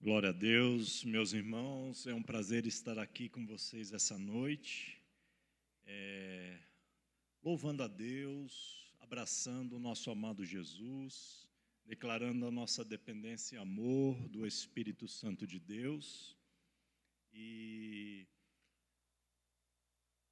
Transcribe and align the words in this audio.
Glória 0.00 0.28
a 0.28 0.32
Deus, 0.32 1.02
meus 1.02 1.32
irmãos, 1.32 2.06
é 2.06 2.14
um 2.14 2.22
prazer 2.22 2.64
estar 2.66 3.00
aqui 3.00 3.28
com 3.28 3.44
vocês 3.44 3.92
essa 3.92 4.16
noite, 4.16 5.02
é, 5.84 6.56
louvando 7.42 7.82
a 7.82 7.88
Deus, 7.88 8.94
abraçando 9.00 9.74
o 9.74 9.80
nosso 9.80 10.08
amado 10.08 10.44
Jesus, 10.44 11.48
declarando 11.84 12.46
a 12.46 12.50
nossa 12.50 12.84
dependência 12.84 13.56
e 13.56 13.58
amor 13.58 14.16
do 14.28 14.46
Espírito 14.46 15.08
Santo 15.08 15.48
de 15.48 15.58
Deus. 15.58 16.38
E, 17.32 18.24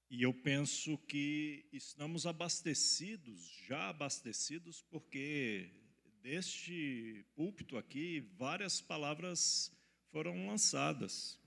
e 0.08 0.22
eu 0.22 0.32
penso 0.32 0.96
que 0.96 1.68
estamos 1.72 2.24
abastecidos, 2.24 3.44
já 3.66 3.88
abastecidos, 3.88 4.80
porque 4.82 5.85
deste 6.26 7.24
púlpito 7.36 7.78
aqui, 7.78 8.28
várias 8.36 8.80
palavras 8.80 9.70
foram 10.10 10.48
lançadas. 10.48 11.38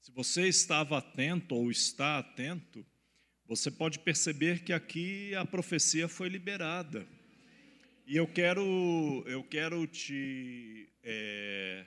Se 0.00 0.10
você 0.10 0.48
estava 0.48 0.98
atento 0.98 1.54
ou 1.54 1.70
está 1.70 2.18
atento, 2.18 2.84
você 3.46 3.70
pode 3.70 4.00
perceber 4.00 4.64
que 4.64 4.72
aqui 4.72 5.32
a 5.36 5.46
profecia 5.46 6.08
foi 6.08 6.28
liberada. 6.28 7.06
E 8.04 8.16
eu 8.16 8.26
quero, 8.26 9.22
eu 9.28 9.44
quero 9.44 9.86
te 9.86 10.92
é, 11.00 11.86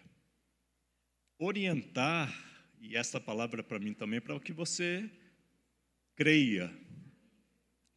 orientar, 1.38 2.34
e 2.80 2.96
esta 2.96 3.20
palavra 3.20 3.62
para 3.62 3.80
mim 3.80 3.94
também, 3.94 4.22
para 4.22 4.40
que 4.40 4.54
você 4.54 5.12
creia, 6.16 6.74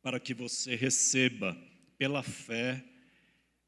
para 0.02 0.18
que 0.18 0.34
você 0.34 0.74
receba 0.74 1.56
pela 1.96 2.24
fé 2.24 2.84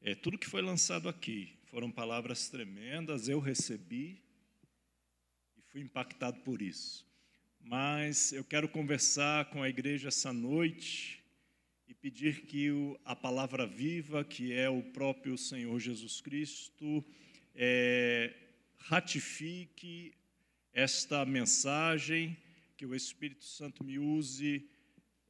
é, 0.03 0.15
tudo 0.15 0.37
que 0.37 0.47
foi 0.47 0.63
lançado 0.63 1.07
aqui 1.07 1.53
foram 1.65 1.91
palavras 1.91 2.49
tremendas, 2.49 3.29
eu 3.29 3.39
recebi 3.39 4.19
e 5.55 5.61
fui 5.61 5.81
impactado 5.81 6.39
por 6.39 6.59
isso. 6.59 7.05
Mas 7.59 8.33
eu 8.33 8.43
quero 8.43 8.67
conversar 8.67 9.45
com 9.51 9.61
a 9.61 9.69
igreja 9.69 10.07
essa 10.07 10.33
noite 10.33 11.23
e 11.87 11.93
pedir 11.93 12.41
que 12.47 12.71
o, 12.71 12.99
a 13.05 13.15
palavra 13.15 13.67
viva, 13.67 14.23
que 14.23 14.51
é 14.51 14.67
o 14.67 14.81
próprio 14.81 15.37
Senhor 15.37 15.79
Jesus 15.79 16.19
Cristo, 16.19 17.05
é, 17.53 18.33
ratifique 18.79 20.15
esta 20.73 21.23
mensagem, 21.25 22.35
que 22.75 22.87
o 22.87 22.95
Espírito 22.95 23.45
Santo 23.45 23.83
me 23.83 23.99
use, 23.99 24.67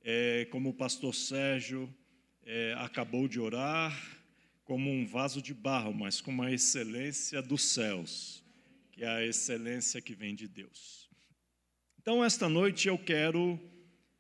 é, 0.01 0.45
como 0.45 0.69
o 0.69 0.73
pastor 0.73 1.13
Sérgio 1.13 1.93
é, 2.45 2.73
acabou 2.77 3.27
de 3.27 3.37
orar 3.37 4.20
como 4.63 4.89
um 4.89 5.05
vaso 5.05 5.41
de 5.41 5.53
barro, 5.53 5.93
mas 5.93 6.21
com 6.21 6.31
uma 6.31 6.51
excelência 6.51 7.41
dos 7.41 7.63
céus, 7.63 8.43
que 8.91 9.03
é 9.03 9.07
a 9.07 9.25
excelência 9.25 10.01
que 10.01 10.13
vem 10.13 10.35
de 10.35 10.47
Deus. 10.47 11.09
Então, 11.99 12.23
esta 12.23 12.49
noite 12.49 12.87
eu 12.87 12.97
quero 12.97 13.59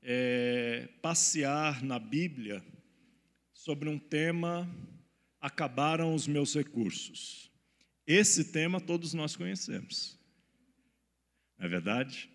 é, 0.01 0.87
passear 1.01 1.83
na 1.83 1.99
Bíblia 1.99 2.63
sobre 3.53 3.89
um 3.89 3.97
tema: 3.97 4.69
acabaram 5.39 6.13
os 6.13 6.27
meus 6.27 6.55
recursos. 6.55 7.51
Esse 8.05 8.51
tema 8.51 8.81
todos 8.81 9.13
nós 9.13 9.35
conhecemos, 9.35 10.17
não 11.57 11.65
é 11.65 11.69
verdade? 11.69 12.29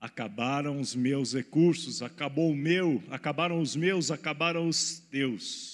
Acabaram 0.00 0.80
os 0.80 0.94
meus 0.94 1.32
recursos, 1.32 2.02
acabou 2.02 2.50
o 2.50 2.56
meu, 2.56 3.02
acabaram 3.10 3.60
os 3.60 3.74
meus, 3.74 4.10
acabaram 4.10 4.68
os 4.68 4.98
teus. 4.98 5.73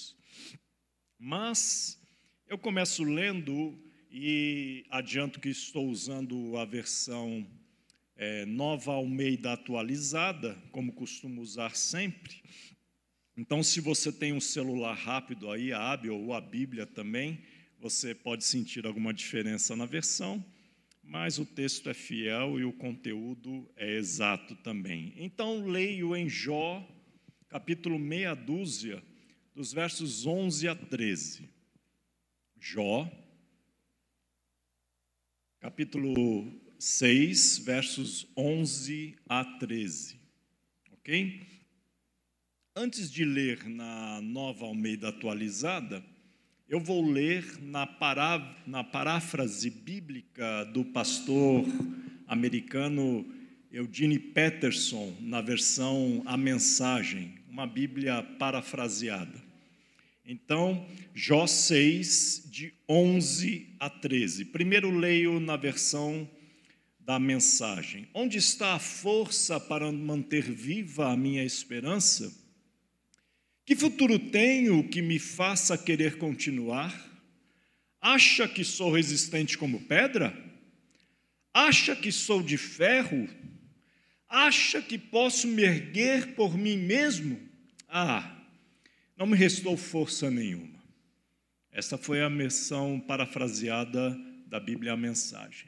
Mas 1.23 2.01
eu 2.47 2.57
começo 2.57 3.03
lendo 3.03 3.79
e 4.09 4.83
adianto 4.89 5.39
que 5.39 5.49
estou 5.49 5.87
usando 5.87 6.57
a 6.57 6.65
versão 6.65 7.47
é, 8.15 8.43
nova 8.47 8.93
Almeida 8.93 9.53
atualizada, 9.53 10.57
como 10.71 10.91
costumo 10.91 11.39
usar 11.39 11.75
sempre. 11.75 12.41
Então, 13.37 13.61
se 13.61 13.79
você 13.79 14.11
tem 14.11 14.33
um 14.33 14.41
celular 14.41 14.95
rápido 14.95 15.51
aí, 15.51 15.71
a 15.71 15.91
Abel 15.91 16.15
ou 16.15 16.33
a 16.33 16.41
Bíblia 16.41 16.87
também, 16.87 17.43
você 17.79 18.15
pode 18.15 18.43
sentir 18.43 18.87
alguma 18.87 19.13
diferença 19.13 19.75
na 19.75 19.85
versão, 19.85 20.43
mas 21.03 21.37
o 21.37 21.45
texto 21.45 21.87
é 21.87 21.93
fiel 21.93 22.59
e 22.59 22.65
o 22.65 22.73
conteúdo 22.73 23.69
é 23.77 23.95
exato 23.95 24.55
também. 24.55 25.13
Então, 25.17 25.67
leio 25.67 26.15
em 26.15 26.27
Jó, 26.27 26.83
capítulo 27.47 27.99
meia 27.99 28.33
dúzia, 28.33 29.03
dos 29.61 29.73
versos 29.73 30.25
11 30.25 30.69
a 30.69 30.75
13. 30.75 31.47
Jó, 32.59 33.07
capítulo 35.59 36.51
6, 36.79 37.59
versos 37.59 38.27
11 38.35 39.15
a 39.29 39.45
13. 39.59 40.19
Ok? 40.93 41.47
Antes 42.75 43.11
de 43.11 43.23
ler 43.23 43.63
na 43.69 44.19
nova 44.19 44.65
Almeida 44.65 45.09
atualizada, 45.09 46.03
eu 46.67 46.79
vou 46.79 47.07
ler 47.07 47.61
na, 47.61 47.85
pará, 47.85 48.63
na 48.65 48.83
paráfrase 48.83 49.69
bíblica 49.69 50.63
do 50.73 50.83
pastor 50.85 51.65
americano 52.27 53.31
Eugene 53.71 54.17
Peterson, 54.17 55.15
na 55.19 55.39
versão 55.39 56.23
A 56.25 56.35
Mensagem, 56.35 57.35
uma 57.47 57.67
Bíblia 57.67 58.23
parafraseada. 58.39 59.50
Então, 60.25 60.87
Jó 61.13 61.47
6, 61.47 62.43
de 62.51 62.73
11 62.87 63.75
a 63.79 63.89
13. 63.89 64.45
Primeiro 64.45 64.91
leio 64.91 65.39
na 65.39 65.57
versão 65.57 66.29
da 66.99 67.19
mensagem. 67.19 68.07
Onde 68.13 68.37
está 68.37 68.75
a 68.75 68.79
força 68.79 69.59
para 69.59 69.91
manter 69.91 70.43
viva 70.43 71.11
a 71.11 71.17
minha 71.17 71.43
esperança? 71.43 72.31
Que 73.65 73.75
futuro 73.75 74.19
tenho 74.19 74.87
que 74.87 75.01
me 75.01 75.17
faça 75.17 75.77
querer 75.77 76.17
continuar? 76.17 77.09
Acha 77.99 78.47
que 78.47 78.63
sou 78.63 78.91
resistente 78.91 79.57
como 79.57 79.81
pedra? 79.81 80.35
Acha 81.53 81.95
que 81.95 82.11
sou 82.11 82.41
de 82.41 82.57
ferro? 82.57 83.27
Acha 84.27 84.81
que 84.81 84.97
posso 84.97 85.47
me 85.47 85.63
erguer 85.63 86.35
por 86.35 86.57
mim 86.57 86.77
mesmo? 86.77 87.39
Ah, 87.87 88.40
não 89.21 89.27
me 89.27 89.37
restou 89.37 89.77
força 89.77 90.31
nenhuma. 90.31 90.81
Essa 91.71 91.95
foi 91.95 92.23
a 92.23 92.29
menção 92.29 92.99
parafraseada 92.99 94.17
da 94.47 94.59
Bíblia 94.59 94.93
a 94.93 94.97
mensagem. 94.97 95.67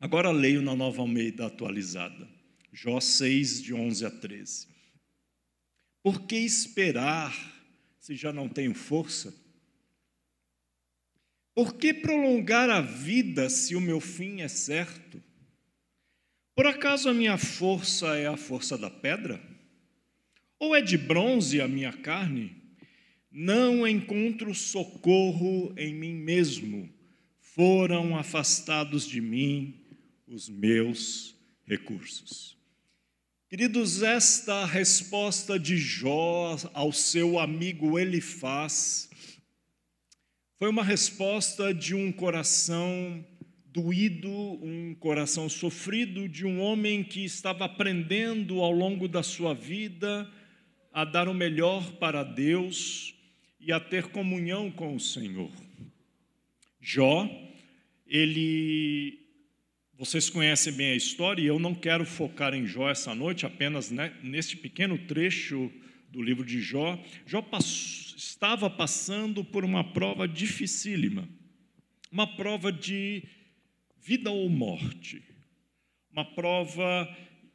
Agora 0.00 0.30
leio 0.30 0.62
na 0.62 0.74
Nova 0.74 1.02
Almeida 1.02 1.44
atualizada, 1.44 2.26
Jó 2.72 2.98
6, 2.98 3.62
de 3.62 3.74
11 3.74 4.06
a 4.06 4.10
13. 4.10 4.68
Por 6.02 6.22
que 6.22 6.36
esperar 6.36 7.36
se 8.00 8.16
já 8.16 8.32
não 8.32 8.48
tenho 8.48 8.74
força? 8.74 9.34
Por 11.54 11.74
que 11.74 11.92
prolongar 11.92 12.70
a 12.70 12.80
vida 12.80 13.50
se 13.50 13.76
o 13.76 13.82
meu 13.82 14.00
fim 14.00 14.40
é 14.40 14.48
certo? 14.48 15.22
Por 16.54 16.66
acaso 16.66 17.10
a 17.10 17.12
minha 17.12 17.36
força 17.36 18.16
é 18.16 18.26
a 18.26 18.38
força 18.38 18.78
da 18.78 18.88
pedra? 18.88 19.45
Ou 20.58 20.74
é 20.74 20.80
de 20.80 20.96
bronze 20.96 21.60
a 21.60 21.68
minha 21.68 21.92
carne? 21.92 22.56
Não 23.30 23.86
encontro 23.86 24.54
socorro 24.54 25.74
em 25.76 25.94
mim 25.94 26.14
mesmo. 26.14 26.88
Foram 27.38 28.16
afastados 28.16 29.06
de 29.06 29.20
mim 29.20 29.74
os 30.26 30.48
meus 30.48 31.36
recursos. 31.66 32.56
Queridos, 33.50 34.02
esta 34.02 34.64
resposta 34.64 35.58
de 35.58 35.76
Jó 35.76 36.56
ao 36.72 36.90
seu 36.90 37.38
amigo 37.38 37.98
Elifaz 37.98 39.10
foi 40.58 40.70
uma 40.70 40.82
resposta 40.82 41.74
de 41.74 41.94
um 41.94 42.10
coração 42.10 43.24
doído, 43.66 44.30
um 44.30 44.94
coração 44.94 45.50
sofrido, 45.50 46.26
de 46.26 46.46
um 46.46 46.60
homem 46.60 47.04
que 47.04 47.24
estava 47.26 47.66
aprendendo 47.66 48.62
ao 48.62 48.72
longo 48.72 49.06
da 49.06 49.22
sua 49.22 49.52
vida 49.52 50.26
a 50.96 51.04
dar 51.04 51.28
o 51.28 51.34
melhor 51.34 51.92
para 51.98 52.24
Deus 52.24 53.14
e 53.60 53.70
a 53.70 53.78
ter 53.78 54.04
comunhão 54.04 54.70
com 54.70 54.96
o 54.96 54.98
Senhor. 54.98 55.52
Jó, 56.80 57.28
ele 58.06 59.20
vocês 59.98 60.30
conhecem 60.30 60.72
bem 60.72 60.92
a 60.92 60.96
história 60.96 61.42
e 61.42 61.46
eu 61.46 61.58
não 61.58 61.74
quero 61.74 62.06
focar 62.06 62.54
em 62.54 62.66
Jó 62.66 62.88
essa 62.88 63.14
noite, 63.14 63.44
apenas 63.44 63.90
neste 64.22 64.56
pequeno 64.56 64.96
trecho 64.96 65.70
do 66.08 66.22
livro 66.22 66.46
de 66.46 66.62
Jó. 66.62 66.98
Jó 67.26 67.46
estava 67.60 68.70
passando 68.70 69.44
por 69.44 69.66
uma 69.66 69.92
prova 69.92 70.26
dificílima, 70.26 71.28
uma 72.10 72.26
prova 72.36 72.72
de 72.72 73.22
vida 73.98 74.30
ou 74.30 74.48
morte, 74.48 75.22
uma 76.10 76.24
prova 76.24 77.06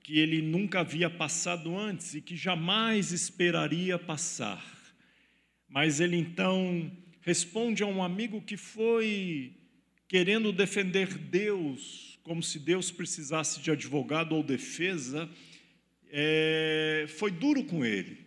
que 0.03 0.19
ele 0.19 0.41
nunca 0.41 0.79
havia 0.79 1.09
passado 1.09 1.77
antes 1.77 2.15
e 2.15 2.21
que 2.21 2.35
jamais 2.35 3.11
esperaria 3.11 3.99
passar. 3.99 4.65
Mas 5.67 5.99
ele 5.99 6.17
então 6.17 6.91
responde 7.21 7.83
a 7.83 7.87
um 7.87 8.03
amigo 8.03 8.41
que 8.41 8.57
foi 8.57 9.53
querendo 10.07 10.51
defender 10.51 11.17
Deus, 11.17 12.19
como 12.23 12.43
se 12.43 12.59
Deus 12.59 12.91
precisasse 12.91 13.61
de 13.61 13.71
advogado 13.71 14.35
ou 14.35 14.43
defesa, 14.43 15.29
é, 16.09 17.05
foi 17.07 17.31
duro 17.31 17.63
com 17.63 17.85
ele. 17.85 18.17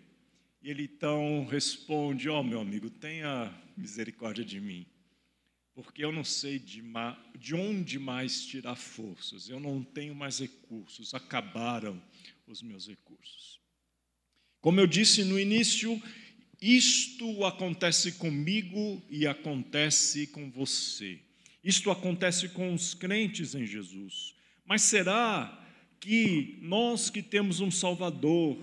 E 0.63 0.71
ele 0.71 0.85
então 0.85 1.45
responde: 1.45 2.29
Ó, 2.29 2.41
oh, 2.41 2.43
meu 2.43 2.61
amigo, 2.61 2.89
tenha 2.89 3.53
misericórdia 3.77 4.45
de 4.45 4.61
mim, 4.61 4.87
porque 5.75 6.05
eu 6.05 6.13
não 6.13 6.23
sei 6.23 6.59
de, 6.59 6.83
de 7.39 7.55
onde 7.55 7.99
mais 7.99 8.47
tirar 8.47 8.77
forças, 8.77 9.49
eu 9.49 9.59
não 9.59 9.83
tenho 9.83 10.15
mais 10.15 10.39
recursos, 10.39 11.15
acabaram 11.15 12.01
os 12.47 12.63
meus 12.63 12.87
recursos. 12.87 13.59
Como 14.61 14.81
eu 14.81 14.87
disse 14.87 15.25
no 15.25 15.39
início, 15.39 16.01
isto 16.61 17.45
acontece 17.45 18.13
comigo 18.13 19.03
e 19.11 19.27
acontece 19.27 20.27
com 20.29 20.51
você. 20.51 21.19
Isto 21.63 21.91
acontece 21.91 22.49
com 22.51 22.73
os 22.73 22.95
crentes 22.95 23.55
em 23.55 23.67
Jesus. 23.67 24.35
Mas 24.65 24.83
será 24.83 25.63
que 26.01 26.59
nós 26.63 27.11
que 27.11 27.23
temos 27.23 27.61
um 27.61 27.71
Salvador, 27.71 28.59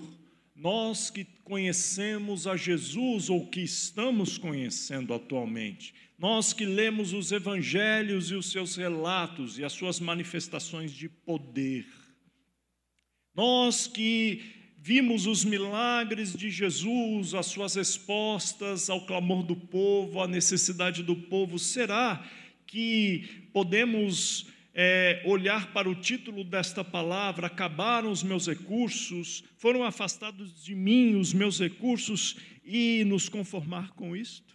nós 0.56 1.10
que 1.10 1.26
conhecemos 1.44 2.48
a 2.48 2.56
Jesus 2.56 3.30
ou 3.30 3.48
que 3.48 3.62
estamos 3.62 4.38
conhecendo 4.38 5.14
atualmente, 5.14 5.94
nós 6.22 6.54
que 6.54 6.68
lemos 6.68 7.14
os 7.14 7.32
evangelhos 7.32 8.30
e 8.30 8.36
os 8.36 8.52
seus 8.52 8.76
relatos 8.76 9.58
e 9.58 9.64
as 9.64 9.74
suas 9.74 10.00
manifestações 10.00 10.92
de 10.92 11.10
poder, 11.10 11.88
nós 13.34 13.88
que 13.88 14.40
vimos 14.78 15.26
os 15.26 15.44
milagres 15.44 16.34
de 16.34 16.52
Jesus, 16.52 17.34
as 17.34 17.48
suas 17.48 17.74
respostas 17.74 18.88
ao 18.88 19.04
clamor 19.08 19.42
do 19.42 19.56
povo, 19.56 20.22
à 20.22 20.28
necessidade 20.28 21.02
do 21.02 21.16
povo, 21.16 21.58
será 21.58 22.24
que 22.68 23.48
podemos 23.52 24.46
é, 24.76 25.24
olhar 25.26 25.74
para 25.74 25.90
o 25.90 25.96
título 25.96 26.44
desta 26.44 26.84
palavra, 26.84 27.48
acabaram 27.48 28.12
os 28.12 28.22
meus 28.22 28.46
recursos, 28.46 29.44
foram 29.58 29.84
afastados 29.84 30.64
de 30.64 30.76
mim 30.76 31.16
os 31.16 31.34
meus 31.34 31.60
recursos 31.60 32.36
e 32.64 33.04
nos 33.06 33.28
conformar 33.28 33.90
com 33.96 34.16
isto? 34.16 34.51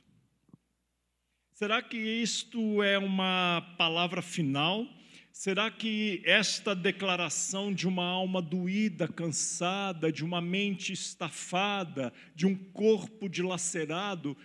Será 1.56 1.80
que 1.80 1.96
isto 1.96 2.82
é 2.82 2.98
uma 2.98 3.62
palavra 3.78 4.20
final? 4.20 4.86
Será 5.32 5.70
que 5.70 6.20
esta 6.22 6.76
declaração 6.76 7.72
de 7.72 7.88
uma 7.88 8.04
alma 8.04 8.42
doída, 8.42 9.08
cansada, 9.08 10.12
de 10.12 10.22
uma 10.22 10.38
mente 10.38 10.92
estafada, 10.92 12.12
de 12.34 12.46
um 12.46 12.54
corpo 12.54 13.26
dilacerado, 13.26 14.36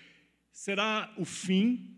será 0.53 1.13
o 1.17 1.25
fim? 1.25 1.97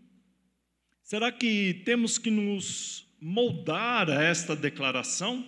Será 1.00 1.30
que 1.30 1.82
temos 1.84 2.18
que 2.18 2.28
nos 2.28 3.06
moldar 3.20 4.10
a 4.10 4.20
esta 4.20 4.56
declaração? 4.56 5.46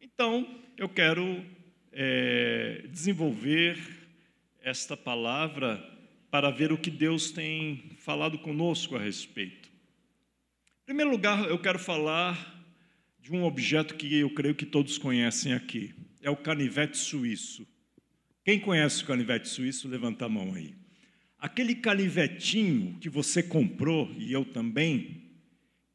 Então, 0.00 0.60
eu 0.76 0.88
quero 0.88 1.46
é, 1.92 2.84
desenvolver 2.90 3.78
esta 4.60 4.96
palavra 4.96 5.91
para 6.32 6.50
ver 6.50 6.72
o 6.72 6.78
que 6.78 6.90
Deus 6.90 7.30
tem 7.30 7.90
falado 7.98 8.38
conosco 8.38 8.96
a 8.96 8.98
respeito. 8.98 9.68
Em 10.80 10.86
primeiro 10.86 11.10
lugar, 11.10 11.44
eu 11.44 11.58
quero 11.58 11.78
falar 11.78 12.64
de 13.20 13.30
um 13.34 13.44
objeto 13.44 13.94
que 13.96 14.16
eu 14.16 14.30
creio 14.30 14.54
que 14.54 14.64
todos 14.64 14.96
conhecem 14.96 15.52
aqui. 15.52 15.94
É 16.22 16.30
o 16.30 16.36
canivete 16.36 16.96
suíço. 16.96 17.68
Quem 18.42 18.58
conhece 18.58 19.02
o 19.02 19.06
canivete 19.06 19.46
suíço, 19.46 19.86
levanta 19.86 20.24
a 20.24 20.28
mão 20.30 20.54
aí. 20.54 20.74
Aquele 21.38 21.74
canivetinho 21.74 22.98
que 22.98 23.10
você 23.10 23.42
comprou, 23.42 24.10
e 24.16 24.32
eu 24.32 24.42
também, 24.42 25.34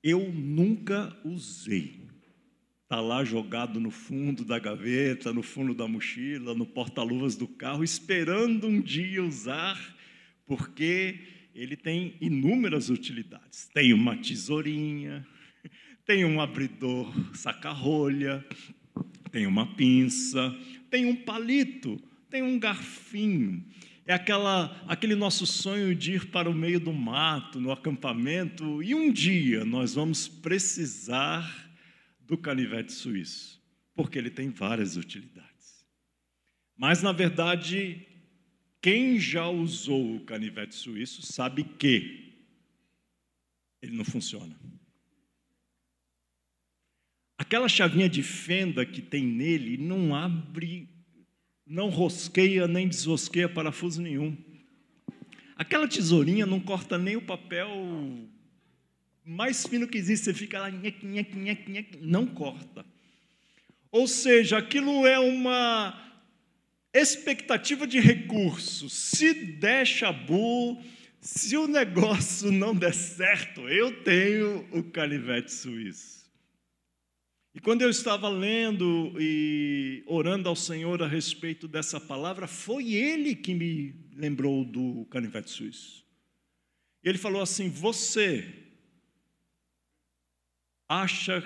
eu 0.04 0.32
nunca 0.32 1.18
usei. 1.26 2.06
Está 2.84 3.02
lá 3.02 3.24
jogado 3.24 3.80
no 3.80 3.90
fundo 3.90 4.46
da 4.46 4.60
gaveta, 4.60 5.34
no 5.34 5.42
fundo 5.42 5.74
da 5.74 5.88
mochila, 5.88 6.54
no 6.54 6.68
porta-luvas 6.68 7.36
do 7.36 7.48
carro, 7.48 7.84
esperando 7.84 8.68
um 8.68 8.80
dia 8.80 9.24
usar, 9.24 9.97
porque 10.48 11.20
ele 11.54 11.76
tem 11.76 12.16
inúmeras 12.22 12.90
utilidades. 12.90 13.68
Tem 13.74 13.94
uma 13.94 14.16
tesourinha, 14.16 15.28
tem 16.06 16.24
um 16.24 16.40
abridor 16.40 17.14
saca-rolha, 17.36 18.44
tem 19.32 19.46
uma 19.46 19.76
pinça, 19.76 20.56
tem 20.90 21.06
um 21.06 21.16
palito, 21.16 22.02
tem 22.30 22.42
um 22.42 22.58
garfinho. 22.58 23.64
É 24.06 24.14
aquela, 24.14 24.82
aquele 24.88 25.16
nosso 25.16 25.46
sonho 25.46 25.94
de 25.94 26.14
ir 26.14 26.28
para 26.28 26.50
o 26.50 26.54
meio 26.54 26.80
do 26.80 26.94
mato, 26.94 27.60
no 27.60 27.72
acampamento, 27.72 28.82
e 28.82 28.96
um 28.96 29.12
dia 29.12 29.66
nós 29.66 29.96
vamos 29.96 30.30
precisar 30.30 31.70
do 32.26 32.38
canivete 32.38 32.94
suíço, 32.94 33.62
porque 33.94 34.18
ele 34.18 34.30
tem 34.30 34.50
várias 34.50 34.96
utilidades. 34.96 35.86
Mas, 36.78 37.04
na 37.04 37.12
verdade, 37.12 38.07
quem 38.88 39.20
já 39.20 39.50
usou 39.50 40.16
o 40.16 40.22
canivete 40.22 40.74
suíço 40.74 41.22
sabe 41.22 41.66
que 41.66 42.32
ele 43.82 43.98
não 43.98 44.06
funciona. 44.06 44.58
Aquela 47.38 47.68
chavinha 47.68 48.08
de 48.08 48.24
fenda 48.24 48.86
que 48.86 49.02
tem 49.02 49.26
nele 49.26 49.76
não 49.76 50.16
abre 50.16 50.88
não 51.66 51.90
rosqueia 51.90 52.66
nem 52.66 52.88
desrosqueia 52.88 53.50
parafuso 53.50 54.02
nenhum. 54.02 54.38
Aquela 55.58 55.86
tesourinha 55.86 56.46
não 56.46 56.62
corta 56.62 56.98
nem 56.98 57.18
o 57.18 57.22
papel 57.22 57.70
mais 59.26 59.68
fino 59.68 59.86
que 59.86 59.98
existe, 59.98 60.24
você 60.24 60.34
fica 60.34 60.62
lá, 60.62 60.72
nhec, 60.72 61.06
nhec, 61.06 61.36
nhec, 61.36 61.70
nhec, 61.70 61.98
não 62.00 62.26
corta. 62.26 62.86
Ou 63.92 64.08
seja, 64.08 64.58
aquilo 64.58 65.06
é 65.06 65.20
uma 65.20 66.07
expectativa 67.02 67.86
de 67.86 68.00
recursos. 68.00 68.94
Se 68.94 69.34
der 69.34 69.86
chabu, 69.86 70.82
se 71.20 71.58
o 71.58 71.68
negócio 71.68 72.52
não 72.52 72.76
der 72.76 72.94
certo, 72.94 73.68
eu 73.68 74.04
tenho 74.04 74.68
o 74.72 74.84
canivete 74.84 75.52
suíço. 75.52 76.18
E 77.54 77.60
quando 77.60 77.82
eu 77.82 77.90
estava 77.90 78.30
lendo 78.30 79.16
e 79.20 80.04
orando 80.06 80.48
ao 80.48 80.56
Senhor 80.56 81.02
a 81.02 81.08
respeito 81.08 81.68
dessa 81.68 82.00
palavra, 82.00 82.48
foi 82.48 82.94
Ele 82.94 83.36
que 83.36 83.54
me 83.54 83.96
lembrou 84.14 84.64
do 84.64 85.06
canivete 85.06 85.50
suíço. 85.50 86.06
Ele 87.04 87.18
falou 87.18 87.42
assim: 87.42 87.68
Você 87.70 88.48
acha 90.88 91.42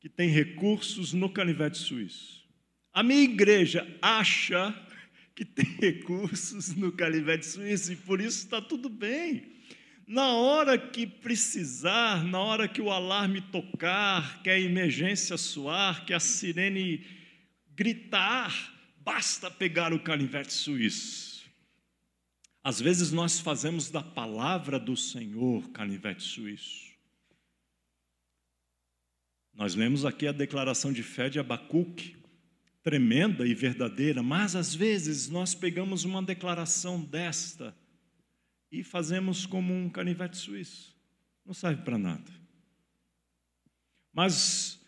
que 0.00 0.08
tem 0.08 0.28
recursos 0.28 1.12
no 1.12 1.30
canivete 1.30 1.78
suíço? 1.78 2.39
A 2.92 3.02
minha 3.02 3.22
igreja 3.22 3.86
acha 4.02 4.74
que 5.34 5.44
tem 5.44 5.64
recursos 5.80 6.74
no 6.74 6.92
canivete 6.92 7.46
suíço 7.46 7.92
e 7.92 7.96
por 7.96 8.20
isso 8.20 8.38
está 8.44 8.60
tudo 8.60 8.88
bem. 8.88 9.50
Na 10.06 10.34
hora 10.34 10.76
que 10.76 11.06
precisar, 11.06 12.24
na 12.24 12.40
hora 12.40 12.66
que 12.66 12.82
o 12.82 12.90
alarme 12.90 13.40
tocar, 13.40 14.42
que 14.42 14.50
a 14.50 14.58
emergência 14.58 15.36
soar, 15.36 16.04
que 16.04 16.12
a 16.12 16.18
sirene 16.18 17.06
gritar, 17.76 18.74
basta 18.98 19.50
pegar 19.50 19.92
o 19.92 20.00
canivete 20.00 20.52
suíço. 20.52 21.48
Às 22.62 22.80
vezes 22.80 23.10
nós 23.10 23.40
fazemos 23.40 23.88
da 23.88 24.02
palavra 24.02 24.78
do 24.78 24.96
Senhor 24.96 25.70
canivete 25.70 26.22
suíço. 26.22 26.90
Nós 29.54 29.74
lemos 29.74 30.04
aqui 30.04 30.26
a 30.26 30.32
declaração 30.32 30.92
de 30.92 31.02
fé 31.02 31.28
de 31.30 31.38
Abacuque, 31.38 32.19
tremenda 32.82 33.46
e 33.46 33.54
verdadeira, 33.54 34.22
mas 34.22 34.56
às 34.56 34.74
vezes 34.74 35.28
nós 35.28 35.54
pegamos 35.54 36.04
uma 36.04 36.22
declaração 36.22 37.00
desta 37.00 37.74
e 38.72 38.82
fazemos 38.82 39.46
como 39.46 39.74
um 39.74 39.88
canivete 39.88 40.36
suíço. 40.36 40.96
Não 41.44 41.52
serve 41.52 41.82
para 41.82 41.98
nada. 41.98 42.30
Mas 44.12 44.80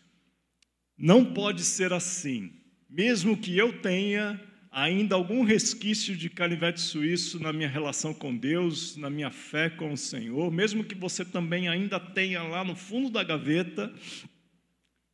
não 0.97 1.33
pode 1.33 1.63
ser 1.63 1.93
assim. 1.93 2.51
Mesmo 2.89 3.37
que 3.37 3.57
eu 3.57 3.81
tenha 3.81 4.39
ainda 4.71 5.15
algum 5.15 5.43
resquício 5.43 6.15
de 6.15 6.29
canivete 6.29 6.81
suíço 6.81 7.39
na 7.39 7.53
minha 7.53 7.69
relação 7.69 8.13
com 8.13 8.35
Deus, 8.35 8.97
na 8.97 9.09
minha 9.09 9.29
fé 9.29 9.69
com 9.69 9.93
o 9.93 9.97
Senhor, 9.97 10.51
mesmo 10.51 10.83
que 10.83 10.95
você 10.95 11.23
também 11.23 11.67
ainda 11.67 11.99
tenha 11.99 12.41
lá 12.41 12.63
no 12.63 12.75
fundo 12.75 13.09
da 13.09 13.23
gaveta 13.23 13.93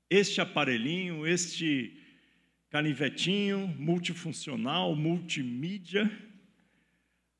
este 0.10 0.40
aparelhinho, 0.42 1.28
este 1.28 1.94
canivetinho 2.70 3.68
multifuncional, 3.68 4.96
multimídia, 4.96 6.10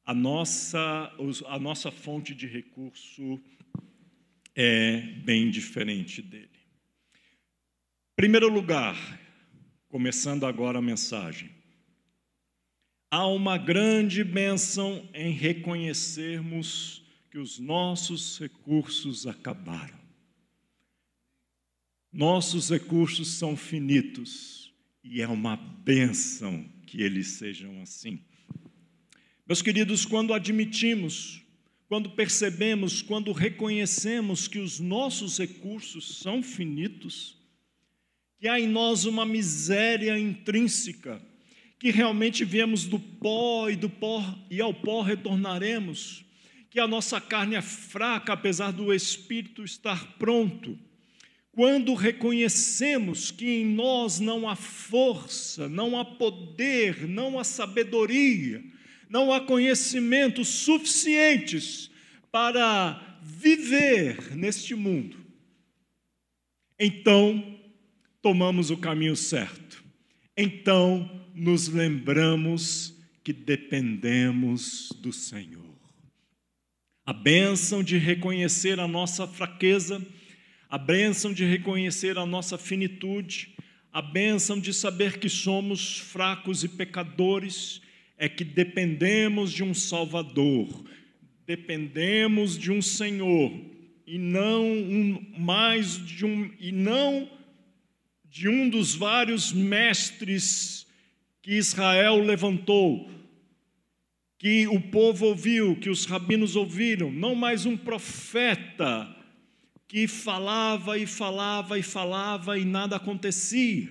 a 0.04 0.14
nossa, 0.14 1.14
a 1.48 1.60
nossa 1.60 1.92
fonte 1.92 2.34
de 2.34 2.48
recurso 2.48 3.40
é 4.56 5.02
bem 5.24 5.52
diferente 5.52 6.22
dele. 6.22 6.50
Primeiro 8.16 8.50
lugar, 8.50 8.98
começando 9.88 10.46
agora 10.46 10.80
a 10.80 10.82
mensagem. 10.82 11.52
Há 13.12 13.28
uma 13.28 13.58
grande 13.58 14.24
bênção 14.24 15.08
em 15.14 15.32
reconhecermos 15.32 17.04
que 17.30 17.38
os 17.38 17.60
nossos 17.60 18.40
recursos 18.40 19.28
acabaram. 19.28 19.98
Nossos 22.12 22.72
recursos 22.72 23.28
são 23.36 23.56
finitos 23.56 24.59
e 25.04 25.22
é 25.22 25.28
uma 25.28 25.56
bênção 25.56 26.66
que 26.86 27.02
eles 27.02 27.28
sejam 27.38 27.82
assim. 27.82 28.22
Meus 29.48 29.62
queridos, 29.62 30.06
quando 30.06 30.34
admitimos, 30.34 31.42
quando 31.88 32.12
percebemos, 32.12 33.02
quando 33.02 33.32
reconhecemos 33.32 34.48
que 34.48 34.60
os 34.60 34.80
nossos 34.80 35.38
recursos 35.38 36.20
são 36.20 36.44
finitos, 36.44 37.38
que 38.40 38.48
há 38.48 38.60
em 38.60 38.68
nós 38.68 39.06
uma 39.06 39.26
miséria 39.26 40.18
intrínseca, 40.18 41.22
que 41.80 41.92
realmente 41.92 42.46
viemos 42.46 42.86
do 42.86 43.00
pó 43.00 43.70
e 43.70 43.76
do 43.76 43.90
pó 43.90 44.24
e 44.52 44.62
ao 44.62 44.74
pó 44.74 45.02
retornaremos, 45.02 46.24
que 46.70 46.80
a 46.80 46.88
nossa 46.88 47.20
carne 47.20 47.56
é 47.56 47.62
fraca 47.62 48.34
apesar 48.34 48.72
do 48.72 48.94
espírito 48.94 49.64
estar 49.64 50.18
pronto. 50.18 50.78
Quando 51.60 51.94
reconhecemos 51.94 53.32
que 53.32 53.46
em 53.46 53.66
nós 53.66 54.18
não 54.18 54.48
há 54.48 54.56
força, 54.56 55.68
não 55.68 56.00
há 56.00 56.06
poder, 56.06 57.06
não 57.06 57.38
há 57.38 57.44
sabedoria, 57.44 58.64
não 59.10 59.34
há 59.34 59.42
conhecimentos 59.42 60.48
suficientes 60.48 61.92
para 62.32 63.20
viver 63.22 64.38
neste 64.38 64.74
mundo, 64.74 65.18
então 66.80 67.60
tomamos 68.22 68.70
o 68.72 68.78
caminho 68.78 69.18
certo. 69.18 69.84
Então 70.38 71.28
nos 71.36 71.68
lembramos 71.68 72.96
que 73.22 73.34
dependemos 73.34 74.94
do 75.02 75.12
Senhor. 75.12 75.76
A 77.06 77.12
bênção 77.12 77.84
de 77.84 77.98
reconhecer 77.98 78.80
a 78.80 78.88
nossa 78.88 79.28
fraqueza, 79.28 80.02
a 80.70 80.78
bênção 80.78 81.34
de 81.34 81.44
reconhecer 81.44 82.18
a 82.20 82.26
nossa 82.28 82.56
finitude, 82.56 83.56
a 83.92 84.04
bênção 84.04 84.60
de 84.60 84.72
saber 84.72 85.18
que 85.18 85.28
somos 85.28 85.98
fracos 85.98 86.64
e 86.64 86.70
pecadores, 86.70 87.82
é 88.20 88.30
que 88.30 88.44
dependemos 88.44 89.52
de 89.52 89.64
um 89.64 89.74
Salvador, 89.74 90.86
dependemos 91.48 92.56
de 92.56 92.72
um 92.72 92.84
Senhor 92.84 93.52
e 94.06 94.20
não 94.20 94.64
um, 94.64 95.34
mais 95.40 95.98
de 96.06 96.24
um 96.24 96.52
e 96.60 96.72
não 96.72 97.28
de 98.26 98.48
um 98.48 98.70
dos 98.70 98.94
vários 98.94 99.52
mestres 99.52 100.86
que 101.42 101.54
Israel 101.54 102.20
levantou, 102.20 103.10
que 104.38 104.68
o 104.68 104.80
povo 104.80 105.26
ouviu, 105.26 105.76
que 105.76 105.90
os 105.90 106.06
rabinos 106.06 106.56
ouviram, 106.56 107.12
não 107.12 107.34
mais 107.34 107.66
um 107.66 107.76
profeta 107.76 109.16
que 109.90 110.08
falava 110.08 111.00
e 111.00 111.08
falava 111.08 111.80
e 111.80 111.82
falava 111.82 112.60
e 112.60 112.64
nada 112.64 112.96
acontecia, 112.96 113.90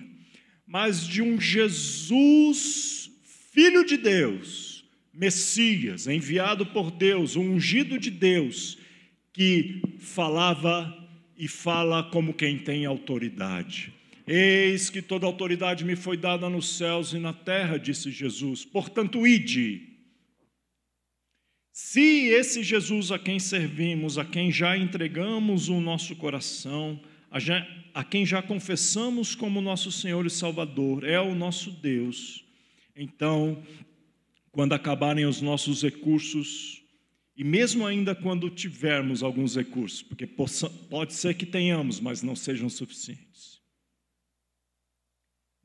mas 0.65 1.05
de 1.05 1.21
um 1.21 1.39
Jesus, 1.39 3.11
filho 3.51 3.85
de 3.85 3.97
Deus, 3.97 4.85
Messias, 5.13 6.07
enviado 6.07 6.65
por 6.65 6.89
Deus, 6.89 7.35
ungido 7.35 7.99
de 7.99 8.09
Deus, 8.09 8.77
que 9.33 9.81
falava 9.99 10.95
e 11.37 11.49
fala 11.49 12.01
como 12.03 12.33
quem 12.33 12.57
tem 12.57 12.85
autoridade. 12.85 13.93
Eis 14.25 14.89
que 14.89 15.01
toda 15.01 15.25
autoridade 15.25 15.83
me 15.83 15.97
foi 15.97 16.15
dada 16.15 16.49
nos 16.49 16.77
céus 16.77 17.11
e 17.11 17.19
na 17.19 17.33
terra, 17.33 17.77
disse 17.77 18.09
Jesus. 18.09 18.63
Portanto, 18.63 19.27
ide. 19.27 19.88
Se 21.81 22.27
esse 22.27 22.61
Jesus 22.61 23.09
a 23.09 23.17
quem 23.17 23.39
servimos, 23.39 24.17
a 24.17 24.25
quem 24.25 24.51
já 24.51 24.77
entregamos 24.77 25.69
o 25.69 25.79
nosso 25.79 26.13
coração, 26.13 27.01
a, 27.31 27.39
já, 27.39 27.65
a 27.93 28.03
quem 28.03 28.25
já 28.25 28.43
confessamos 28.43 29.33
como 29.33 29.61
nosso 29.61 29.89
Senhor 29.89 30.25
e 30.25 30.29
Salvador, 30.29 31.05
é 31.05 31.21
o 31.21 31.33
nosso 31.33 31.71
Deus, 31.71 32.45
então, 32.93 33.63
quando 34.51 34.73
acabarem 34.73 35.25
os 35.25 35.41
nossos 35.41 35.81
recursos, 35.81 36.83
e 37.35 37.45
mesmo 37.45 37.87
ainda 37.87 38.13
quando 38.13 38.49
tivermos 38.49 39.23
alguns 39.23 39.55
recursos, 39.55 40.03
porque 40.03 40.27
pode 40.27 41.13
ser 41.13 41.33
que 41.35 41.45
tenhamos, 41.45 42.01
mas 42.01 42.21
não 42.21 42.35
sejam 42.35 42.69
suficientes. 42.69 43.61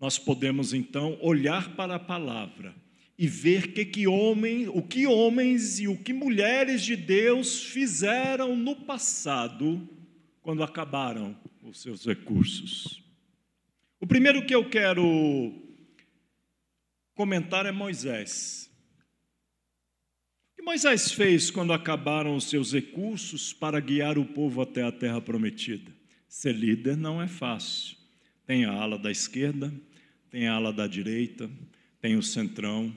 Nós 0.00 0.16
podemos 0.16 0.73
então 0.73 1.18
olhar 1.21 1.75
para 1.75 1.97
a 1.97 2.00
palavra 2.00 2.83
e 3.16 3.26
ver 3.26 3.73
que, 3.73 3.85
que 3.85 4.06
homem, 4.06 4.68
o 4.68 4.83
que 4.83 5.06
homens 5.06 5.78
e 5.78 5.87
o 5.87 5.97
que 5.97 6.12
mulheres 6.12 6.83
de 6.83 6.97
Deus 6.97 7.62
fizeram 7.62 8.56
no 8.56 8.75
passado 8.75 9.88
quando 10.42 10.62
acabaram 10.62 11.37
os 11.62 11.80
seus 11.80 12.04
recursos. 12.04 13.02
O 14.00 14.06
primeiro 14.06 14.44
que 14.44 14.54
eu 14.54 14.68
quero 14.68 15.54
comentar 17.14 17.66
é 17.66 17.73
Moisés. 17.73 18.71
O 20.52 20.56
que 20.56 20.62
Moisés 20.62 21.12
fez 21.12 21.50
quando 21.50 21.73
acabaram 21.73 22.37
os 22.37 22.50
seus 22.50 22.73
recursos 22.73 23.52
para 23.52 23.80
guiar 23.80 24.18
o 24.18 24.26
povo 24.26 24.61
até 24.61 24.83
a 24.83 24.92
terra 24.92 25.21
prometida? 25.21 25.90
Ser 26.28 26.52
líder 26.52 26.97
não 26.97 27.23
é 27.23 27.28
fácil. 27.28 27.97
Tem 28.44 28.64
a 28.64 28.73
ala 28.73 28.99
da 28.99 29.11
esquerda, 29.11 29.73
tem 30.30 30.49
a 30.49 30.54
ala 30.54 30.73
da 30.73 30.87
direita, 30.87 31.49
tem 32.04 32.16
o 32.16 32.23
centrão, 32.23 32.94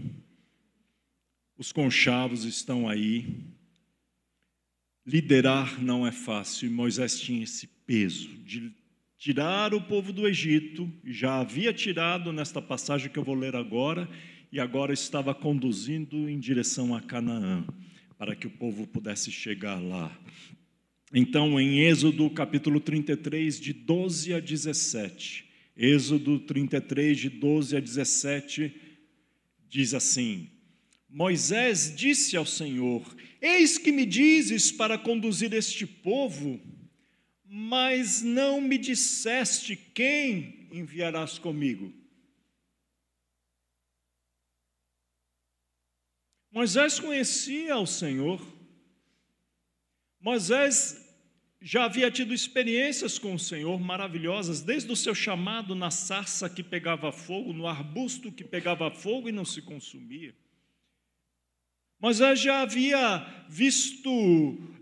os 1.58 1.72
conchavos 1.72 2.44
estão 2.44 2.90
aí. 2.90 3.38
Liderar 5.06 5.82
não 5.82 6.06
é 6.06 6.12
fácil, 6.12 6.68
e 6.68 6.70
Moisés 6.70 7.18
tinha 7.18 7.42
esse 7.42 7.68
peso 7.86 8.28
de 8.44 8.70
tirar 9.18 9.74
o 9.74 9.80
povo 9.80 10.12
do 10.12 10.28
Egito, 10.28 10.92
já 11.06 11.40
havia 11.40 11.72
tirado 11.72 12.34
nesta 12.34 12.62
passagem 12.62 13.10
que 13.10 13.18
eu 13.18 13.24
vou 13.24 13.34
ler 13.34 13.56
agora, 13.56 14.10
e 14.52 14.60
agora 14.60 14.92
estava 14.92 15.34
conduzindo 15.34 16.28
em 16.30 16.38
direção 16.38 16.94
a 16.94 17.00
Canaã, 17.00 17.66
para 18.18 18.36
que 18.36 18.46
o 18.46 18.52
povo 18.52 18.86
pudesse 18.86 19.32
chegar 19.32 19.82
lá. 19.82 20.12
Então, 21.14 21.58
em 21.58 21.80
Êxodo 21.80 22.30
capítulo 22.30 22.82
33, 22.82 23.58
de 23.58 23.72
12 23.72 24.34
a 24.34 24.42
17, 24.42 25.46
Êxodo 25.78 26.40
33, 26.40 27.18
de 27.18 27.30
12 27.30 27.78
a 27.78 27.80
17, 27.80 28.87
diz 29.70 29.94
assim: 29.94 30.50
Moisés 31.10 31.96
disse 31.96 32.36
ao 32.36 32.46
Senhor: 32.46 33.16
Eis 33.42 33.78
que 33.78 33.92
me 33.92 34.06
dizes 34.06 34.72
para 34.72 34.98
conduzir 34.98 35.54
este 35.54 35.86
povo, 35.86 36.60
mas 37.44 38.22
não 38.22 38.60
me 38.60 38.78
disseste 38.78 39.76
quem 39.76 40.68
enviarás 40.72 41.38
comigo. 41.38 41.94
Moisés 46.52 47.00
conhecia 47.00 47.78
o 47.78 47.86
Senhor. 47.86 48.42
Moisés 50.20 51.07
já 51.60 51.86
havia 51.86 52.12
tido 52.12 52.34
experiências 52.34 53.18
com 53.18 53.34
o 53.34 53.40
Senhor 53.40 53.80
maravilhosas, 53.80 54.62
desde 54.62 54.92
o 54.92 54.96
seu 54.96 55.16
chamado 55.16 55.74
na 55.74 55.90
sarça 55.90 56.50
que 56.50 56.62
pegava 56.62 57.12
fogo, 57.12 57.52
no 57.52 57.66
arbusto 57.66 58.32
que 58.32 58.44
pegava 58.44 58.92
fogo 58.92 59.28
e 59.28 59.32
não 59.32 59.44
se 59.44 59.62
consumia. 59.62 60.36
Moisés 62.00 62.40
já 62.40 62.62
havia 62.62 63.26
visto 63.50 64.12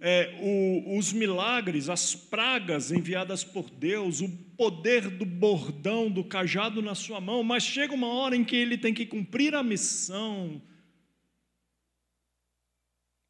é, 0.01 0.37
o, 0.41 0.97
os 0.97 1.13
milagres, 1.13 1.87
as 1.87 2.13
pragas 2.13 2.91
enviadas 2.91 3.41
por 3.41 3.69
Deus, 3.69 4.19
o 4.19 4.27
poder 4.57 5.09
do 5.09 5.25
bordão, 5.25 6.11
do 6.11 6.25
cajado 6.25 6.81
na 6.81 6.93
sua 6.93 7.21
mão, 7.21 7.41
mas 7.41 7.63
chega 7.63 7.93
uma 7.93 8.07
hora 8.07 8.35
em 8.35 8.43
que 8.43 8.57
ele 8.57 8.77
tem 8.77 8.93
que 8.93 9.05
cumprir 9.05 9.55
a 9.55 9.63
missão. 9.63 10.61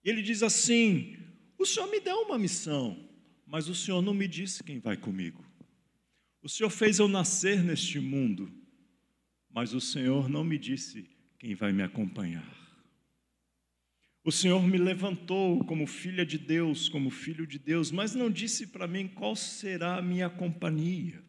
Ele 0.03 0.23
diz 0.23 0.41
assim: 0.41 1.15
O 1.55 1.63
Senhor 1.63 1.87
me 1.87 1.99
deu 1.99 2.21
uma 2.21 2.39
missão 2.39 3.05
mas 3.45 3.69
o 3.69 3.75
Senhor 3.75 4.01
não 4.01 4.13
me 4.13 4.27
disse 4.27 4.63
quem 4.63 4.79
vai 4.79 4.97
comigo. 4.97 5.45
O 6.41 6.49
Senhor 6.49 6.69
fez 6.69 6.99
eu 6.99 7.07
nascer 7.07 7.63
neste 7.63 7.99
mundo, 7.99 8.51
mas 9.49 9.73
o 9.73 9.81
Senhor 9.81 10.29
não 10.29 10.43
me 10.43 10.57
disse 10.57 11.09
quem 11.39 11.55
vai 11.55 11.71
me 11.71 11.83
acompanhar. 11.83 12.53
O 14.23 14.31
Senhor 14.31 14.61
me 14.67 14.77
levantou 14.77 15.63
como 15.65 15.85
filha 15.85 16.25
de 16.25 16.37
Deus, 16.37 16.89
como 16.89 17.11
filho 17.11 17.45
de 17.45 17.59
Deus, 17.59 17.91
mas 17.91 18.15
não 18.15 18.29
disse 18.29 18.67
para 18.67 18.87
mim 18.87 19.07
qual 19.07 19.35
será 19.35 19.97
a 19.97 20.01
minha 20.01 20.29
companhia. 20.29 21.23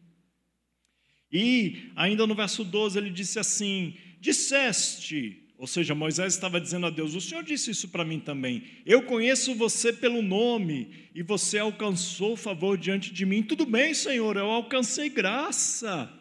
E, 1.31 1.91
ainda 1.95 2.25
no 2.25 2.33
verso 2.33 2.63
12, 2.63 2.97
ele 2.97 3.09
disse 3.11 3.37
assim: 3.37 3.95
Disseste, 4.19 5.46
ou 5.57 5.65
seja, 5.65 5.95
Moisés 5.95 6.35
estava 6.35 6.61
dizendo 6.61 6.85
a 6.85 6.89
Deus: 6.91 7.15
O 7.15 7.21
Senhor 7.21 7.43
disse 7.43 7.71
isso 7.71 7.89
para 7.89 8.05
mim 8.05 8.19
também. 8.19 8.63
Eu 8.85 9.01
conheço 9.01 9.55
você 9.55 9.91
pelo 9.91 10.21
nome 10.21 11.09
e 11.15 11.23
você 11.23 11.57
alcançou 11.57 12.37
favor 12.37 12.77
diante 12.77 13.11
de 13.11 13.25
mim. 13.25 13.41
Tudo 13.41 13.65
bem, 13.65 13.93
Senhor, 13.93 14.37
eu 14.37 14.45
alcancei 14.45 15.09
graça 15.09 16.13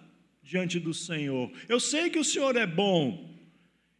diante 0.43 0.81
do 0.81 0.95
Senhor. 0.95 1.52
Eu 1.69 1.78
sei 1.78 2.09
que 2.09 2.19
o 2.19 2.25
Senhor 2.25 2.57
é 2.57 2.66
bom. 2.66 3.37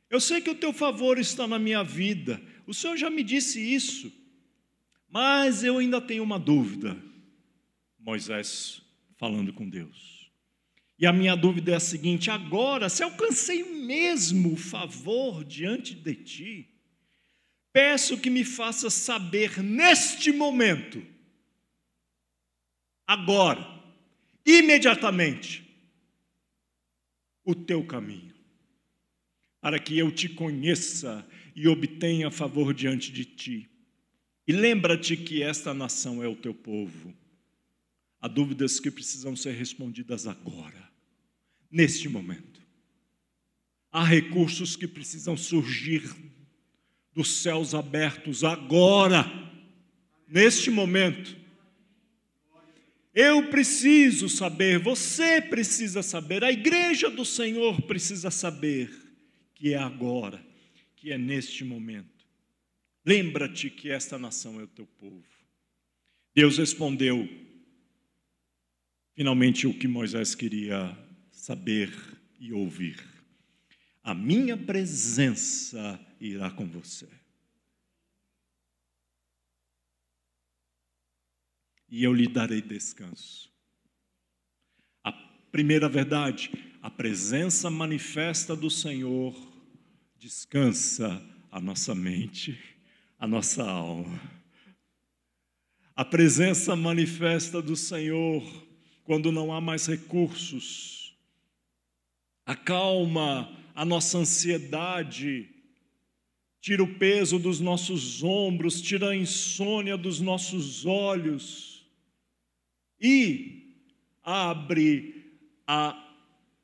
Eu 0.09 0.21
sei 0.21 0.41
que 0.41 0.49
o 0.49 0.55
teu 0.55 0.73
favor 0.73 1.19
está 1.19 1.47
na 1.47 1.59
minha 1.59 1.83
vida. 1.83 2.41
O 2.67 2.73
Senhor 2.73 2.97
já 2.97 3.11
me 3.11 3.23
disse 3.23 3.61
isso. 3.61 4.11
Mas 5.11 5.63
eu 5.63 5.79
ainda 5.79 6.01
tenho 6.01 6.23
uma 6.23 6.39
dúvida. 6.39 6.97
Moisés 7.99 8.81
falando 9.19 9.53
com 9.53 9.69
Deus. 9.69 10.16
E 10.99 11.07
a 11.07 11.13
minha 11.13 11.37
dúvida 11.37 11.73
é 11.73 11.75
a 11.75 11.81
seguinte: 11.81 12.31
agora, 12.31 12.89
se 12.89 13.03
alcancei 13.03 13.63
mesmo 13.65 14.57
favor 14.57 15.45
diante 15.45 15.95
de 15.95 16.15
ti, 16.15 16.69
peço 17.73 18.19
que 18.19 18.31
me 18.31 18.45
faça 18.45 18.89
saber 18.89 19.63
neste 19.63 20.33
momento, 20.33 21.05
agora, 23.07 23.67
imediatamente, 24.45 25.63
o 27.45 27.55
teu 27.55 27.87
caminho, 27.87 28.35
para 29.61 29.79
que 29.79 29.99
eu 29.99 30.11
te 30.11 30.29
conheça 30.29 31.27
e 31.55 31.69
obtenha 31.69 32.31
favor 32.31 32.73
diante 32.73 33.13
de 33.13 33.25
ti. 33.25 33.71
E 34.47 34.53
lembra-te 34.53 35.17
que 35.17 35.43
esta 35.43 35.75
nação 35.75 36.23
é 36.23 36.29
o 36.29 36.37
teu 36.37 36.55
povo. 36.55 37.15
Há 38.21 38.29
dúvidas 38.29 38.81
que 38.81 38.91
precisam 38.91 39.37
ser 39.37 39.53
respondidas 39.53 40.27
agora, 40.27 40.86
neste 41.77 42.09
momento. 42.09 42.63
Há 43.93 44.03
recursos 44.03 44.77
que 44.77 44.89
precisam 44.89 45.37
surgir 45.37 46.03
dos 47.13 47.43
céus 47.43 47.75
abertos 47.75 48.43
agora, 48.43 49.31
neste 50.27 50.71
momento. 50.71 51.37
Eu 53.15 53.51
preciso 53.51 54.27
saber, 54.27 54.79
você 54.79 55.43
precisa 55.43 56.03
saber, 56.03 56.43
a 56.43 56.51
igreja 56.51 57.11
do 57.11 57.27
Senhor 57.27 57.83
precisa 57.83 58.31
saber 58.31 58.91
que 59.55 59.75
é 59.75 59.79
agora, 59.79 60.43
que 60.97 61.13
é 61.13 61.19
neste 61.19 61.63
momento. 61.63 62.27
Lembra-te 63.05 63.69
que 63.69 63.91
esta 63.91 64.19
nação 64.19 64.59
é 64.59 64.65
o 64.65 64.69
teu 64.69 64.87
povo. 64.99 65.25
Deus 66.35 66.57
respondeu, 66.57 67.29
finalmente, 69.15 69.67
o 69.67 69.75
que 69.75 69.87
Moisés 69.87 70.35
queria 70.35 71.06
saber 71.47 71.93
e 72.41 72.53
ouvir: 72.53 73.03
A 74.03 74.15
minha 74.15 74.57
presença 74.57 76.01
irá 76.21 76.51
com 76.51 76.67
você. 76.67 77.09
E 81.89 82.03
eu 82.03 82.13
lhe 82.13 82.27
darei 82.27 82.61
descanso. 82.61 83.49
A 85.05 85.13
primeira 85.53 85.89
verdade, 85.89 86.51
a 86.83 86.91
presença 86.91 87.71
manifesta 87.71 88.57
do 88.57 88.69
Senhor 88.69 89.35
descansa 90.19 91.23
a 91.51 91.61
nossa 91.61 91.95
mente 91.95 92.77
a 93.19 93.27
nossa 93.27 93.65
alma. 93.65 94.21
A 95.95 96.05
presença 96.05 96.77
manifesta 96.77 97.63
do 97.63 97.75
Senhor 97.75 98.43
quando 99.05 99.33
não 99.33 99.53
há 99.53 99.61
mais 99.61 99.87
recursos, 99.87 100.96
acalma 102.47 103.53
a 103.75 103.85
nossa 103.85 104.19
ansiedade, 104.19 105.51
tira 106.61 106.83
o 106.83 106.95
peso 106.95 107.39
dos 107.39 107.59
nossos 107.59 108.23
ombros, 108.23 108.81
tira 108.81 109.11
a 109.11 109.17
insônia 109.17 109.97
dos 109.99 110.21
nossos 110.21 110.87
olhos 110.87 111.85
e 113.01 113.85
abre 114.23 115.39
a 115.67 116.05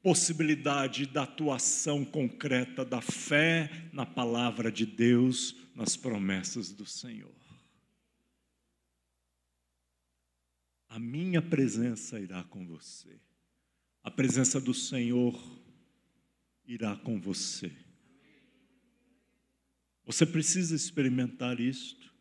possibilidade 0.02 1.06
da 1.06 1.24
atuação 1.24 2.04
concreta 2.04 2.84
da 2.84 3.00
fé 3.00 3.88
na 3.92 4.06
palavra 4.06 4.70
de 4.70 4.86
Deus 4.86 5.54
nas 5.74 5.96
promessas 5.96 6.72
do 6.72 6.86
Senhor. 6.86 7.30
A 10.88 10.98
minha 10.98 11.40
presença 11.40 12.20
irá 12.20 12.44
com 12.44 12.66
você. 12.66 13.18
A 14.02 14.10
presença 14.10 14.60
do 14.60 14.74
Senhor 14.74 15.61
irá 16.66 16.96
com 16.96 17.20
você. 17.20 17.72
Você 20.04 20.26
precisa 20.26 20.74
experimentar 20.74 21.60
isto. 21.60 22.12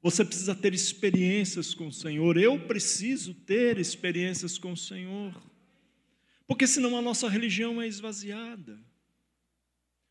Você 0.00 0.24
precisa 0.24 0.54
ter 0.54 0.72
experiências 0.72 1.74
com 1.74 1.88
o 1.88 1.92
Senhor. 1.92 2.36
Eu 2.36 2.66
preciso 2.66 3.34
ter 3.34 3.78
experiências 3.78 4.56
com 4.56 4.72
o 4.72 4.76
Senhor. 4.76 5.34
Porque 6.46 6.66
senão 6.66 6.96
a 6.96 7.02
nossa 7.02 7.28
religião 7.28 7.82
é 7.82 7.86
esvaziada. 7.86 8.78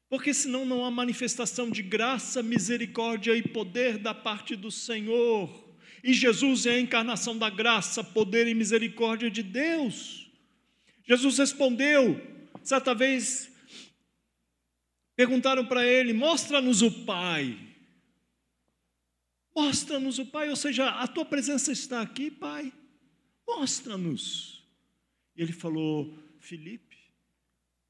Porque 0.09 0.33
senão 0.33 0.65
não 0.65 0.85
há 0.85 0.91
manifestação 0.91 1.69
de 1.69 1.81
graça, 1.81 2.43
misericórdia 2.43 3.35
e 3.35 3.41
poder 3.41 3.97
da 3.97 4.13
parte 4.13 4.55
do 4.55 4.71
Senhor. 4.71 5.67
E 6.03 6.13
Jesus 6.13 6.65
é 6.65 6.75
a 6.75 6.79
encarnação 6.79 7.37
da 7.37 7.49
graça, 7.49 8.03
poder 8.03 8.47
e 8.47 8.53
misericórdia 8.53 9.31
de 9.31 9.41
Deus. 9.41 10.29
Jesus 11.05 11.37
respondeu, 11.37 12.21
certa 12.67 12.93
vez, 12.93 13.49
perguntaram 15.15 15.65
para 15.65 15.85
ele: 15.85 16.13
Mostra-nos 16.13 16.81
o 16.81 16.91
Pai. 17.05 17.57
Mostra-nos 19.55 20.19
o 20.19 20.25
Pai, 20.25 20.49
ou 20.49 20.55
seja, 20.55 20.89
a 20.89 21.07
tua 21.07 21.25
presença 21.25 21.71
está 21.71 22.01
aqui, 22.01 22.29
Pai. 22.29 22.71
Mostra-nos. 23.47 24.63
E 25.35 25.41
ele 25.41 25.53
falou: 25.53 26.17
Filipe, 26.39 26.97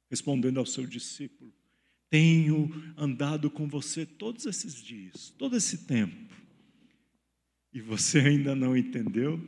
respondendo 0.09 0.59
ao 0.59 0.65
seu 0.65 0.85
discípulo: 0.85 1.53
tenho 2.09 2.69
andado 2.95 3.49
com 3.49 3.67
você 3.67 4.05
todos 4.05 4.45
esses 4.45 4.81
dias, 4.81 5.33
todo 5.37 5.57
esse 5.57 5.85
tempo, 5.85 6.33
e 7.73 7.81
você 7.81 8.19
ainda 8.19 8.55
não 8.55 8.77
entendeu? 8.77 9.41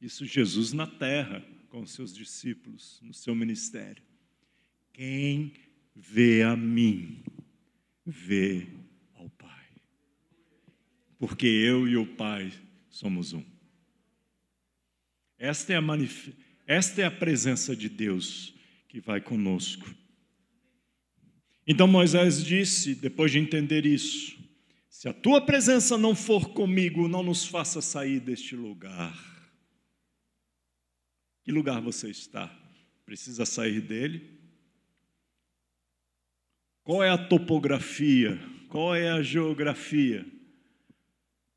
Isso 0.00 0.26
Jesus 0.26 0.72
na 0.72 0.86
terra, 0.86 1.44
com 1.70 1.80
os 1.80 1.92
seus 1.92 2.14
discípulos, 2.14 3.00
no 3.02 3.14
seu 3.14 3.34
ministério. 3.34 4.07
Quem 4.98 5.52
vê 5.94 6.42
a 6.42 6.56
mim, 6.56 7.22
vê 8.04 8.66
ao 9.14 9.30
Pai. 9.30 9.64
Porque 11.16 11.46
eu 11.46 11.86
e 11.86 11.96
o 11.96 12.04
Pai 12.04 12.52
somos 12.90 13.32
um. 13.32 13.44
Esta 15.38 15.74
é 15.74 15.76
a, 15.76 15.80
manif... 15.80 16.34
Esta 16.66 17.02
é 17.02 17.04
a 17.04 17.12
presença 17.12 17.76
de 17.76 17.88
Deus 17.88 18.52
que 18.88 18.98
vai 18.98 19.20
conosco. 19.20 19.88
Então 21.64 21.86
Moisés 21.86 22.42
disse, 22.42 22.96
depois 22.96 23.30
de 23.30 23.38
entender 23.38 23.86
isso: 23.86 24.36
Se 24.90 25.08
a 25.08 25.12
tua 25.12 25.40
presença 25.40 25.96
não 25.96 26.12
for 26.12 26.48
comigo, 26.48 27.06
não 27.06 27.22
nos 27.22 27.46
faça 27.46 27.80
sair 27.80 28.18
deste 28.18 28.56
lugar. 28.56 29.16
Que 31.44 31.52
lugar 31.52 31.80
você 31.80 32.10
está? 32.10 32.52
Precisa 33.06 33.46
sair 33.46 33.80
dele? 33.80 34.37
Qual 36.88 37.04
é 37.04 37.10
a 37.10 37.18
topografia? 37.18 38.40
Qual 38.70 38.94
é 38.94 39.10
a 39.10 39.20
geografia? 39.20 40.26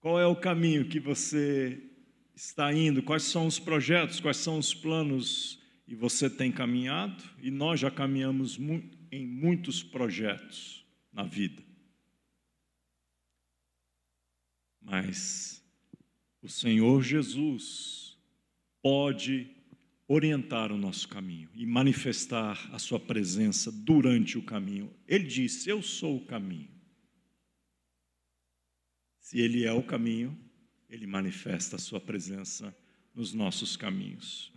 Qual 0.02 0.20
é 0.20 0.26
o 0.28 0.36
caminho 0.36 0.90
que 0.90 1.00
você 1.00 1.82
está 2.36 2.74
indo? 2.74 3.02
Quais 3.02 3.24
são 3.24 3.48
os 3.48 3.58
projetos? 3.58 4.20
Quais 4.20 4.36
são 4.36 4.60
os 4.60 4.74
planos? 4.74 5.58
E 5.88 5.96
você 5.96 6.30
tem 6.30 6.52
caminhado? 6.52 7.24
E 7.42 7.50
nós 7.50 7.80
já 7.80 7.90
caminhamos 7.90 8.60
em 9.10 9.26
muitos 9.26 9.82
projetos 9.82 10.86
na 11.14 11.24
vida. 11.24 11.64
Mas 14.82 15.64
o 16.42 16.50
Senhor 16.50 17.02
Jesus 17.02 18.18
pode 18.82 19.50
orientar 20.12 20.74
o 20.74 20.78
nosso 20.78 21.08
caminho 21.08 21.50
e 21.56 21.66
manifestar 21.66 22.70
a 22.74 22.78
sua 22.78 23.00
presença 23.00 23.72
durante 23.72 24.38
o 24.38 24.42
caminho. 24.42 24.94
Ele 25.08 25.24
disse: 25.24 25.70
Eu 25.70 25.82
sou 25.82 26.18
o 26.18 26.26
caminho. 26.26 26.70
Se 29.20 29.40
Ele 29.40 29.64
é 29.64 29.72
o 29.72 29.82
caminho, 29.82 30.38
Ele 30.90 31.08
manifesta 31.08 31.78
a 31.78 31.80
sua 31.80 32.00
presença 32.00 32.76
nos 33.16 33.34
nossos 33.34 33.78
caminhos. 33.78 34.52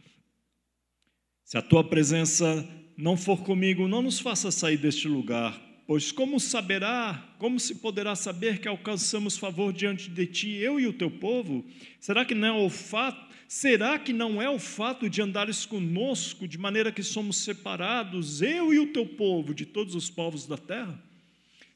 Se 1.44 1.56
a 1.56 1.62
tua 1.62 1.84
presença 1.84 2.68
não 2.96 3.16
for 3.16 3.44
comigo, 3.44 3.86
não 3.86 4.02
nos 4.02 4.18
faça 4.18 4.50
sair 4.50 4.76
deste 4.76 5.06
lugar, 5.06 5.60
pois 5.86 6.10
como 6.10 6.40
saberá, 6.40 7.36
como 7.38 7.60
se 7.60 7.76
poderá 7.76 8.16
saber 8.16 8.58
que 8.58 8.66
alcançamos 8.66 9.36
favor 9.36 9.72
diante 9.72 10.10
de 10.10 10.26
ti, 10.26 10.50
eu 10.50 10.80
e 10.80 10.86
o 10.86 10.92
teu 10.92 11.10
povo? 11.10 11.64
Será 12.00 12.24
que 12.24 12.34
não 12.34 12.48
é 12.48 12.66
o 12.66 12.70
fato, 12.70 13.33
será 13.54 14.00
que 14.00 14.12
não 14.12 14.42
é 14.42 14.50
o 14.50 14.58
fato 14.58 15.08
de 15.08 15.22
andares 15.22 15.64
conosco 15.64 16.48
de 16.48 16.58
maneira 16.58 16.90
que 16.90 17.04
somos 17.04 17.36
separados, 17.36 18.42
eu 18.42 18.74
e 18.74 18.80
o 18.80 18.92
teu 18.92 19.06
povo, 19.06 19.54
de 19.54 19.64
todos 19.64 19.94
os 19.94 20.10
povos 20.10 20.44
da 20.44 20.58
terra? 20.58 21.00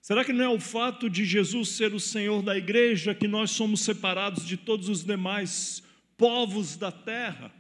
Será 0.03 0.25
que 0.25 0.33
não 0.33 0.45
é 0.45 0.49
o 0.49 0.59
fato 0.59 1.09
de 1.09 1.25
Jesus 1.25 1.69
ser 1.69 1.95
o 1.95 2.01
Senhor 2.01 2.43
da 2.43 2.59
igreja 2.59 3.15
que 3.15 3.29
nós 3.29 3.53
somos 3.53 3.83
separados 3.83 4.45
de 4.45 4.57
todos 4.57 4.89
os 4.89 5.05
demais 5.05 5.81
povos 6.17 6.77
da 6.77 6.91
terra? 6.91 7.55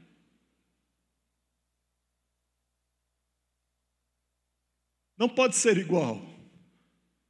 Não 5.16 5.28
pode 5.28 5.54
ser 5.54 5.78
igual. 5.78 6.20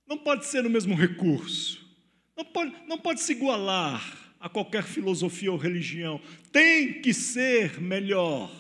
Não 0.07 0.17
pode 0.17 0.47
ser 0.47 0.65
o 0.65 0.71
mesmo 0.71 0.95
recurso. 0.95 1.87
Não 2.35 2.47
pode, 2.47 2.75
não 2.87 2.99
pode 2.99 3.21
se 3.21 3.33
igualar 3.33 4.28
a 4.41 4.49
qualquer 4.49 4.85
filosofia 4.85 5.51
ou 5.51 5.59
religião. 5.59 6.21
Tem 6.53 7.01
que 7.01 7.13
ser 7.13 7.81
melhor, 7.81 8.51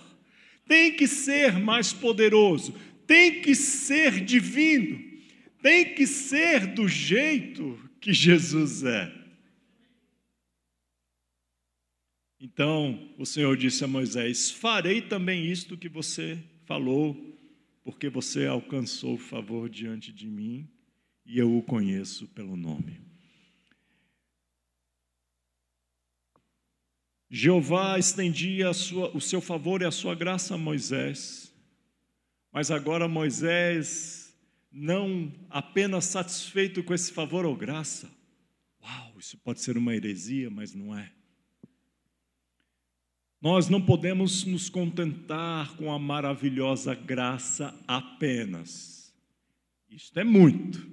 tem 0.66 0.94
que 0.94 1.06
ser 1.06 1.58
mais 1.58 1.92
poderoso, 1.92 2.74
tem 3.06 3.40
que 3.40 3.54
ser 3.54 4.24
divino, 4.24 5.02
tem 5.62 5.94
que 5.94 6.06
ser 6.06 6.66
do 6.66 6.88
jeito 6.88 7.78
que 8.00 8.12
Jesus 8.12 8.84
é. 8.84 9.12
Então 12.40 13.12
o 13.18 13.26
Senhor 13.26 13.56
disse 13.56 13.82
a 13.84 13.88
Moisés: 13.88 14.50
Farei 14.50 15.02
também 15.02 15.50
isto 15.50 15.76
que 15.76 15.88
você 15.88 16.38
falou, 16.64 17.16
porque 17.82 18.08
você 18.08 18.46
alcançou 18.46 19.18
favor 19.18 19.68
diante 19.68 20.12
de 20.12 20.28
mim 20.28 20.68
e 21.26 21.38
eu 21.38 21.56
o 21.56 21.62
conheço 21.62 22.28
pelo 22.28 22.56
nome. 22.56 23.07
Jeová 27.30 27.98
estendia 27.98 28.72
sua, 28.72 29.14
o 29.14 29.20
seu 29.20 29.40
favor 29.40 29.82
e 29.82 29.84
a 29.84 29.90
sua 29.90 30.14
graça 30.14 30.54
a 30.54 30.58
Moisés, 30.58 31.54
mas 32.50 32.70
agora 32.70 33.06
Moisés, 33.06 34.34
não 34.72 35.32
apenas 35.50 36.06
satisfeito 36.06 36.82
com 36.82 36.94
esse 36.94 37.12
favor 37.12 37.44
ou 37.44 37.54
graça, 37.54 38.10
uau, 38.82 39.14
isso 39.18 39.36
pode 39.38 39.60
ser 39.60 39.76
uma 39.76 39.94
heresia, 39.94 40.48
mas 40.48 40.74
não 40.74 40.96
é. 40.96 41.12
Nós 43.40 43.68
não 43.68 43.80
podemos 43.80 44.44
nos 44.44 44.68
contentar 44.68 45.76
com 45.76 45.92
a 45.92 45.98
maravilhosa 45.98 46.94
graça 46.94 47.78
apenas. 47.86 49.14
Isto 49.88 50.18
é 50.18 50.24
muito. 50.24 50.90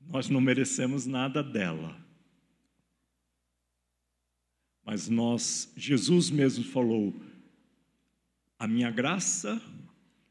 Nós 0.00 0.28
não 0.28 0.40
merecemos 0.40 1.06
nada 1.06 1.42
dela. 1.42 2.07
Mas 4.90 5.06
nós, 5.06 5.70
Jesus 5.76 6.30
mesmo 6.30 6.64
falou: 6.64 7.14
"A 8.58 8.66
minha 8.66 8.90
graça 8.90 9.60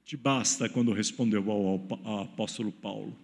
te 0.04 0.18
basta", 0.18 0.68
quando 0.68 0.92
respondeu 0.92 1.52
ao, 1.52 1.88
ao 2.04 2.24
apóstolo 2.24 2.72
Paulo. 2.72 3.16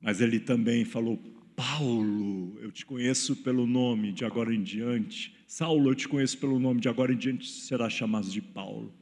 Mas 0.00 0.20
ele 0.20 0.40
também 0.40 0.84
falou: 0.84 1.16
Paulo, 1.54 2.58
eu 2.60 2.72
te 2.72 2.84
conheço 2.84 3.36
pelo 3.36 3.64
nome 3.64 4.10
de 4.10 4.24
agora 4.24 4.52
em 4.52 4.60
diante. 4.60 5.36
Saulo, 5.46 5.88
eu 5.88 5.94
te 5.94 6.08
conheço 6.08 6.38
pelo 6.38 6.58
nome 6.58 6.80
de 6.80 6.88
agora 6.88 7.12
em 7.12 7.16
diante, 7.16 7.48
será 7.48 7.88
chamado 7.88 8.28
de 8.28 8.42
Paulo. 8.42 8.92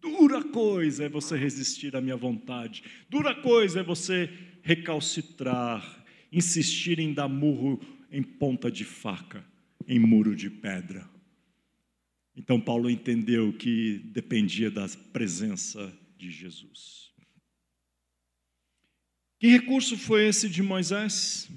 Dura 0.00 0.40
coisa 0.44 1.06
é 1.06 1.08
você 1.08 1.36
resistir 1.36 1.96
à 1.96 2.00
minha 2.00 2.16
vontade. 2.16 2.84
Dura 3.10 3.34
coisa 3.34 3.80
é 3.80 3.82
você 3.82 4.30
recalcitrar, 4.62 6.06
insistir 6.30 7.00
em 7.00 7.12
dar 7.12 7.26
murro 7.26 7.80
em 8.08 8.22
ponta 8.22 8.70
de 8.70 8.84
faca, 8.84 9.44
em 9.86 9.98
muro 9.98 10.34
de 10.34 10.50
pedra. 10.50 11.08
Então 12.36 12.60
Paulo 12.60 12.90
entendeu 12.90 13.52
que 13.52 13.98
dependia 14.12 14.70
da 14.70 14.88
presença 15.12 15.92
de 16.16 16.30
Jesus. 16.30 17.12
Que 19.38 19.48
recurso 19.48 19.96
foi 19.96 20.26
esse 20.26 20.48
de 20.48 20.62
Moisés? 20.62 21.48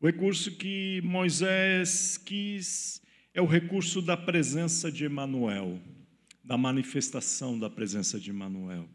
O 0.00 0.06
recurso 0.06 0.50
que 0.56 1.00
Moisés 1.02 2.18
quis 2.18 3.00
é 3.32 3.40
o 3.40 3.46
recurso 3.46 4.02
da 4.02 4.16
presença 4.16 4.90
de 4.90 5.04
Emanuel, 5.04 5.80
da 6.44 6.56
manifestação 6.58 7.58
da 7.58 7.70
presença 7.70 8.18
de 8.18 8.30
Emanuel. 8.30 8.88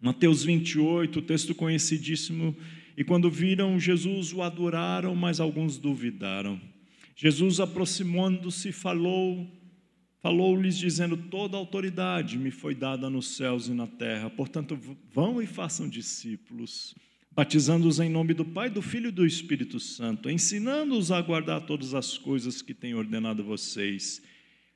Mateus 0.00 0.44
28, 0.44 1.22
texto 1.22 1.54
conhecidíssimo, 1.54 2.56
e 2.96 3.04
quando 3.04 3.30
viram 3.30 3.78
Jesus 3.78 4.32
o 4.32 4.42
adoraram, 4.42 5.14
mas 5.14 5.40
alguns 5.40 5.76
duvidaram. 5.76 6.60
Jesus 7.20 7.58
aproximando-se 7.58 8.70
falou 8.70 9.44
falou-lhes 10.20 10.78
dizendo: 10.78 11.16
Toda 11.16 11.56
autoridade 11.56 12.38
me 12.38 12.52
foi 12.52 12.76
dada 12.76 13.10
nos 13.10 13.36
céus 13.36 13.66
e 13.66 13.72
na 13.72 13.88
terra. 13.88 14.30
Portanto, 14.30 14.78
vão 15.12 15.42
e 15.42 15.46
façam 15.46 15.88
discípulos 15.88 16.94
batizando-os 17.38 18.00
em 18.00 18.08
nome 18.08 18.34
do 18.34 18.44
Pai, 18.44 18.68
do 18.68 18.82
Filho 18.82 19.10
e 19.10 19.12
do 19.12 19.24
Espírito 19.24 19.78
Santo, 19.78 20.28
ensinando-os 20.28 21.12
a 21.12 21.22
guardar 21.22 21.64
todas 21.64 21.94
as 21.94 22.18
coisas 22.18 22.60
que 22.60 22.74
tenho 22.74 22.98
ordenado 22.98 23.42
a 23.42 23.44
vocês. 23.44 24.20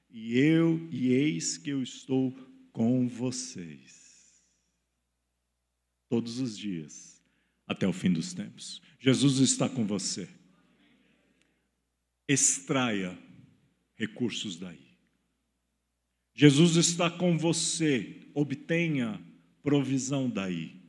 E 0.09 0.39
eu, 0.39 0.89
e 0.93 1.09
eis 1.09 1.59
que 1.59 1.71
eu 1.71 1.83
estou 1.83 2.33
com 2.73 3.09
vocês 3.09 4.45
todos 6.09 6.39
os 6.39 6.57
dias, 6.57 7.21
até 7.67 7.89
o 7.89 7.93
fim 7.93 8.13
dos 8.13 8.33
tempos. 8.33 8.81
Jesus 9.01 9.39
está 9.39 9.69
com 9.69 9.85
você. 9.85 10.29
Extraia 12.33 13.19
recursos 13.95 14.57
daí. 14.57 14.79
Jesus 16.35 16.77
está 16.77 17.11
com 17.11 17.37
você, 17.37 18.23
obtenha 18.33 19.21
provisão 19.63 20.31
daí. 20.31 20.81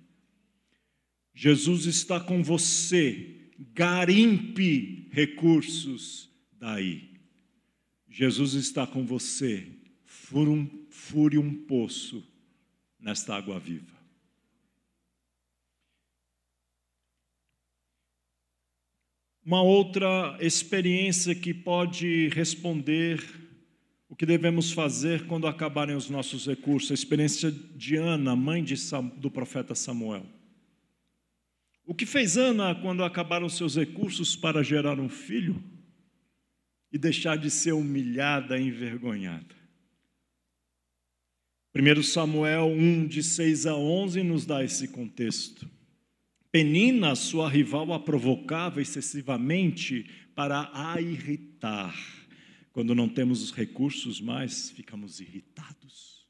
Jesus 1.33 1.85
está 1.85 2.19
com 2.19 2.41
você, 2.41 3.51
garimpe 3.73 5.09
recursos 5.11 6.29
daí. 6.53 7.11
Jesus 8.07 8.53
está 8.53 8.87
com 8.87 9.05
você, 9.05 9.67
fure 10.05 10.49
um, 10.49 10.85
fure 10.89 11.37
um 11.37 11.65
poço 11.65 12.25
nesta 12.99 13.35
água 13.35 13.59
viva. 13.59 13.92
Uma 19.45 19.61
outra 19.61 20.37
experiência 20.39 21.35
que 21.35 21.53
pode 21.53 22.29
responder 22.29 23.21
o 24.07 24.15
que 24.15 24.25
devemos 24.25 24.71
fazer 24.71 25.25
quando 25.25 25.47
acabarem 25.47 25.95
os 25.95 26.09
nossos 26.09 26.47
recursos, 26.47 26.91
a 26.91 26.93
experiência 26.93 27.51
de 27.51 27.97
Ana, 27.97 28.35
mãe 28.35 28.63
de, 28.63 28.75
do 29.17 29.29
profeta 29.29 29.75
Samuel. 29.75 30.25
O 31.85 31.93
que 31.93 32.05
fez 32.05 32.37
Ana 32.37 32.73
quando 32.73 33.03
acabaram 33.03 33.49
seus 33.49 33.75
recursos 33.75 34.33
para 34.35 34.63
gerar 34.63 34.97
um 34.97 35.09
filho 35.09 35.61
e 36.89 36.97
deixar 36.97 37.37
de 37.37 37.51
ser 37.51 37.73
humilhada 37.73 38.57
e 38.57 38.67
envergonhada? 38.67 39.55
1 41.75 42.03
Samuel 42.03 42.67
1, 42.67 43.07
de 43.07 43.21
6 43.21 43.65
a 43.65 43.75
11, 43.75 44.23
nos 44.23 44.45
dá 44.45 44.63
esse 44.63 44.87
contexto. 44.87 45.67
Penina, 46.53 47.15
sua 47.15 47.49
rival, 47.49 47.91
a 47.93 47.99
provocava 47.99 48.79
excessivamente 48.79 50.07
para 50.35 50.69
a 50.71 51.01
irritar. 51.01 51.97
Quando 52.71 52.93
não 52.93 53.09
temos 53.09 53.41
os 53.41 53.51
recursos 53.51 54.21
mais, 54.21 54.69
ficamos 54.69 55.19
irritados. 55.19 56.27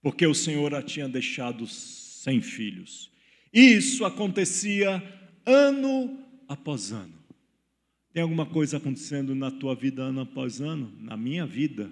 Porque 0.00 0.24
o 0.24 0.32
Senhor 0.32 0.72
a 0.76 0.80
tinha 0.80 1.08
deixado 1.08 1.66
sem 1.66 2.40
filhos. 2.40 3.10
Isso 3.52 4.04
acontecia 4.04 5.02
ano 5.44 6.24
após 6.46 6.92
ano. 6.92 7.18
Tem 8.12 8.22
alguma 8.22 8.46
coisa 8.46 8.76
acontecendo 8.76 9.34
na 9.34 9.50
tua 9.50 9.74
vida 9.74 10.04
ano 10.04 10.20
após 10.20 10.60
ano? 10.60 10.94
Na 11.00 11.16
minha 11.16 11.44
vida, 11.44 11.90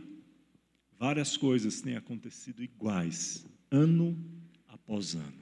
várias 0.96 1.36
coisas 1.36 1.80
têm 1.80 1.96
acontecido 1.96 2.62
iguais, 2.62 3.44
ano 3.72 4.16
após 4.68 5.16
ano. 5.16 5.37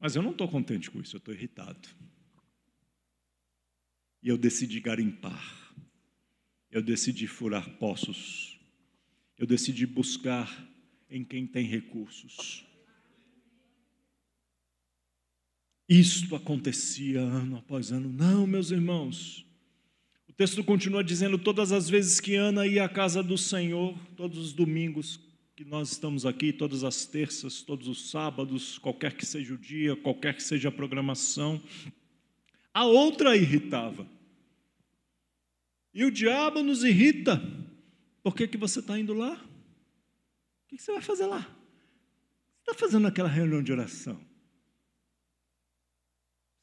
Mas 0.00 0.16
eu 0.16 0.22
não 0.22 0.30
estou 0.30 0.48
contente 0.48 0.90
com 0.90 0.98
isso, 1.00 1.14
eu 1.14 1.18
estou 1.18 1.34
irritado. 1.34 1.88
E 4.22 4.28
eu 4.28 4.38
decidi 4.38 4.80
garimpar, 4.80 5.74
eu 6.70 6.82
decidi 6.82 7.26
furar 7.26 7.68
poços, 7.76 8.58
eu 9.36 9.46
decidi 9.46 9.86
buscar 9.86 10.48
em 11.10 11.22
quem 11.22 11.46
tem 11.46 11.66
recursos. 11.66 12.64
Isto 15.88 16.36
acontecia 16.36 17.20
ano 17.20 17.58
após 17.58 17.90
ano. 17.90 18.08
Não, 18.10 18.46
meus 18.46 18.70
irmãos. 18.70 19.44
O 20.28 20.32
texto 20.32 20.62
continua 20.62 21.02
dizendo: 21.02 21.36
todas 21.36 21.72
as 21.72 21.90
vezes 21.90 22.20
que 22.20 22.36
Ana 22.36 22.66
ia 22.66 22.84
à 22.84 22.88
casa 22.88 23.22
do 23.22 23.36
Senhor, 23.36 23.98
todos 24.16 24.38
os 24.38 24.52
domingos 24.52 25.18
que 25.60 25.64
nós 25.66 25.92
estamos 25.92 26.24
aqui, 26.24 26.54
todas 26.54 26.84
as 26.84 27.04
terças, 27.04 27.60
todos 27.60 27.86
os 27.86 28.10
sábados, 28.10 28.78
qualquer 28.78 29.14
que 29.14 29.26
seja 29.26 29.52
o 29.52 29.58
dia, 29.58 29.94
qualquer 29.94 30.34
que 30.34 30.42
seja 30.42 30.70
a 30.70 30.72
programação, 30.72 31.60
a 32.72 32.86
outra 32.86 33.36
irritava. 33.36 34.08
E 35.92 36.02
o 36.02 36.10
diabo 36.10 36.62
nos 36.62 36.82
irrita. 36.82 37.38
Por 38.22 38.34
que, 38.34 38.48
que 38.48 38.56
você 38.56 38.80
está 38.80 38.98
indo 38.98 39.12
lá? 39.12 39.34
O 39.34 40.68
que 40.68 40.78
você 40.78 40.92
vai 40.92 41.02
fazer 41.02 41.26
lá? 41.26 41.42
Você 41.42 42.70
está 42.70 42.74
fazendo 42.74 43.06
aquela 43.06 43.28
reunião 43.28 43.62
de 43.62 43.70
oração? 43.70 44.18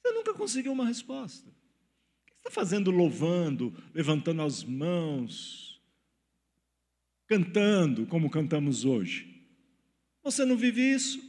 Você 0.01 0.11
nunca 0.11 0.33
conseguiu 0.33 0.71
uma 0.71 0.87
resposta. 0.87 1.47
O 1.47 2.25
que 2.25 2.31
você 2.31 2.47
está 2.47 2.49
fazendo 2.49 2.89
louvando, 2.89 3.71
levantando 3.93 4.41
as 4.41 4.63
mãos, 4.63 5.66
cantando 7.27 8.05
como 8.05 8.29
cantamos 8.29 8.85
hoje? 8.85 9.45
Você 10.23 10.45
não 10.45 10.57
vive 10.57 10.81
isso? 10.81 11.21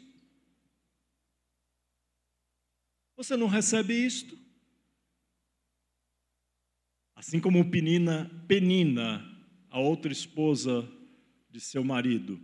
Você 3.16 3.36
não 3.36 3.48
recebe 3.48 3.94
isto? 3.94 4.38
Assim 7.14 7.40
como 7.40 7.68
Penina, 7.68 8.30
Penina, 8.46 9.24
a 9.70 9.80
outra 9.80 10.12
esposa 10.12 10.88
de 11.50 11.60
seu 11.60 11.82
marido, 11.82 12.40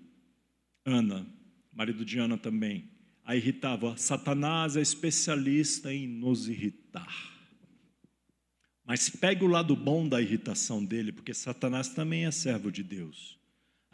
Ana, 0.85 1.25
marido 1.73 2.05
de 2.05 2.19
Ana 2.19 2.37
também, 2.37 2.91
a 3.25 3.37
irritava. 3.37 3.97
Satanás 3.97 4.77
é 4.77 4.81
especialista 4.81 5.95
em 5.95 6.09
nos 6.09 6.49
irritar. 6.49 7.33
Mas 8.85 9.09
pegue 9.09 9.45
o 9.45 9.49
lado 9.49 9.75
bom 9.75 10.09
da 10.09 10.21
irritação 10.21 10.85
dele, 10.85 11.13
porque 11.13 11.33
Satanás 11.33 11.89
também 11.89 12.27
é 12.27 12.31
servo 12.31 12.71
de 12.71 12.83
Deus. 12.83 13.39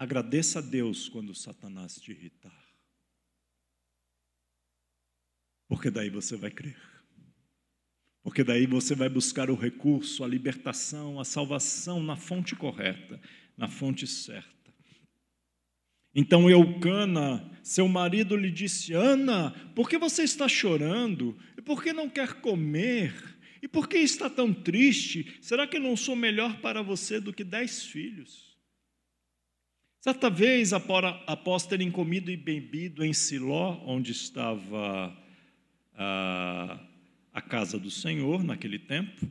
Agradeça 0.00 0.60
a 0.60 0.62
Deus 0.62 1.10
quando 1.10 1.34
Satanás 1.34 2.00
te 2.00 2.10
irritar. 2.10 2.58
Porque 5.68 5.90
daí 5.90 6.08
você 6.08 6.38
vai 6.38 6.50
crer. 6.50 6.80
Porque 8.22 8.42
daí 8.42 8.66
você 8.66 8.94
vai 8.94 9.10
buscar 9.10 9.50
o 9.50 9.54
recurso, 9.54 10.24
a 10.24 10.26
libertação, 10.26 11.20
a 11.20 11.24
salvação 11.26 12.02
na 12.02 12.16
fonte 12.16 12.56
correta, 12.56 13.20
na 13.58 13.68
fonte 13.68 14.06
certa. 14.06 14.74
Então 16.14 16.48
Eucana, 16.48 17.60
seu 17.62 17.86
marido, 17.86 18.38
lhe 18.38 18.50
disse: 18.50 18.94
Ana, 18.94 19.50
por 19.74 19.86
que 19.86 19.98
você 19.98 20.22
está 20.22 20.48
chorando? 20.48 21.38
E 21.58 21.60
por 21.60 21.82
que 21.82 21.92
não 21.92 22.08
quer 22.08 22.40
comer? 22.40 23.12
E 23.60 23.68
por 23.68 23.86
que 23.86 23.98
está 23.98 24.30
tão 24.30 24.54
triste? 24.54 25.36
Será 25.42 25.66
que 25.66 25.78
não 25.78 25.94
sou 25.94 26.16
melhor 26.16 26.58
para 26.62 26.80
você 26.80 27.20
do 27.20 27.34
que 27.34 27.44
dez 27.44 27.84
filhos? 27.84 28.49
Certa 30.00 30.30
vez, 30.30 30.72
após 30.72 31.66
terem 31.66 31.90
comido 31.90 32.30
e 32.30 32.36
bebido 32.36 33.04
em 33.04 33.12
Siló, 33.12 33.78
onde 33.84 34.12
estava 34.12 35.14
ah, 35.94 36.80
a 37.34 37.42
casa 37.42 37.78
do 37.78 37.90
Senhor 37.90 38.42
naquele 38.42 38.78
tempo. 38.78 39.28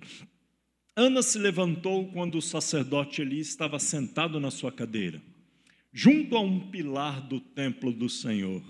Ana 0.96 1.24
se 1.24 1.40
levantou 1.40 2.12
quando 2.12 2.36
o 2.36 2.42
sacerdote 2.42 3.20
Eli 3.20 3.40
estava 3.40 3.80
sentado 3.80 4.40
na 4.40 4.52
sua 4.52 4.72
cadeira, 4.72 5.20
junto 5.92 6.38
a 6.38 6.40
um 6.40 6.70
pilar 6.70 7.20
do 7.20 7.40
templo 7.40 7.92
do 7.92 8.08
Senhor. 8.08 8.62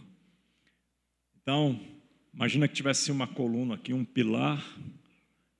Então, 1.41 1.85
imagina 2.33 2.65
que 2.69 2.75
tivesse 2.75 3.11
uma 3.11 3.27
coluna 3.27 3.75
aqui, 3.75 3.91
um 3.91 4.05
pilar. 4.05 4.65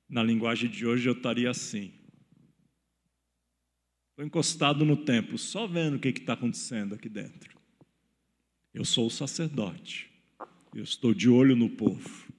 Na 0.08 0.22
linguagem 0.22 0.70
de 0.70 0.86
hoje 0.86 1.06
eu 1.06 1.12
estaria 1.12 1.50
assim. 1.50 1.92
Estou 4.20 4.26
encostado 4.26 4.84
no 4.84 4.98
templo, 4.98 5.38
só 5.38 5.66
vendo 5.66 5.94
o 5.94 5.98
que 5.98 6.08
está 6.08 6.34
acontecendo 6.34 6.94
aqui 6.94 7.08
dentro. 7.08 7.58
Eu 8.74 8.84
sou 8.84 9.06
o 9.06 9.10
sacerdote. 9.10 10.10
Eu 10.74 10.84
estou 10.84 11.14
de 11.14 11.30
olho 11.30 11.56
no 11.56 11.70
povo. 11.70 12.30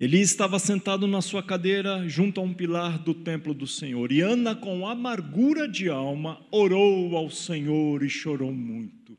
Eli 0.00 0.20
estava 0.20 0.58
sentado 0.58 1.06
na 1.06 1.22
sua 1.22 1.44
cadeira 1.44 2.08
junto 2.08 2.40
a 2.40 2.42
um 2.42 2.52
pilar 2.52 2.98
do 2.98 3.14
templo 3.14 3.54
do 3.54 3.68
Senhor, 3.68 4.10
e 4.10 4.20
Ana, 4.20 4.56
com 4.56 4.88
amargura 4.88 5.68
de 5.68 5.88
alma, 5.88 6.44
orou 6.50 7.16
ao 7.16 7.30
Senhor 7.30 8.02
e 8.02 8.10
chorou 8.10 8.52
muito. 8.52 9.16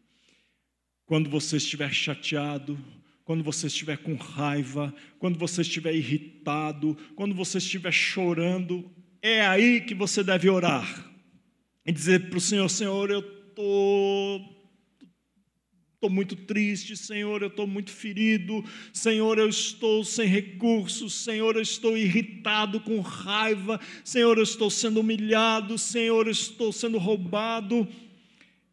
Quando 1.06 1.30
você 1.30 1.56
estiver 1.56 1.94
chateado, 1.94 2.78
quando 3.28 3.44
você 3.44 3.68
estiver 3.68 3.98
com 3.98 4.16
raiva, 4.16 4.96
quando 5.20 5.38
você 5.38 5.60
estiver 5.62 5.94
irritado, 5.94 6.98
quando 7.14 7.36
você 7.36 7.58
estiver 7.58 7.92
chorando, 7.92 8.90
é 9.22 9.46
aí 9.46 9.82
que 9.82 9.94
você 9.94 10.24
deve 10.24 10.50
orar 10.50 11.12
e 11.86 11.92
dizer 11.92 12.30
para 12.30 12.38
o 12.38 12.42
Senhor: 12.42 12.70
Senhor, 12.70 13.12
eu 13.12 13.20
estou 13.20 14.56
Estou 15.96 16.10
muito 16.12 16.36
triste, 16.36 16.96
Senhor, 16.96 17.42
eu 17.42 17.48
estou 17.48 17.66
muito 17.66 17.92
ferido, 17.92 18.64
Senhor, 18.94 19.40
eu 19.40 19.50
estou 19.50 20.06
sem 20.06 20.28
recursos, 20.28 21.12
Senhor, 21.16 21.56
eu 21.56 21.62
estou 21.64 21.98
irritado, 21.98 22.80
com 22.80 23.00
raiva, 23.00 23.80
Senhor, 24.06 24.38
eu 24.38 24.44
estou 24.44 24.70
sendo 24.70 25.00
humilhado, 25.00 25.76
Senhor, 25.76 26.28
eu 26.28 26.32
estou 26.32 26.72
sendo 26.72 27.00
roubado. 27.00 27.88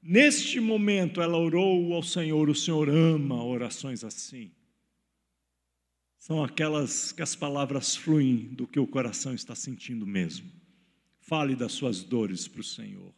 Neste 0.06 0.60
momento 0.60 1.22
ela 1.22 1.38
orou 1.38 1.94
ao 1.94 2.02
Senhor, 2.02 2.50
o 2.50 2.54
Senhor 2.54 2.90
ama 2.90 3.42
orações 3.42 4.04
assim. 4.04 4.52
São 6.18 6.44
aquelas 6.44 7.10
que 7.10 7.22
as 7.22 7.34
palavras 7.34 7.96
fluem 7.96 8.48
do 8.54 8.66
que 8.66 8.78
o 8.78 8.86
coração 8.86 9.34
está 9.34 9.54
sentindo 9.54 10.06
mesmo. 10.06 10.52
Fale 11.20 11.56
das 11.56 11.72
suas 11.72 12.04
dores 12.04 12.46
para 12.46 12.60
o 12.60 12.64
Senhor. 12.64 13.14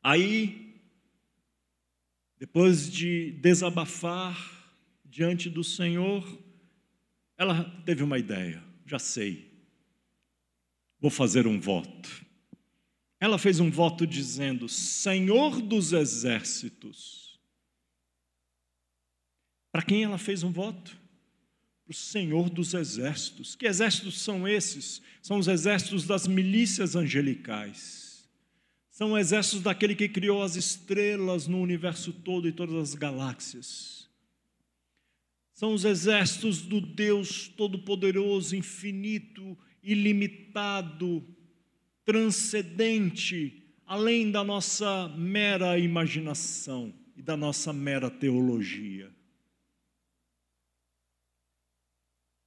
Aí 0.00 0.64
depois 2.38 2.88
de 2.88 3.32
desabafar 3.32 4.36
diante 5.04 5.48
do 5.48 5.64
Senhor, 5.64 6.22
ela 7.36 7.64
teve 7.84 8.02
uma 8.02 8.18
ideia, 8.18 8.62
já 8.86 8.98
sei, 8.98 9.50
vou 11.00 11.10
fazer 11.10 11.46
um 11.46 11.58
voto. 11.58 12.24
Ela 13.20 13.38
fez 13.38 13.60
um 13.60 13.70
voto 13.70 14.06
dizendo: 14.06 14.68
Senhor 14.68 15.60
dos 15.60 15.92
exércitos. 15.92 17.38
Para 19.72 19.82
quem 19.82 20.04
ela 20.04 20.18
fez 20.18 20.42
um 20.42 20.52
voto? 20.52 20.96
Para 21.84 21.92
o 21.92 21.94
Senhor 21.94 22.48
dos 22.48 22.74
exércitos. 22.74 23.54
Que 23.54 23.66
exércitos 23.66 24.20
são 24.20 24.46
esses? 24.46 25.02
São 25.20 25.38
os 25.38 25.48
exércitos 25.48 26.06
das 26.06 26.26
milícias 26.26 26.94
angelicais 26.94 28.04
são 28.94 29.18
exércitos 29.18 29.60
daquele 29.60 29.96
que 29.96 30.08
criou 30.08 30.40
as 30.40 30.54
estrelas 30.54 31.48
no 31.48 31.60
universo 31.60 32.12
todo 32.12 32.46
e 32.46 32.52
todas 32.52 32.76
as 32.76 32.94
galáxias. 32.94 34.08
São 35.52 35.74
os 35.74 35.84
exércitos 35.84 36.62
do 36.62 36.80
Deus 36.80 37.48
Todo-Poderoso, 37.48 38.54
infinito, 38.54 39.58
ilimitado, 39.82 41.26
transcendente, 42.04 43.62
além 43.86 44.30
da 44.30 44.44
nossa 44.44 45.08
mera 45.16 45.78
imaginação 45.78 46.94
e 47.16 47.22
da 47.22 47.36
nossa 47.36 47.72
mera 47.72 48.10
teologia. 48.10 49.12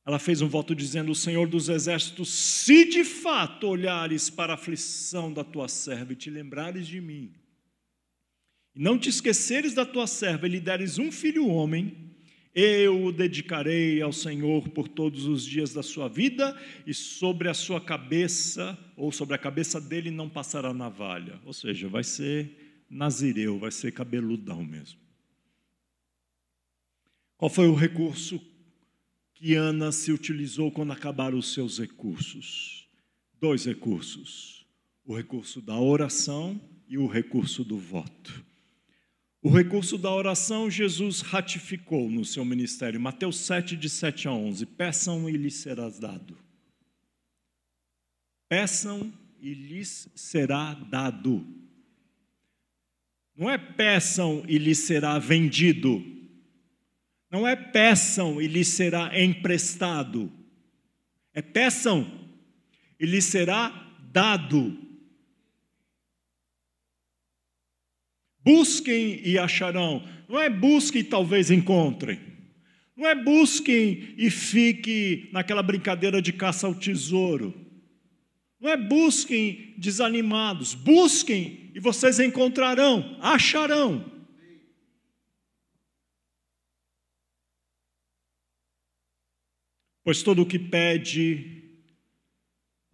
Ela 0.06 0.20
fez 0.20 0.41
um 0.41 0.48
voto 0.48 0.74
dizendo: 0.74 1.12
O 1.12 1.15
Senhor 1.15 1.48
dos 1.50 1.67
Exércitos, 1.67 2.30
se 2.30 2.86
de 2.86 3.04
fato 3.04 3.67
olhares 3.67 4.30
para 4.30 4.54
a 4.54 4.56
aflição 4.56 5.34
da 5.34 5.43
tua 5.43 5.67
serva 5.67 6.13
e 6.13 6.15
te 6.15 6.30
lembrares 6.30 6.88
de 6.88 7.02
mim, 7.02 7.34
e 8.74 8.80
não 8.80 8.98
te 8.98 9.10
esqueceres 9.10 9.74
da 9.74 9.86
tua 9.86 10.08
serva 10.08 10.48
e 10.48 10.52
lhe 10.52 10.60
deres 10.62 10.98
um 10.98 11.12
filho 11.12 11.48
homem, 11.48 12.07
eu 12.60 13.06
o 13.06 13.12
dedicarei 13.12 14.02
ao 14.02 14.12
Senhor 14.12 14.67
por 14.70 14.88
todos 14.88 15.26
os 15.26 15.46
dias 15.46 15.74
da 15.74 15.84
sua 15.84 16.08
vida, 16.08 16.60
e 16.86 16.93
sobre 16.93 17.48
a 17.50 17.54
sua 17.54 17.80
cabeça, 17.80 18.78
ou 18.96 19.12
sobre 19.12 19.36
a 19.36 19.38
cabeça 19.38 19.80
dele, 19.80 20.10
não 20.10 20.28
passará 20.28 20.74
navalha. 20.74 21.39
Ou 21.46 21.54
seja, 21.54 21.88
vai 21.88 22.04
ser 22.04 22.84
nazireu, 22.89 23.60
vai 23.60 23.72
ser 23.72 23.91
cabeludão 23.91 24.63
mesmo. 24.63 25.00
Qual 27.38 27.50
foi 27.50 27.67
o 27.67 27.76
recurso 27.76 28.41
que 29.38 29.54
Ana 29.54 29.91
se 29.91 30.12
utilizou 30.12 30.72
quando 30.72 30.91
acabaram 30.91 31.38
os 31.38 31.54
seus 31.54 31.78
recursos. 31.78 32.88
Dois 33.39 33.65
recursos: 33.65 34.65
o 35.06 35.15
recurso 35.15 35.62
da 35.62 35.80
oração 35.80 36.60
e 36.88 36.98
o 36.98 37.06
recurso 37.06 37.63
do 37.63 37.78
voto. 37.78 38.43
O 39.41 39.50
recurso 39.50 39.97
da 39.97 40.12
oração 40.12 40.69
Jesus 40.69 41.21
ratificou 41.21 42.10
no 42.10 42.26
seu 42.26 42.43
ministério. 42.43 43.00
Mateus 43.00 43.38
7, 43.38 43.78
de 43.78 43.89
7 43.89 44.28
a 44.28 44.32
11. 44.32 44.65
Peçam 44.65 45.30
e 45.30 45.34
lhes 45.38 45.56
será 45.56 45.89
dado. 45.89 46.38
Peçam 48.50 49.13
e 49.39 49.54
lhes 49.54 50.10
será 50.15 50.73
dado. 50.73 51.45
Não 53.36 53.50
é 53.50 53.58
peçam 53.58 54.43
e 54.47 54.58
lhes 54.58 54.80
será 54.80 55.19
vendido 55.19 56.17
não 57.30 57.47
é 57.47 57.56
peçam 57.56 58.41
e 58.41 58.47
lhe 58.47 58.63
será 58.63 59.19
emprestado. 59.19 60.32
É 61.34 61.41
peçam 61.41 62.10
e 63.00 63.06
lhe 63.06 63.21
será 63.21 63.69
dado. 64.12 64.78
Busquem 68.47 69.19
e 69.25 69.38
acharão. 69.38 70.07
Não 70.29 70.39
é 70.39 70.49
busquem 70.49 71.01
e 71.01 71.03
talvez 71.03 71.51
encontrem. 71.51 72.17
Não 72.95 73.05
é 73.05 73.13
busquem 73.13 74.15
e 74.17 74.29
fique 74.29 75.29
naquela 75.33 75.62
brincadeira 75.62 76.21
de 76.21 76.31
caça 76.31 76.65
ao 76.65 76.73
tesouro. 76.73 77.53
Não 78.57 78.69
é 78.69 78.77
busquem 78.77 79.75
desanimados. 79.77 80.73
Busquem 80.73 81.71
e 81.75 81.79
vocês 81.81 82.21
encontrarão, 82.21 83.17
acharão. 83.19 84.10
Pois 90.05 90.23
todo 90.23 90.43
o 90.43 90.45
que 90.45 90.57
pede, 90.57 91.57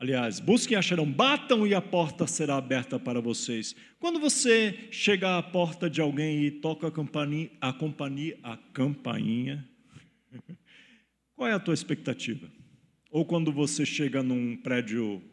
Aliás, 0.03 0.37
busquem 0.41 0.75
e 0.75 0.77
acharão, 0.77 1.09
batam 1.09 1.65
e 1.65 1.73
a 1.73 1.81
porta 1.81 2.27
será 2.27 2.57
aberta 2.57 2.99
para 2.99 3.21
vocês. 3.21 3.73
Quando 4.01 4.19
você 4.19 4.89
chega 4.91 5.37
à 5.37 5.41
porta 5.41 5.89
de 5.89 6.01
alguém 6.01 6.43
e 6.43 6.51
toca 6.51 6.89
a 6.89 6.91
campainha, 6.91 7.49
a, 7.61 7.71
companhia, 7.71 8.37
a 8.43 8.57
campainha, 8.57 9.65
qual 11.33 11.47
é 11.47 11.53
a 11.53 11.59
tua 11.59 11.73
expectativa? 11.73 12.51
Ou 13.09 13.23
quando 13.23 13.49
você 13.49 13.85
chega 13.85 14.21
num 14.21 14.57
prédio 14.57 15.23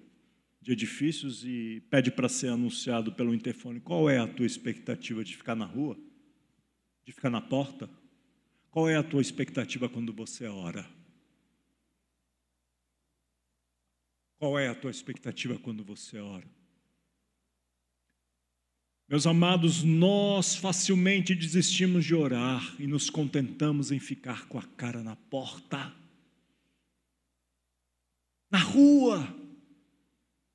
de 0.63 0.71
edifícios 0.71 1.45
e 1.45 1.83
pede 1.91 2.13
para 2.13 2.29
ser 2.29 2.51
anunciado 2.51 3.11
pelo 3.11 3.35
interfone, 3.35 3.81
qual 3.81 4.09
é 4.09 4.19
a 4.19 4.29
tua 4.29 4.47
expectativa 4.47 5.25
de 5.25 5.37
ficar 5.37 5.57
na 5.57 5.65
rua? 5.65 5.99
De 7.05 7.11
ficar 7.11 7.29
na 7.31 7.41
porta? 7.41 7.91
Qual 8.71 8.89
é 8.89 8.95
a 8.95 9.03
tua 9.03 9.21
expectativa 9.21 9.89
quando 9.89 10.13
você 10.13 10.47
ora? 10.47 11.00
Qual 14.41 14.59
é 14.59 14.69
a 14.69 14.75
tua 14.75 14.91
expectativa 14.91 15.59
quando 15.59 15.85
você 15.85 16.19
ora? 16.19 16.51
Meus 19.07 19.27
amados, 19.27 19.83
nós 19.83 20.57
facilmente 20.57 21.35
desistimos 21.35 22.07
de 22.07 22.15
orar 22.15 22.75
e 22.81 22.87
nos 22.87 23.11
contentamos 23.11 23.93
em 23.93 24.01
ficar 24.01 24.49
com 24.49 24.59
a 24.59 24.63
cara 24.63 25.03
na 25.03 25.15
porta. 25.15 25.95
Na 28.51 28.61
rua, 28.61 29.29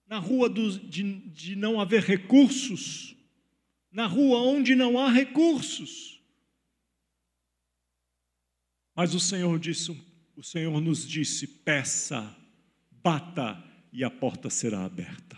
na 0.07 0.17
rua 0.17 0.49
do, 0.49 0.79
de, 0.79 1.19
de 1.29 1.55
não 1.55 1.79
haver 1.79 2.01
recursos, 2.01 3.15
na 3.91 4.07
rua 4.07 4.39
onde 4.39 4.73
não 4.73 4.97
há 4.97 5.11
recursos. 5.11 6.19
Mas 8.95 9.13
o 9.13 9.19
Senhor 9.19 9.59
disse, 9.59 9.91
o 10.35 10.41
Senhor 10.41 10.81
nos 10.81 11.07
disse: 11.07 11.45
peça, 11.45 12.35
bata 12.89 13.74
e 13.95 14.03
a 14.03 14.09
porta 14.09 14.49
será 14.49 14.83
aberta. 14.83 15.37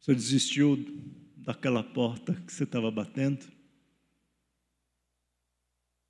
Você 0.00 0.14
desistiu 0.14 0.82
daquela 1.36 1.82
porta 1.82 2.32
que 2.46 2.52
você 2.52 2.64
estava 2.64 2.90
batendo? 2.90 3.44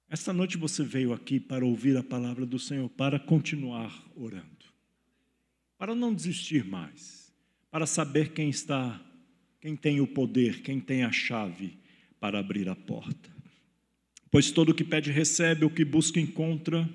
Esta 0.08 0.32
noite 0.32 0.56
você 0.56 0.84
veio 0.84 1.12
aqui 1.12 1.40
para 1.40 1.66
ouvir 1.66 1.96
a 1.96 2.04
palavra 2.04 2.46
do 2.46 2.56
Senhor, 2.56 2.88
para 2.88 3.18
continuar 3.18 4.06
orando, 4.14 4.66
para 5.76 5.92
não 5.92 6.14
desistir 6.14 6.64
mais, 6.64 7.32
para 7.68 7.84
saber 7.84 8.32
quem 8.32 8.48
está, 8.48 9.04
quem 9.60 9.74
tem 9.74 10.00
o 10.00 10.06
poder, 10.06 10.62
quem 10.62 10.78
tem 10.78 11.02
a 11.02 11.10
chave 11.10 11.76
para 12.20 12.38
abrir 12.38 12.68
a 12.68 12.76
porta. 12.76 13.34
Pois 14.30 14.52
todo 14.52 14.68
o 14.68 14.74
que 14.74 14.84
pede 14.84 15.10
recebe, 15.10 15.64
o 15.64 15.70
que 15.70 15.84
busca 15.84 16.20
encontra 16.20 16.88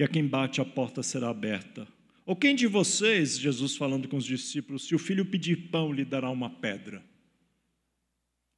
e 0.00 0.02
a 0.02 0.08
quem 0.08 0.26
bate 0.26 0.62
a 0.62 0.64
porta 0.64 1.02
será 1.02 1.28
aberta. 1.28 1.86
Ou 2.24 2.34
quem 2.34 2.54
de 2.56 2.66
vocês, 2.66 3.38
Jesus 3.38 3.76
falando 3.76 4.08
com 4.08 4.16
os 4.16 4.24
discípulos, 4.24 4.86
se 4.88 4.94
o 4.94 4.98
filho 4.98 5.26
pedir 5.26 5.68
pão, 5.68 5.92
lhe 5.92 6.06
dará 6.06 6.30
uma 6.30 6.48
pedra? 6.48 7.04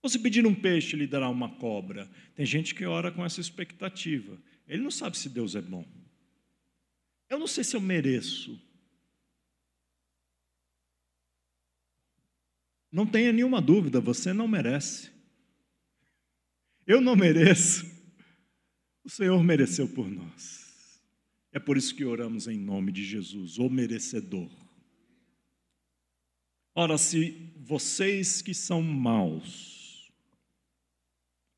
Ou 0.01 0.09
se 0.09 0.21
pedir 0.21 0.47
um 0.47 0.55
peixe, 0.55 0.95
lhe 0.95 1.05
dará 1.05 1.29
uma 1.29 1.49
cobra? 1.57 2.09
Tem 2.37 2.47
gente 2.47 2.77
que 2.77 2.85
ora 2.87 3.11
com 3.11 3.25
essa 3.25 3.41
expectativa. 3.41 4.41
Ele 4.69 4.85
não 4.85 4.91
sabe 4.93 5.19
se 5.19 5.29
Deus 5.29 5.57
é 5.57 5.61
bom. 5.61 5.85
Eu 7.29 7.41
não 7.41 7.49
sei 7.49 7.65
se 7.65 7.75
eu 7.75 7.81
mereço. 7.81 8.57
Não 12.89 13.05
tenha 13.05 13.33
nenhuma 13.33 13.61
dúvida, 13.61 13.99
você 13.99 14.33
não 14.33 14.47
merece. 14.47 15.11
Eu 16.87 17.01
não 17.01 17.17
mereço. 17.17 17.85
O 19.03 19.11
Senhor 19.11 19.43
mereceu 19.43 19.89
por 19.89 20.09
nós. 20.09 20.72
É 21.53 21.59
por 21.59 21.77
isso 21.77 21.95
que 21.95 22.05
oramos 22.05 22.49
em 22.49 22.59
nome 22.59 22.91
de 22.91 23.05
Jesus, 23.05 23.59
o 23.59 23.69
merecedor. 23.69 24.51
Ora, 26.75 26.97
se 26.97 27.53
vocês 27.59 28.41
que 28.41 28.55
são 28.55 28.83
maus 28.83 30.11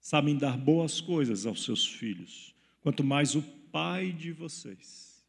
sabem 0.00 0.36
dar 0.36 0.58
boas 0.58 1.00
coisas 1.00 1.46
aos 1.46 1.62
seus 1.62 1.86
filhos, 1.86 2.54
quanto 2.80 3.04
mais 3.04 3.34
o 3.34 3.42
Pai 3.72 4.12
de 4.12 4.30
vocês, 4.30 5.24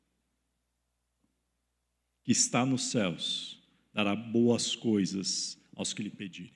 que 2.23 2.31
está 2.31 2.63
nos 2.65 2.91
céus, 2.91 3.59
dará 3.93 4.15
boas 4.15 4.75
coisas 4.75 5.57
aos 5.75 5.93
que 5.93 6.03
lhe 6.03 6.11
pedirem. 6.11 6.53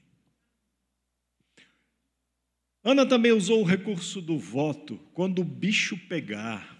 Ana 2.83 3.05
também 3.05 3.31
usou 3.31 3.61
o 3.61 3.65
recurso 3.65 4.21
do 4.21 4.37
voto 4.37 4.97
quando 5.13 5.39
o 5.39 5.45
bicho 5.45 5.97
pegar. 6.07 6.78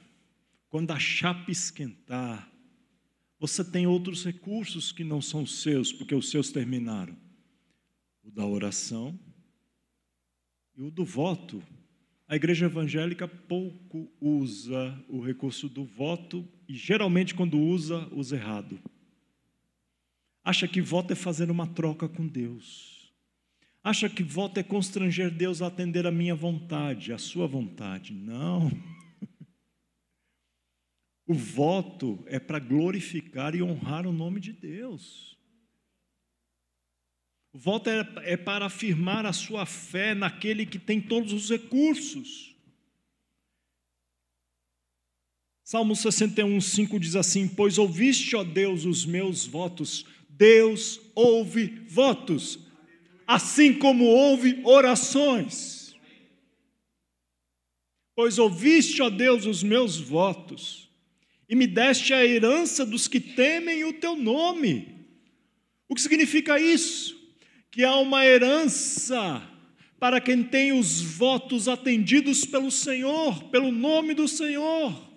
Quando 0.69 0.91
a 0.91 0.99
chapa 0.99 1.51
esquentar, 1.51 2.49
você 3.39 3.63
tem 3.63 3.88
outros 3.88 4.23
recursos 4.23 4.91
que 4.91 5.03
não 5.03 5.21
são 5.21 5.45
seus, 5.45 5.91
porque 5.91 6.13
os 6.13 6.29
seus 6.29 6.51
terminaram. 6.51 7.17
O 8.23 8.29
da 8.29 8.45
oração 8.45 9.17
e 10.75 10.84
o 10.84 10.91
do 10.91 11.03
voto. 11.03 11.63
A 12.27 12.36
igreja 12.36 12.67
evangélica 12.67 13.27
pouco 13.27 14.12
usa 14.21 15.03
o 15.10 15.19
recurso 15.19 15.67
do 15.67 15.84
voto 15.84 16.47
e 16.67 16.75
geralmente 16.75 17.34
quando 17.34 17.60
usa, 17.60 18.08
usa 18.12 18.36
errado. 18.36 18.79
Acha 20.43 20.67
que 20.67 20.82
voto 20.82 21.12
é 21.12 21.15
fazer 21.15 21.49
uma 21.49 21.65
troca 21.65 22.08
com 22.08 22.27
Deus. 22.27 23.12
Acha 23.84 24.10
que 24.10 24.21
voto 24.21 24.60
é 24.60 24.63
constranger 24.63 25.32
Deus 25.32 25.62
a 25.62 25.67
atender 25.67 26.05
a 26.05 26.12
minha 26.12 26.36
vontade, 26.36 27.12
a 27.12 27.17
sua 27.17 27.47
vontade. 27.47 28.13
Não. 28.13 28.69
O 31.29 31.33
voto 31.35 32.23
é 32.25 32.39
para 32.39 32.57
glorificar 32.57 33.53
e 33.53 33.61
honrar 33.61 34.07
o 34.07 34.11
nome 34.11 34.39
de 34.39 34.51
Deus. 34.51 35.37
O 37.53 37.59
voto 37.59 37.87
é, 37.87 37.99
é, 38.23 38.35
para 38.35 38.65
afirmar 38.65 39.27
a 39.27 39.31
sua 39.31 39.63
fé 39.63 40.15
naquele 40.15 40.65
que 40.65 40.79
tem 40.79 40.99
todos 40.99 41.31
os 41.31 41.47
recursos. 41.47 42.55
Salmo 45.63 45.95
61, 45.95 46.59
5 46.59 46.99
diz 46.99 47.15
assim: 47.15 47.47
Pois 47.47 47.77
ouviste, 47.77 48.35
ó 48.35 48.43
Deus, 48.43 48.85
os 48.85 49.05
meus 49.05 49.45
votos. 49.45 50.07
Deus 50.27 50.99
ouve 51.13 51.85
votos, 51.87 52.57
assim 53.27 53.71
como 53.71 54.03
ouve 54.03 54.63
orações. 54.65 55.95
Pois 58.15 58.39
ouviste, 58.39 58.99
ó 59.03 59.11
Deus, 59.11 59.45
os 59.45 59.61
meus 59.61 59.99
votos 59.99 60.88
e 61.49 61.55
me 61.55 61.65
deste 61.65 62.13
a 62.13 62.23
herança 62.23 62.85
dos 62.85 63.07
que 63.07 63.19
temem 63.19 63.83
o 63.83 63.91
teu 63.91 64.15
nome. 64.15 65.07
O 65.88 65.95
que 65.95 66.01
significa 66.01 66.59
isso? 66.59 67.19
Que 67.71 67.83
há 67.83 67.95
uma 67.95 68.23
herança 68.23 69.41
para 69.99 70.21
quem 70.21 70.43
tem 70.43 70.71
os 70.71 71.01
votos 71.01 71.67
atendidos 71.67 72.45
pelo 72.45 72.69
Senhor, 72.69 73.45
pelo 73.45 73.71
nome 73.71 74.13
do 74.13 74.27
Senhor. 74.27 75.09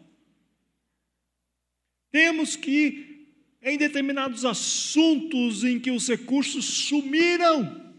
Temos 2.10 2.56
que, 2.56 3.28
em 3.62 3.76
determinados 3.76 4.46
assuntos 4.46 5.62
em 5.64 5.78
que 5.78 5.90
os 5.90 6.08
recursos 6.08 6.64
sumiram, 6.64 7.94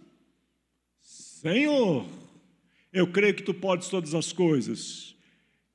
Senhor, 1.02 2.08
eu 2.92 3.12
creio 3.12 3.36
que 3.36 3.44
tu 3.44 3.54
podes 3.54 3.90
todas 3.90 4.16
as 4.16 4.34
coisas 4.34 5.13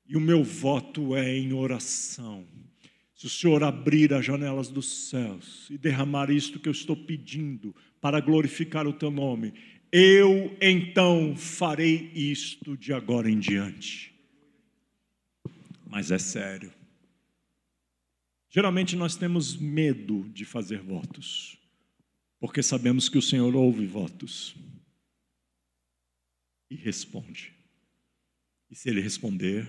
e 0.09 0.17
o 0.17 0.21
meu 0.21 0.43
voto 0.43 1.15
é 1.15 1.37
em 1.37 1.53
oração. 1.53 2.47
Se 3.15 3.27
o 3.27 3.31
Senhor 3.31 3.63
abrir 3.63 4.15
as 4.15 4.25
janelas 4.25 4.69
dos 4.69 5.11
céus 5.11 5.69
e 5.69 5.77
derramar 5.77 6.31
isto 6.31 6.59
que 6.59 6.69
eu 6.69 6.73
estou 6.73 6.97
pedindo 6.97 7.75
para 8.01 8.21
glorificar 8.21 8.87
o 8.87 8.93
teu 8.93 9.11
nome, 9.11 9.53
eu 9.93 10.57
então 10.61 11.37
farei 11.37 12.11
isto 12.15 12.77
de 12.77 12.93
agora 12.93 13.31
em 13.31 13.39
diante. 13.39 14.15
Mas 15.87 16.11
é 16.11 16.19
sério. 16.19 16.73
Geralmente 18.49 18.97
nós 18.97 19.15
temos 19.15 19.57
medo 19.57 20.29
de 20.31 20.45
fazer 20.45 20.81
votos, 20.81 21.59
porque 22.41 22.63
sabemos 22.63 23.09
que 23.09 23.19
o 23.19 23.23
Senhor 23.23 23.55
ouve 23.55 23.85
votos 23.85 24.55
e 26.71 26.77
responde. 26.77 27.53
E 28.71 28.77
se 28.77 28.89
Ele 28.89 29.01
responder, 29.01 29.67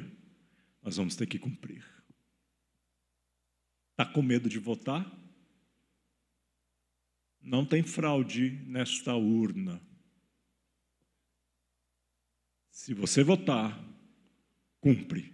nós 0.82 0.98
vamos 0.98 1.16
ter 1.16 1.28
que 1.28 1.40
cumprir. 1.40 1.86
Está 3.92 4.06
com 4.06 4.22
medo 4.22 4.48
de 4.48 4.60
votar? 4.60 5.06
Não 7.42 7.66
tem 7.66 7.84
fraude 7.84 8.52
nesta 8.66 9.16
urna. 9.16 9.82
Se 12.72 12.94
você 12.94 13.24
votar, 13.24 13.78
cumpre. 14.80 15.34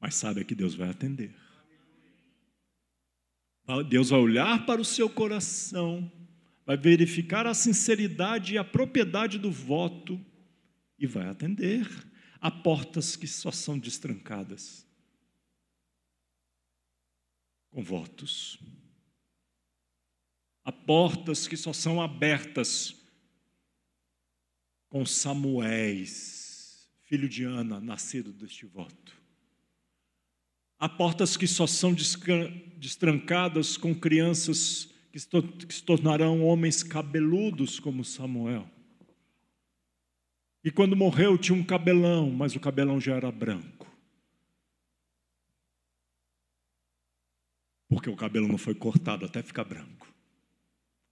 Mas 0.00 0.14
sabe 0.14 0.44
que 0.44 0.54
Deus 0.54 0.74
vai 0.74 0.88
atender. 0.88 1.34
Deus 3.88 4.10
vai 4.10 4.20
olhar 4.20 4.66
para 4.66 4.80
o 4.80 4.84
seu 4.84 5.08
coração, 5.08 6.12
vai 6.66 6.76
verificar 6.76 7.46
a 7.46 7.54
sinceridade 7.54 8.54
e 8.54 8.58
a 8.58 8.64
propriedade 8.64 9.38
do 9.38 9.50
voto 9.50 10.20
e 10.98 11.06
vai 11.06 11.26
atender. 11.26 11.88
Há 12.44 12.50
portas 12.50 13.16
que 13.16 13.26
só 13.26 13.50
são 13.50 13.78
destrancadas. 13.78 14.84
com 17.74 17.82
votos. 17.82 18.56
Há 20.64 20.70
portas 20.70 21.48
que 21.48 21.56
só 21.56 21.72
são 21.72 22.00
abertas 22.00 22.94
com 24.88 25.04
Samuéis, 25.04 26.88
filho 27.02 27.28
de 27.28 27.42
Ana, 27.42 27.80
nascido 27.80 28.32
deste 28.32 28.64
voto. 28.64 29.20
Há 30.78 30.88
portas 30.88 31.36
que 31.36 31.48
só 31.48 31.66
são 31.66 31.92
destrancadas 32.76 33.76
com 33.76 33.92
crianças 33.92 34.88
que 35.10 35.18
se 35.18 35.82
tornarão 35.82 36.44
homens 36.44 36.84
cabeludos 36.84 37.80
como 37.80 38.04
Samuel. 38.04 38.70
E 40.64 40.70
quando 40.70 40.96
morreu 40.96 41.36
tinha 41.36 41.56
um 41.56 41.62
cabelão, 41.62 42.30
mas 42.30 42.56
o 42.56 42.60
cabelão 42.60 42.98
já 42.98 43.14
era 43.14 43.30
branco. 43.30 43.86
Porque 47.86 48.08
o 48.08 48.16
cabelo 48.16 48.48
não 48.48 48.56
foi 48.56 48.74
cortado 48.74 49.26
até 49.26 49.42
ficar 49.42 49.64
branco. 49.64 50.12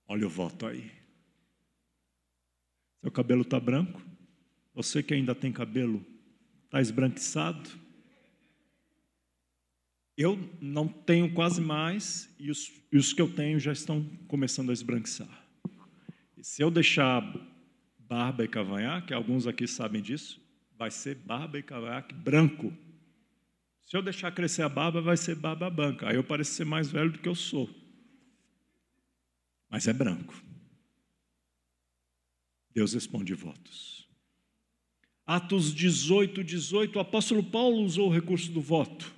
Olha 0.09 0.27
o 0.27 0.31
voto 0.31 0.67
aí. 0.67 0.91
Seu 3.03 3.11
cabelo 3.11 3.43
está 3.43 3.61
branco? 3.61 4.01
Você 4.75 5.03
que 5.03 5.13
ainda 5.13 5.35
tem 5.35 5.53
cabelo, 5.53 6.05
está 6.65 6.81
esbranquiçado? 6.81 7.69
Eu 10.17 10.39
não 10.61 10.89
tenho 10.89 11.35
quase 11.35 11.61
mais 11.61 12.35
e 12.39 12.51
os, 12.51 12.73
e 12.91 12.97
os, 12.97 13.13
que 13.13 13.21
eu 13.21 13.31
tenho 13.31 13.61
já 13.61 13.73
estão 13.73 14.03
começando 14.29 14.71
a 14.71 14.73
esbranquiçar. 14.73 15.47
E 16.37 16.45
se 16.45 16.63
eu 16.63 16.71
deixar 16.71 17.23
barba 18.13 18.45
e 18.45 18.49
cavanhaque, 18.49 19.15
alguns 19.15 19.47
aqui 19.47 19.67
sabem 19.67 20.03
disso, 20.03 20.39
vai 20.77 20.91
ser 20.91 21.15
barba 21.15 21.59
e 21.59 21.63
cavanhaque 21.63 22.15
branco. 22.15 22.71
Se 23.81 23.97
eu 23.97 24.03
deixar 24.03 24.31
crescer 24.33 24.61
a 24.61 24.69
barba, 24.69 25.01
vai 25.01 25.17
ser 25.17 25.35
barba 25.35 25.71
branca. 25.71 26.11
Aí 26.11 26.17
eu 26.17 26.23
pareço 26.23 26.53
ser 26.53 26.67
mais 26.67 26.91
velho 26.91 27.11
do 27.11 27.19
que 27.19 27.29
eu 27.29 27.35
sou. 27.35 27.71
Mas 29.71 29.89
é 29.89 29.95
branco. 29.95 30.35
Deus 32.75 32.93
responde 32.93 33.33
votos. 33.33 34.07
Atos 35.25 35.75
18, 35.75 36.45
18, 36.45 36.97
o 36.97 37.01
apóstolo 37.01 37.43
Paulo 37.43 37.79
usou 37.79 38.09
o 38.09 38.13
recurso 38.13 38.53
do 38.53 38.61
voto. 38.61 39.11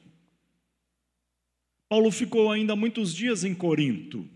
Paulo 1.88 2.12
ficou 2.12 2.48
ainda 2.48 2.76
muitos 2.76 3.12
dias 3.12 3.42
em 3.42 3.56
Corinto. 3.56 4.28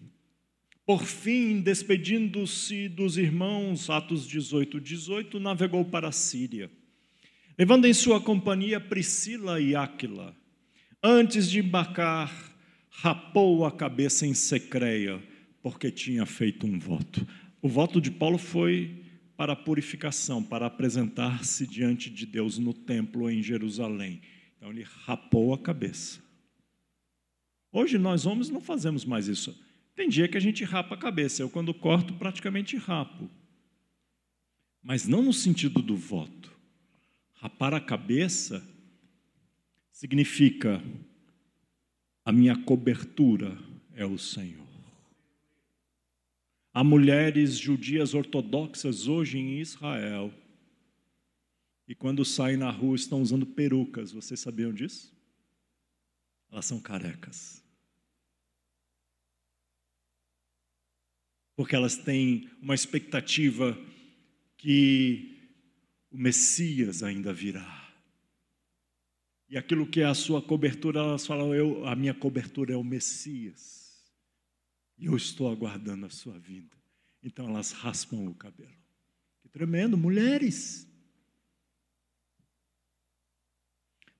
Por 0.88 1.04
fim, 1.04 1.60
despedindo-se 1.60 2.88
dos 2.88 3.18
irmãos, 3.18 3.90
Atos 3.90 4.26
18, 4.26 4.80
18, 4.80 5.38
navegou 5.38 5.84
para 5.84 6.08
a 6.08 6.12
Síria, 6.12 6.70
levando 7.58 7.84
em 7.84 7.92
sua 7.92 8.18
companhia 8.22 8.80
Priscila 8.80 9.60
e 9.60 9.76
Áquila. 9.76 10.34
Antes 11.02 11.50
de 11.50 11.58
embarcar, 11.58 12.32
rapou 12.88 13.66
a 13.66 13.70
cabeça 13.70 14.26
em 14.26 14.32
Secreia, 14.32 15.22
porque 15.62 15.90
tinha 15.90 16.24
feito 16.24 16.66
um 16.66 16.78
voto. 16.78 17.28
O 17.60 17.68
voto 17.68 18.00
de 18.00 18.10
Paulo 18.10 18.38
foi 18.38 19.04
para 19.36 19.52
a 19.52 19.56
purificação, 19.56 20.42
para 20.42 20.64
apresentar-se 20.64 21.66
diante 21.66 22.08
de 22.08 22.24
Deus 22.24 22.56
no 22.56 22.72
templo 22.72 23.30
em 23.30 23.42
Jerusalém. 23.42 24.22
Então 24.56 24.70
ele 24.70 24.86
rapou 25.04 25.52
a 25.52 25.58
cabeça. 25.58 26.18
Hoje 27.70 27.98
nós 27.98 28.24
homens 28.24 28.48
não 28.48 28.62
fazemos 28.62 29.04
mais 29.04 29.28
isso. 29.28 29.67
Tem 29.98 30.08
dia 30.08 30.28
que 30.28 30.36
a 30.36 30.40
gente 30.40 30.62
rapa 30.62 30.94
a 30.94 30.96
cabeça. 30.96 31.42
Eu, 31.42 31.50
quando 31.50 31.74
corto, 31.74 32.14
praticamente 32.14 32.76
rapo. 32.76 33.28
Mas 34.80 35.08
não 35.08 35.20
no 35.20 35.32
sentido 35.32 35.82
do 35.82 35.96
voto. 35.96 36.56
Rapar 37.34 37.74
a 37.74 37.80
cabeça 37.80 38.64
significa 39.90 40.80
a 42.24 42.30
minha 42.30 42.54
cobertura 42.54 43.58
é 43.92 44.06
o 44.06 44.16
Senhor. 44.16 44.68
Há 46.72 46.84
mulheres 46.84 47.58
judias 47.58 48.14
ortodoxas 48.14 49.08
hoje 49.08 49.36
em 49.36 49.58
Israel 49.58 50.32
e 51.88 51.94
quando 51.96 52.24
saem 52.24 52.56
na 52.56 52.70
rua 52.70 52.94
estão 52.94 53.20
usando 53.20 53.44
perucas. 53.44 54.12
Vocês 54.12 54.38
sabiam 54.38 54.72
disso? 54.72 55.12
elas 56.52 56.66
são 56.66 56.78
carecas. 56.78 57.67
Porque 61.58 61.74
elas 61.74 61.96
têm 61.96 62.48
uma 62.62 62.72
expectativa 62.72 63.76
que 64.56 65.50
o 66.08 66.16
Messias 66.16 67.02
ainda 67.02 67.32
virá. 67.32 67.92
E 69.48 69.58
aquilo 69.58 69.84
que 69.84 70.00
é 70.00 70.04
a 70.04 70.14
sua 70.14 70.40
cobertura, 70.40 71.00
elas 71.00 71.26
falam: 71.26 71.52
eu, 71.52 71.84
a 71.84 71.96
minha 71.96 72.14
cobertura 72.14 72.74
é 72.74 72.76
o 72.76 72.84
Messias. 72.84 74.08
E 74.96 75.06
eu 75.06 75.16
estou 75.16 75.50
aguardando 75.50 76.06
a 76.06 76.10
sua 76.10 76.38
vinda. 76.38 76.76
Então 77.20 77.48
elas 77.48 77.72
raspam 77.72 78.28
o 78.28 78.34
cabelo. 78.34 78.78
Que 79.42 79.48
tremendo, 79.48 79.98
mulheres. 79.98 80.86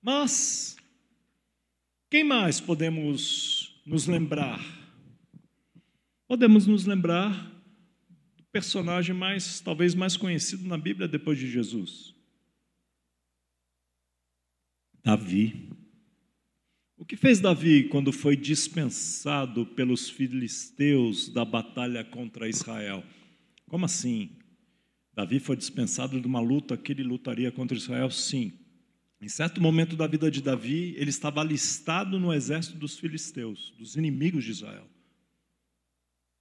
Mas 0.01 0.75
quem 2.09 2.21
mais 2.21 2.59
podemos 2.59 3.81
nos 3.85 4.07
lembrar? 4.07 4.78
Podemos 6.29 6.67
nos 6.67 6.85
lembrar 6.85 7.33
do 8.37 8.43
personagem 8.51 9.15
mais, 9.15 9.59
talvez 9.61 9.95
mais 9.95 10.15
conhecido 10.15 10.67
na 10.67 10.77
Bíblia 10.77 11.07
depois 11.07 11.39
de 11.39 11.49
Jesus. 11.49 12.13
Davi. 15.03 15.71
O 16.95 17.03
que 17.03 17.17
fez 17.17 17.39
Davi 17.39 17.85
quando 17.85 18.11
foi 18.11 18.37
dispensado 18.37 19.65
pelos 19.65 20.07
filisteus 20.07 21.29
da 21.29 21.43
batalha 21.43 22.03
contra 22.03 22.47
Israel? 22.47 23.03
Como 23.67 23.85
assim? 23.85 24.37
Davi 25.15 25.39
foi 25.39 25.57
dispensado 25.57 26.21
de 26.21 26.27
uma 26.27 26.39
luta 26.39 26.77
que 26.77 26.91
ele 26.91 27.01
lutaria 27.01 27.51
contra 27.51 27.75
Israel? 27.75 28.11
Sim. 28.11 28.53
Em 29.19 29.27
certo 29.27 29.59
momento 29.59 29.95
da 29.95 30.05
vida 30.05 30.29
de 30.29 30.43
Davi, 30.43 30.93
ele 30.95 31.09
estava 31.09 31.41
alistado 31.41 32.19
no 32.19 32.31
exército 32.31 32.77
dos 32.77 32.99
filisteus, 32.99 33.73
dos 33.79 33.95
inimigos 33.95 34.43
de 34.43 34.51
Israel. 34.51 34.87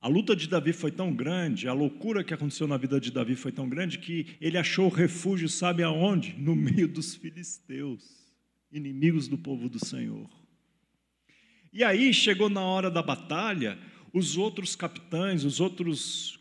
A 0.01 0.07
luta 0.07 0.36
de 0.36 0.49
Davi 0.49 0.72
foi 0.72 0.92
tão 0.92 1.12
grande, 1.12 1.66
a 1.66 1.72
loucura 1.72 2.22
que 2.22 2.32
aconteceu 2.32 2.68
na 2.68 2.76
vida 2.76 3.01
de 3.01 3.11
Davi 3.11 3.34
foi 3.34 3.51
tão 3.51 3.68
grande 3.68 3.99
que 3.99 4.36
ele 4.40 4.57
achou 4.57 4.88
refúgio, 4.88 5.49
sabe 5.49 5.82
aonde? 5.82 6.34
No 6.38 6.55
meio 6.55 6.86
dos 6.86 7.16
filisteus, 7.16 8.05
inimigos 8.70 9.26
do 9.26 9.36
povo 9.36 9.68
do 9.68 9.84
Senhor. 9.84 10.30
E 11.72 11.82
aí 11.82 12.14
chegou 12.14 12.49
na 12.49 12.62
hora 12.62 12.90
da 12.90 13.03
batalha, 13.03 13.76
os 14.12 14.36
outros 14.36 14.76
capitães, 14.76 15.44
os 15.44 15.59
outros 15.59 16.38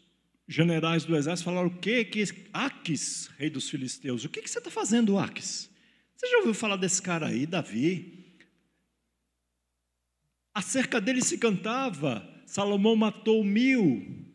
generais 0.47 1.03
do 1.03 1.15
exército 1.15 1.45
falaram: 1.45 1.67
O 1.67 1.79
que? 1.79 2.05
que 2.05 2.23
Aques, 2.53 3.27
rei 3.37 3.49
dos 3.49 3.69
filisteus, 3.69 4.23
o 4.23 4.29
que, 4.29 4.41
que 4.41 4.49
você 4.49 4.59
está 4.59 4.69
fazendo, 4.69 5.17
Aques? 5.17 5.69
Você 6.15 6.27
já 6.27 6.37
ouviu 6.37 6.53
falar 6.53 6.77
desse 6.77 7.01
cara 7.01 7.27
aí, 7.27 7.45
Davi? 7.47 8.37
Acerca 10.53 11.01
dele 11.01 11.23
se 11.23 11.39
cantava: 11.39 12.36
Salomão 12.47 12.95
matou 12.95 13.43
mil 13.43 14.25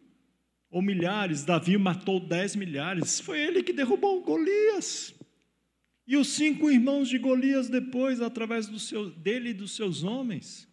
ou 0.71 0.83
milhares, 0.83 1.45
Davi 1.45 1.79
matou 1.79 2.21
dez 2.21 2.55
milhares. 2.55 3.19
Foi 3.19 3.41
ele 3.41 3.63
que 3.63 3.73
derrubou 3.73 4.21
Golias. 4.21 5.15
E 6.07 6.19
os 6.19 6.29
cinco 6.29 6.71
irmãos 6.71 7.09
de 7.09 7.17
Golias 7.17 7.71
depois, 7.71 8.21
através 8.21 8.67
do 8.67 8.79
seu, 8.79 9.09
dele 9.09 9.51
e 9.51 9.55
dos 9.55 9.75
seus 9.75 10.05
homens. 10.05 10.69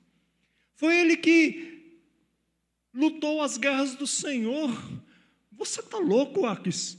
Foi 0.75 0.99
ele 0.99 1.15
que 1.15 2.01
lutou 2.93 3.41
as 3.41 3.57
guerras 3.57 3.95
do 3.95 4.05
Senhor. 4.05 4.69
Você 5.53 5.79
está 5.79 5.97
louco, 5.97 6.45
Aques? 6.45 6.97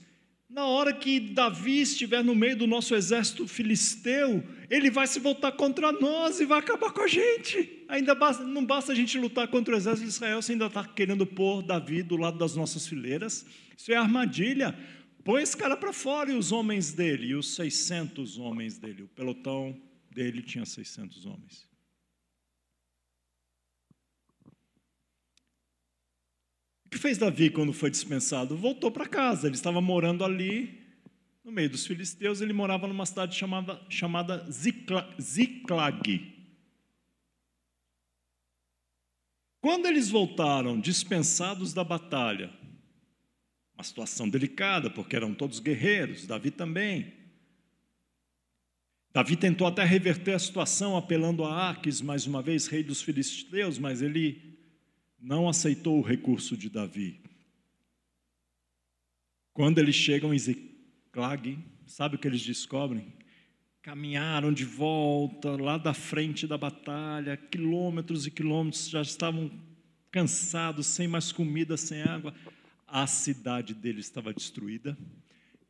Na 0.49 0.65
hora 0.65 0.95
que 0.95 1.21
Davi 1.21 1.83
estiver 1.83 2.25
no 2.25 2.35
meio 2.35 2.57
do 2.57 2.67
nosso 2.67 2.95
exército 2.95 3.47
filisteu, 3.47 4.43
ele 4.71 4.91
vai 4.91 5.07
se 5.07 5.21
voltar 5.21 5.53
contra 5.53 5.93
nós 5.93 6.41
e 6.41 6.47
vai 6.47 6.61
acabar 6.61 6.93
com 6.93 7.03
a 7.03 7.09
gente. 7.09 7.80
Ainda 7.91 8.15
basta, 8.15 8.45
não 8.45 8.65
basta 8.65 8.93
a 8.93 8.95
gente 8.95 9.19
lutar 9.19 9.49
contra 9.49 9.75
o 9.75 9.77
exército 9.77 10.05
de 10.05 10.15
Israel, 10.15 10.41
você 10.41 10.53
ainda 10.53 10.67
está 10.67 10.87
querendo 10.87 11.27
pôr 11.27 11.61
Davi 11.61 12.05
do 12.05 12.17
lado 12.17 12.39
das 12.39 12.55
nossas 12.55 12.87
fileiras. 12.87 13.45
Isso 13.77 13.91
é 13.93 13.97
armadilha. 13.97 14.79
Põe 15.25 15.43
esse 15.43 15.57
cara 15.57 15.77
para 15.77 15.93
fora 15.93 16.31
e 16.31 16.37
os 16.37 16.53
homens 16.53 16.93
dele, 16.93 17.27
e 17.27 17.35
os 17.35 17.55
600 17.57 18.39
homens 18.39 18.79
dele. 18.79 19.03
O 19.03 19.09
pelotão 19.09 19.77
dele 20.09 20.41
tinha 20.41 20.65
600 20.65 21.27
homens. 21.27 21.69
O 26.87 26.91
que 26.91 26.99
fez 26.99 27.19
Davi 27.19 27.51
quando 27.51 27.73
foi 27.73 27.91
dispensado? 27.91 28.57
Voltou 28.57 28.93
para 28.93 29.07
casa. 29.07 29.49
Ele 29.49 29.57
estava 29.57 29.81
morando 29.81 30.25
ali, 30.25 30.81
no 31.45 31.51
meio 31.51 31.71
dos 31.71 31.85
filisteus. 31.85 32.41
Ele 32.41 32.53
morava 32.53 32.87
numa 32.87 33.05
cidade 33.05 33.37
chamada, 33.37 33.85
chamada 33.89 34.49
Ziclag. 34.49 36.40
Quando 39.61 39.87
eles 39.87 40.09
voltaram, 40.09 40.81
dispensados 40.81 41.75
da 41.75 41.85
batalha, 41.85 42.51
uma 43.75 43.85
situação 43.85 44.29
delicada, 44.29 44.89
porque 44.89 45.15
eram 45.15 45.35
todos 45.35 45.61
guerreiros, 45.61 46.27
Davi 46.27 46.51
também. 46.51 47.13
Davi 49.13 49.37
tentou 49.37 49.67
até 49.67 49.85
reverter 49.85 50.35
a 50.35 50.39
situação, 50.39 50.97
apelando 50.97 51.45
a 51.45 51.53
Arques, 51.53 52.01
mais 52.01 52.27
uma 52.27 52.41
vez, 52.41 52.67
rei 52.69 52.83
dos 52.83 53.03
filisteus, 53.03 53.79
mas 53.79 54.01
ele 54.01 54.59
não 55.19 55.49
aceitou 55.49 55.99
o 55.99 56.03
recurso 56.03 56.57
de 56.57 56.71
Davi. 56.71 57.21
Quando 59.53 59.79
eles 59.79 59.95
chegam 59.95 60.33
em 60.33 60.39
Ziclag, 60.39 61.59
sabe 61.87 62.17
o 62.17 62.19
que 62.19 62.29
eles 62.29 62.41
descobrem? 62.41 63.20
Caminharam 63.83 64.53
de 64.53 64.63
volta 64.63 65.53
lá 65.53 65.79
da 65.79 65.95
frente 65.95 66.47
da 66.47 66.59
batalha, 66.59 67.39
quilômetros 67.39 68.27
e 68.27 68.31
quilômetros, 68.31 68.91
já 68.91 69.01
estavam 69.01 69.51
cansados, 70.11 70.87
sem 70.87 71.09
mais 71.09 71.33
comida, 71.33 71.79
sem 71.79 72.03
água. 72.03 72.35
A 72.87 73.07
cidade 73.07 73.73
deles 73.73 74.05
estava 74.05 74.35
destruída, 74.35 74.99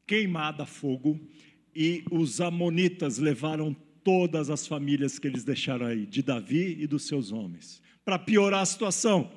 queimada 0.09 0.65
a 0.65 0.67
fogo, 0.67 1.21
e 1.73 2.03
os 2.11 2.41
amonitas 2.41 3.19
levaram 3.19 3.73
todas 4.03 4.51
as 4.51 4.67
famílias 4.67 5.21
que 5.21 5.29
eles 5.29 5.45
deixaram 5.45 5.87
aí, 5.87 6.05
de 6.05 6.21
Davi 6.21 6.79
e 6.81 6.89
dos 6.89 7.07
seus 7.07 7.31
homens. 7.31 7.81
Para 8.05 8.19
piorar 8.19 8.63
a 8.63 8.67
situação, 8.67 9.31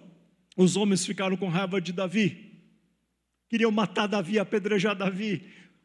os 0.58 0.76
homens 0.76 1.06
ficaram 1.06 1.38
com 1.38 1.48
raiva 1.48 1.80
de 1.80 1.94
Davi, 1.94 2.54
queriam 3.48 3.70
matar 3.70 4.08
Davi, 4.08 4.40
apedrejar 4.40 4.96
Davi. 4.96 5.44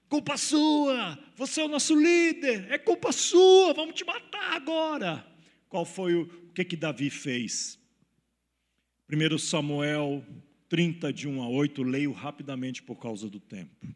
Culpa 0.09 0.37
sua, 0.39 1.19
você 1.37 1.61
é 1.61 1.65
o 1.65 1.69
nosso 1.69 1.95
líder, 1.95 2.67
é 2.71 2.79
culpa 2.79 3.13
sua, 3.13 3.75
vamos 3.75 3.95
te 3.95 4.05
matar 4.05 4.55
agora. 4.55 5.27
Qual 5.69 5.85
foi 5.85 6.15
o, 6.15 6.23
o 6.23 6.53
que 6.53 6.65
que 6.65 6.77
Davi 6.77 7.11
fez? 7.11 7.79
1 9.11 9.39
Samuel 9.39 10.25
30, 10.69 11.13
de 11.13 11.29
1 11.29 11.43
a 11.43 11.49
8, 11.49 11.83
leio 11.83 12.13
rapidamente 12.13 12.83
por 12.83 12.97
causa 12.97 13.29
do 13.29 13.39
tempo. 13.39 13.87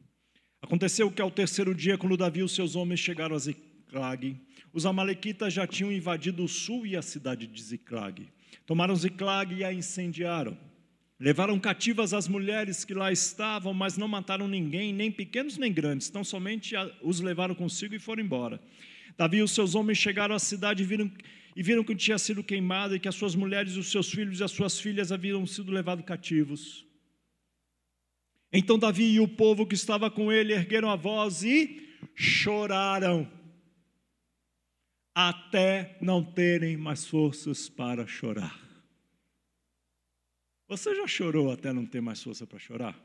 Aconteceu 0.60 1.10
que 1.10 1.20
ao 1.20 1.30
terceiro 1.30 1.74
dia, 1.74 1.98
quando 1.98 2.16
Davi 2.16 2.40
e 2.40 2.42
os 2.42 2.54
seus 2.54 2.76
homens 2.76 3.00
chegaram 3.00 3.34
a 3.34 3.38
Ziclag, 3.38 4.38
os 4.72 4.86
amalequitas 4.86 5.52
já 5.52 5.66
tinham 5.66 5.92
invadido 5.92 6.44
o 6.44 6.48
sul 6.48 6.86
e 6.86 6.96
a 6.96 7.02
cidade 7.02 7.46
de 7.46 7.62
Ziclag. 7.62 8.28
Tomaram 8.64 8.94
Ziclag 8.94 9.54
e 9.54 9.64
a 9.64 9.72
incendiaram. 9.72 10.56
Levaram 11.22 11.56
cativas 11.56 12.12
as 12.12 12.26
mulheres 12.26 12.84
que 12.84 12.92
lá 12.92 13.12
estavam, 13.12 13.72
mas 13.72 13.96
não 13.96 14.08
mataram 14.08 14.48
ninguém, 14.48 14.92
nem 14.92 15.08
pequenos 15.08 15.56
nem 15.56 15.72
grandes, 15.72 16.10
tão 16.10 16.24
somente 16.24 16.74
os 17.00 17.20
levaram 17.20 17.54
consigo 17.54 17.94
e 17.94 17.98
foram 18.00 18.24
embora. 18.24 18.60
Davi 19.16 19.36
e 19.36 19.42
os 19.42 19.52
seus 19.52 19.76
homens 19.76 19.98
chegaram 19.98 20.34
à 20.34 20.40
cidade 20.40 20.82
e 20.82 20.86
viram, 20.86 21.08
e 21.54 21.62
viram 21.62 21.84
que 21.84 21.94
tinha 21.94 22.18
sido 22.18 22.42
queimado 22.42 22.96
e 22.96 22.98
que 22.98 23.06
as 23.06 23.14
suas 23.14 23.36
mulheres, 23.36 23.76
os 23.76 23.88
seus 23.88 24.10
filhos 24.10 24.40
e 24.40 24.42
as 24.42 24.50
suas 24.50 24.80
filhas 24.80 25.12
haviam 25.12 25.46
sido 25.46 25.70
levados 25.70 26.04
cativos. 26.04 26.84
Então 28.52 28.76
Davi 28.76 29.12
e 29.12 29.20
o 29.20 29.28
povo 29.28 29.64
que 29.64 29.76
estava 29.76 30.10
com 30.10 30.32
ele 30.32 30.52
ergueram 30.52 30.90
a 30.90 30.96
voz 30.96 31.44
e 31.44 31.88
choraram, 32.16 33.30
até 35.14 35.96
não 36.00 36.20
terem 36.20 36.76
mais 36.76 37.06
forças 37.06 37.68
para 37.68 38.08
chorar. 38.08 38.61
Você 40.72 40.94
já 40.94 41.06
chorou 41.06 41.52
até 41.52 41.70
não 41.70 41.84
ter 41.84 42.00
mais 42.00 42.22
força 42.22 42.46
para 42.46 42.58
chorar? 42.58 42.98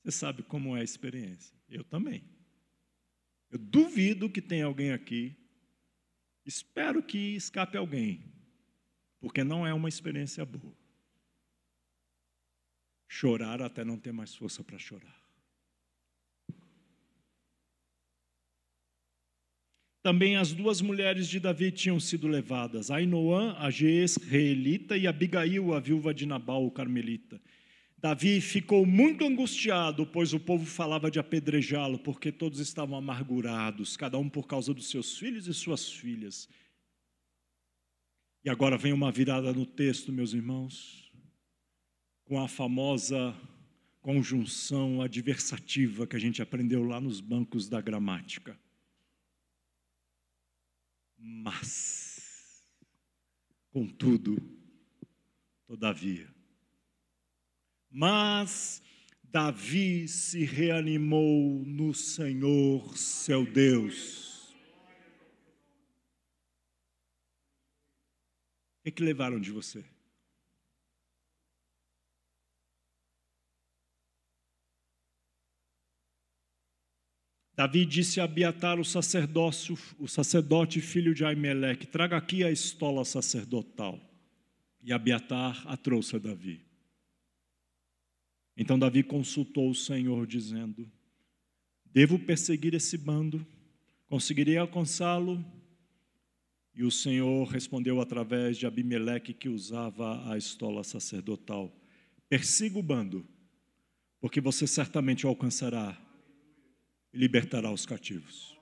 Você 0.00 0.12
sabe 0.12 0.44
como 0.44 0.76
é 0.76 0.80
a 0.80 0.84
experiência. 0.84 1.52
Eu 1.68 1.82
também. 1.82 2.22
Eu 3.50 3.58
duvido 3.58 4.30
que 4.30 4.40
tenha 4.40 4.66
alguém 4.66 4.92
aqui. 4.92 5.36
Espero 6.46 7.02
que 7.02 7.34
escape 7.34 7.76
alguém, 7.76 8.32
porque 9.18 9.42
não 9.42 9.66
é 9.66 9.74
uma 9.74 9.88
experiência 9.88 10.44
boa. 10.44 10.72
Chorar 13.08 13.60
até 13.60 13.84
não 13.84 13.98
ter 13.98 14.12
mais 14.12 14.32
força 14.32 14.62
para 14.62 14.78
chorar. 14.78 15.19
Também 20.02 20.36
as 20.36 20.52
duas 20.52 20.80
mulheres 20.80 21.28
de 21.28 21.38
Davi 21.38 21.70
tinham 21.70 22.00
sido 22.00 22.26
levadas, 22.26 22.90
Ainoã, 22.90 23.54
a 23.58 23.70
Jezreelita, 23.70 24.96
e 24.96 25.06
Abigail, 25.06 25.74
a 25.74 25.80
viúva 25.80 26.14
de 26.14 26.24
Nabal, 26.24 26.64
o 26.64 26.70
carmelita. 26.70 27.40
Davi 27.98 28.40
ficou 28.40 28.86
muito 28.86 29.26
angustiado, 29.26 30.06
pois 30.06 30.32
o 30.32 30.40
povo 30.40 30.64
falava 30.64 31.10
de 31.10 31.18
apedrejá-lo, 31.18 31.98
porque 31.98 32.32
todos 32.32 32.60
estavam 32.60 32.96
amargurados, 32.96 33.94
cada 33.94 34.16
um 34.16 34.26
por 34.26 34.46
causa 34.46 34.72
dos 34.72 34.88
seus 34.88 35.18
filhos 35.18 35.46
e 35.46 35.52
suas 35.52 35.92
filhas. 35.92 36.48
E 38.42 38.48
agora 38.48 38.78
vem 38.78 38.94
uma 38.94 39.12
virada 39.12 39.52
no 39.52 39.66
texto, 39.66 40.10
meus 40.10 40.32
irmãos, 40.32 41.12
com 42.24 42.42
a 42.42 42.48
famosa 42.48 43.36
conjunção 44.00 45.02
adversativa 45.02 46.06
que 46.06 46.16
a 46.16 46.18
gente 46.18 46.40
aprendeu 46.40 46.82
lá 46.84 46.98
nos 46.98 47.20
bancos 47.20 47.68
da 47.68 47.82
gramática 47.82 48.58
mas, 51.20 52.66
contudo, 53.70 54.36
todavia. 55.66 56.28
Mas 57.90 58.82
Davi 59.22 60.08
se 60.08 60.44
reanimou 60.44 61.64
no 61.66 61.92
Senhor 61.94 62.96
seu 62.96 63.44
Deus. 63.44 64.50
O 68.78 68.82
que, 68.84 68.90
que 68.90 69.02
levaram 69.02 69.38
de 69.38 69.52
você? 69.52 69.84
Davi 77.60 77.84
disse 77.84 78.18
a 78.20 78.24
Abiatar, 78.24 78.78
o 78.78 78.80
o 78.80 80.08
sacerdote 80.08 80.80
filho 80.80 81.14
de 81.14 81.26
Aimeleque, 81.26 81.86
traga 81.86 82.16
aqui 82.16 82.42
a 82.42 82.50
estola 82.50 83.04
sacerdotal. 83.04 84.00
E 84.82 84.94
Abiatar 84.94 85.62
a 85.66 85.76
trouxe 85.76 86.16
a 86.16 86.18
Davi. 86.18 86.64
Então 88.56 88.78
Davi 88.78 89.02
consultou 89.02 89.68
o 89.68 89.74
Senhor, 89.74 90.26
dizendo: 90.26 90.90
Devo 91.84 92.18
perseguir 92.18 92.72
esse 92.72 92.96
bando? 92.96 93.46
Conseguirei 94.06 94.56
alcançá-lo? 94.56 95.44
E 96.74 96.82
o 96.82 96.90
Senhor 96.90 97.46
respondeu 97.46 98.00
através 98.00 98.56
de 98.56 98.66
Abimeleque, 98.66 99.34
que 99.34 99.50
usava 99.50 100.32
a 100.32 100.38
estola 100.38 100.82
sacerdotal: 100.82 101.70
Persiga 102.26 102.78
o 102.78 102.82
bando, 102.82 103.22
porque 104.18 104.40
você 104.40 104.66
certamente 104.66 105.26
o 105.26 105.28
alcançará 105.28 106.06
e 107.12 107.18
libertará 107.18 107.70
os 107.72 107.84
cativos. 107.84 108.56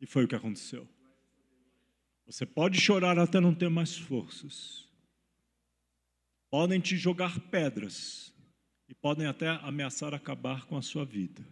E 0.00 0.06
foi 0.06 0.24
o 0.24 0.28
que 0.28 0.34
aconteceu. 0.34 0.88
Você 2.26 2.46
pode 2.46 2.80
chorar 2.80 3.18
até 3.18 3.40
não 3.40 3.54
ter 3.54 3.68
mais 3.68 3.96
forças. 3.96 4.88
Podem 6.50 6.80
te 6.80 6.96
jogar 6.96 7.38
pedras 7.50 8.32
e 8.88 8.94
podem 8.94 9.26
até 9.26 9.48
ameaçar 9.48 10.12
acabar 10.14 10.66
com 10.66 10.76
a 10.76 10.82
sua 10.82 11.04
vida. 11.04 11.46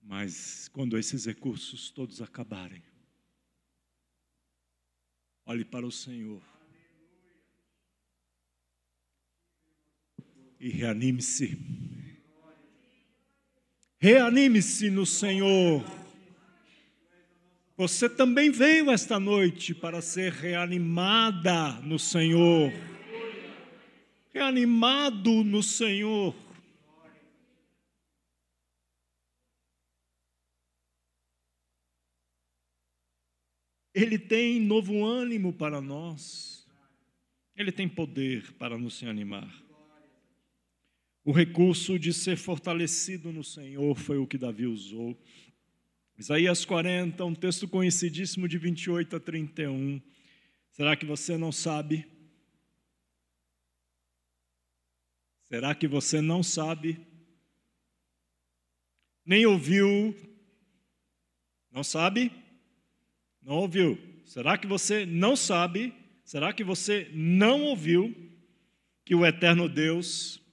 Mas 0.00 0.68
quando 0.68 0.98
esses 0.98 1.24
recursos 1.24 1.90
todos 1.90 2.20
acabarem, 2.20 2.82
olhe 5.46 5.64
para 5.64 5.86
o 5.86 5.90
Senhor 5.90 6.42
e 10.60 10.68
reanime-se 10.68 11.58
Reanime-se 14.04 14.90
no 14.90 15.06
Senhor. 15.06 15.82
Você 17.74 18.06
também 18.06 18.50
veio 18.50 18.90
esta 18.90 19.18
noite 19.18 19.74
para 19.74 20.02
ser 20.02 20.30
reanimada 20.30 21.80
no 21.80 21.98
Senhor. 21.98 22.70
Reanimado 24.30 25.42
no 25.42 25.62
Senhor. 25.62 26.36
Ele 33.94 34.18
tem 34.18 34.60
novo 34.60 35.02
ânimo 35.02 35.50
para 35.50 35.80
nós. 35.80 36.68
Ele 37.56 37.72
tem 37.72 37.88
poder 37.88 38.52
para 38.58 38.76
nos 38.76 39.02
animar. 39.02 39.63
O 41.24 41.32
recurso 41.32 41.98
de 41.98 42.12
ser 42.12 42.36
fortalecido 42.36 43.32
no 43.32 43.42
Senhor 43.42 43.96
foi 43.96 44.18
o 44.18 44.26
que 44.26 44.36
Davi 44.36 44.66
usou. 44.66 45.18
Isaías 46.18 46.66
40, 46.66 47.24
um 47.24 47.34
texto 47.34 47.66
conhecidíssimo 47.66 48.46
de 48.46 48.58
28 48.58 49.16
a 49.16 49.20
31. 49.20 50.02
Será 50.70 50.94
que 50.94 51.06
você 51.06 51.38
não 51.38 51.50
sabe? 51.50 52.06
Será 55.44 55.74
que 55.74 55.88
você 55.88 56.20
não 56.20 56.42
sabe? 56.42 57.00
Nem 59.24 59.46
ouviu? 59.46 60.14
Não 61.70 61.82
sabe? 61.82 62.30
Não 63.40 63.54
ouviu? 63.54 63.98
Será 64.26 64.58
que 64.58 64.66
você 64.66 65.06
não 65.06 65.34
sabe? 65.34 65.94
Será 66.22 66.52
que 66.52 66.62
você 66.62 67.10
não 67.14 67.62
ouviu 67.62 68.14
que 69.06 69.14
o 69.14 69.24
eterno 69.24 69.70
Deus 69.70 70.43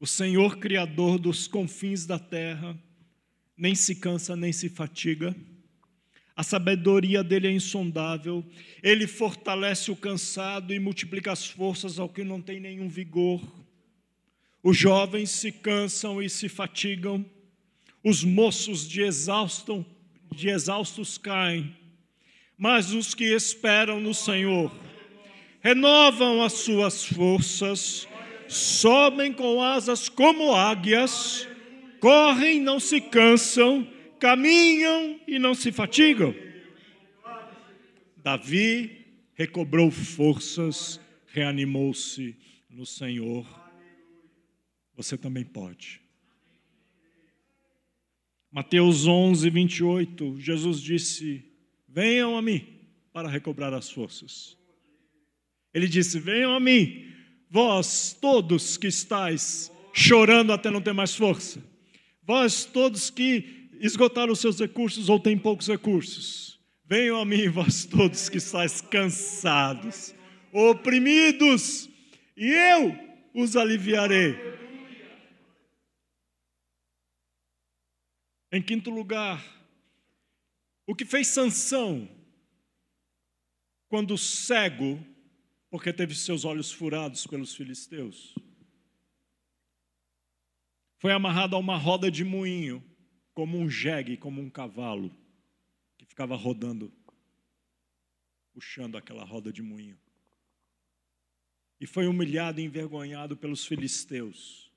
o 0.00 0.06
Senhor 0.06 0.58
Criador 0.58 1.18
dos 1.18 1.46
confins 1.46 2.06
da 2.06 2.18
terra, 2.18 2.78
nem 3.56 3.74
se 3.74 3.96
cansa, 3.96 4.36
nem 4.36 4.52
se 4.52 4.68
fatiga. 4.68 5.34
A 6.36 6.44
sabedoria 6.44 7.24
dele 7.24 7.48
é 7.48 7.50
insondável. 7.50 8.44
Ele 8.80 9.08
fortalece 9.08 9.90
o 9.90 9.96
cansado 9.96 10.72
e 10.72 10.78
multiplica 10.78 11.32
as 11.32 11.44
forças 11.44 11.98
ao 11.98 12.08
que 12.08 12.22
não 12.22 12.40
tem 12.40 12.60
nenhum 12.60 12.88
vigor. 12.88 13.42
Os 14.62 14.76
jovens 14.76 15.30
se 15.30 15.50
cansam 15.50 16.22
e 16.22 16.30
se 16.30 16.48
fatigam. 16.48 17.26
Os 18.04 18.22
moços 18.22 18.88
de, 18.88 19.02
exaustam, 19.02 19.84
de 20.32 20.48
exaustos 20.48 21.18
caem. 21.18 21.76
Mas 22.56 22.92
os 22.92 23.14
que 23.14 23.24
esperam 23.24 24.00
no 24.00 24.14
Senhor 24.14 24.72
renovam 25.60 26.40
as 26.40 26.52
suas 26.52 27.04
forças, 27.04 28.06
sobem 28.48 29.32
com 29.32 29.62
asas 29.62 30.08
como 30.08 30.54
águias, 30.54 31.46
correm, 32.00 32.60
não 32.60 32.80
se 32.80 33.00
cansam 33.00 33.86
caminham 34.18 35.20
e 35.26 35.38
não 35.38 35.54
se 35.54 35.72
fatigam. 35.72 36.34
Davi 38.16 39.06
recobrou 39.34 39.90
forças, 39.90 41.00
reanimou-se 41.26 42.36
no 42.68 42.84
Senhor. 42.84 43.46
Você 44.94 45.16
também 45.16 45.44
pode. 45.44 46.00
Mateus 48.50 49.06
11, 49.06 49.48
28, 49.48 50.40
Jesus 50.40 50.80
disse: 50.80 51.44
Venham 51.86 52.36
a 52.36 52.42
mim 52.42 52.66
para 53.12 53.28
recobrar 53.28 53.72
as 53.72 53.90
forças. 53.90 54.56
Ele 55.72 55.86
disse: 55.86 56.18
Venham 56.18 56.54
a 56.54 56.58
mim, 56.58 57.07
vós 57.50 58.16
todos 58.20 58.76
que 58.76 58.86
estáis 58.86 59.72
chorando 59.92 60.52
até 60.52 60.70
não 60.70 60.80
ter 60.80 60.92
mais 60.92 61.14
força, 61.14 61.62
vós 62.22 62.64
todos 62.64 63.10
que 63.10 63.70
esgotaram 63.80 64.32
os 64.32 64.40
seus 64.40 64.58
recursos 64.58 65.08
ou 65.08 65.18
têm 65.18 65.38
poucos 65.38 65.68
recursos. 65.68 66.58
Venham 66.84 67.20
a 67.20 67.24
mim, 67.24 67.48
vós 67.48 67.84
todos 67.84 68.28
que 68.28 68.38
estáis 68.38 68.80
cansados, 68.80 70.14
oprimidos, 70.52 71.88
e 72.36 72.46
eu 72.46 72.96
os 73.34 73.56
aliviarei. 73.56 74.36
Em 78.50 78.62
quinto 78.62 78.90
lugar, 78.90 79.44
o 80.86 80.94
que 80.94 81.04
fez 81.04 81.28
Sansão 81.28 82.08
quando 83.88 84.16
cego, 84.16 85.04
porque 85.70 85.92
teve 85.92 86.14
seus 86.14 86.44
olhos 86.44 86.72
furados 86.72 87.26
pelos 87.26 87.54
filisteus, 87.54 88.34
foi 90.96 91.12
amarrado 91.12 91.54
a 91.54 91.58
uma 91.58 91.76
roda 91.76 92.10
de 92.10 92.24
moinho 92.24 92.82
como 93.34 93.56
um 93.56 93.70
jegue, 93.70 94.16
como 94.16 94.40
um 94.40 94.50
cavalo, 94.50 95.14
que 95.96 96.04
ficava 96.04 96.34
rodando, 96.34 96.92
puxando 98.52 98.96
aquela 98.96 99.24
roda 99.24 99.52
de 99.52 99.62
moinho. 99.62 99.98
E 101.80 101.86
foi 101.86 102.08
humilhado 102.08 102.60
e 102.60 102.64
envergonhado 102.64 103.36
pelos 103.36 103.64
filisteus. 103.64 104.72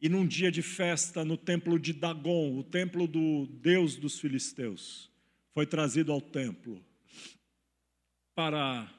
E 0.00 0.08
num 0.08 0.26
dia 0.26 0.50
de 0.50 0.62
festa 0.62 1.24
no 1.24 1.36
templo 1.36 1.78
de 1.78 1.92
Dagon, 1.92 2.58
o 2.58 2.64
templo 2.64 3.06
do 3.06 3.46
Deus 3.46 3.94
dos 3.94 4.18
filisteus, 4.18 5.08
foi 5.52 5.64
trazido 5.64 6.10
ao 6.10 6.20
templo 6.20 6.84
para 8.34 8.92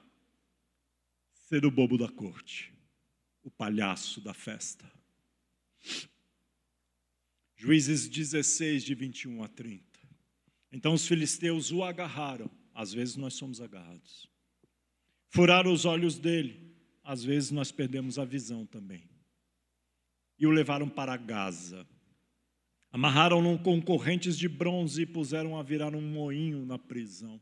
ser 1.34 1.65
o 1.65 1.71
bobo 1.71 1.97
da 1.97 2.09
corte, 2.09 2.73
o 3.43 3.49
palhaço 3.49 4.21
da 4.21 4.34
festa. 4.34 4.91
Juízes 7.55 8.07
16, 8.07 8.84
de 8.84 8.93
21 8.93 9.43
a 9.43 9.47
30. 9.47 9.84
Então 10.71 10.93
os 10.93 11.07
filisteus 11.07 11.71
o 11.71 11.84
agarraram, 11.84 12.49
às 12.73 12.93
vezes 12.93 13.15
nós 13.15 13.36
somos 13.36 13.61
agarrados. 13.61 14.27
Furaram 15.29 15.71
os 15.71 15.86
olhos 15.86 16.17
dele, 16.17 16.75
às 17.03 17.23
vezes 17.23 17.51
nós 17.51 17.71
perdemos 17.71 18.19
a 18.19 18.25
visão 18.25 18.65
também. 18.65 19.09
E 20.38 20.45
o 20.45 20.51
levaram 20.51 20.89
para 20.89 21.15
Gaza. 21.17 21.88
Amarraram-no 22.91 23.57
com 23.59 23.81
correntes 23.81 24.38
de 24.38 24.47
bronze 24.47 25.01
e 25.01 25.05
puseram 25.05 25.57
a 25.57 25.63
virar 25.63 25.95
um 25.95 26.01
moinho 26.01 26.65
na 26.65 26.77
prisão. 26.77 27.41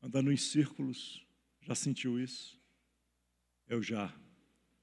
Andando 0.00 0.32
em 0.32 0.36
círculos, 0.36 1.26
já 1.60 1.74
sentiu 1.74 2.18
isso? 2.18 2.60
Eu 3.66 3.82
já. 3.82 4.14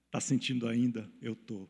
Está 0.06 0.20
sentindo 0.20 0.68
ainda? 0.68 1.12
Eu 1.22 1.34
estou. 1.34 1.70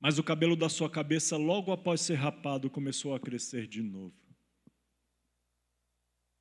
Mas 0.00 0.18
o 0.18 0.24
cabelo 0.24 0.54
da 0.56 0.68
sua 0.68 0.90
cabeça, 0.90 1.36
logo 1.36 1.72
após 1.72 2.00
ser 2.00 2.14
rapado, 2.14 2.70
começou 2.70 3.14
a 3.14 3.20
crescer 3.20 3.66
de 3.66 3.82
novo. 3.82 4.14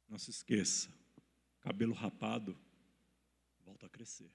Não 0.07 0.17
se 0.17 0.29
esqueça, 0.29 0.93
cabelo 1.61 1.93
rapado 1.93 2.55
volta 3.65 3.87
a 3.87 3.89
crescer. 3.89 4.31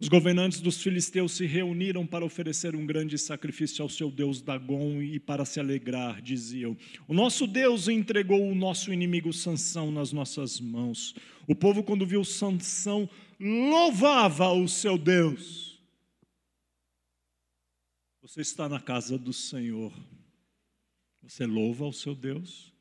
Os 0.00 0.08
governantes 0.08 0.62
dos 0.62 0.82
filisteus 0.82 1.32
se 1.32 1.44
reuniram 1.44 2.06
para 2.06 2.24
oferecer 2.24 2.74
um 2.74 2.86
grande 2.86 3.18
sacrifício 3.18 3.82
ao 3.82 3.88
seu 3.90 4.10
deus 4.10 4.40
Dagon 4.40 5.02
e 5.02 5.20
para 5.20 5.44
se 5.44 5.60
alegrar, 5.60 6.22
diziam: 6.22 6.74
O 7.06 7.12
nosso 7.12 7.46
Deus 7.46 7.86
entregou 7.86 8.50
o 8.50 8.54
nosso 8.54 8.94
inimigo 8.94 9.30
Sansão 9.30 9.90
nas 9.90 10.10
nossas 10.10 10.58
mãos. 10.58 11.14
O 11.46 11.54
povo 11.54 11.84
quando 11.84 12.06
viu 12.06 12.24
Sansão 12.24 13.10
louvava 13.38 14.50
o 14.54 14.66
seu 14.66 14.96
Deus. 14.96 15.78
Você 18.22 18.40
está 18.40 18.70
na 18.70 18.80
casa 18.80 19.18
do 19.18 19.34
Senhor. 19.34 19.92
Você 21.22 21.44
louva 21.44 21.84
o 21.84 21.92
seu 21.92 22.14
Deus? 22.14 22.72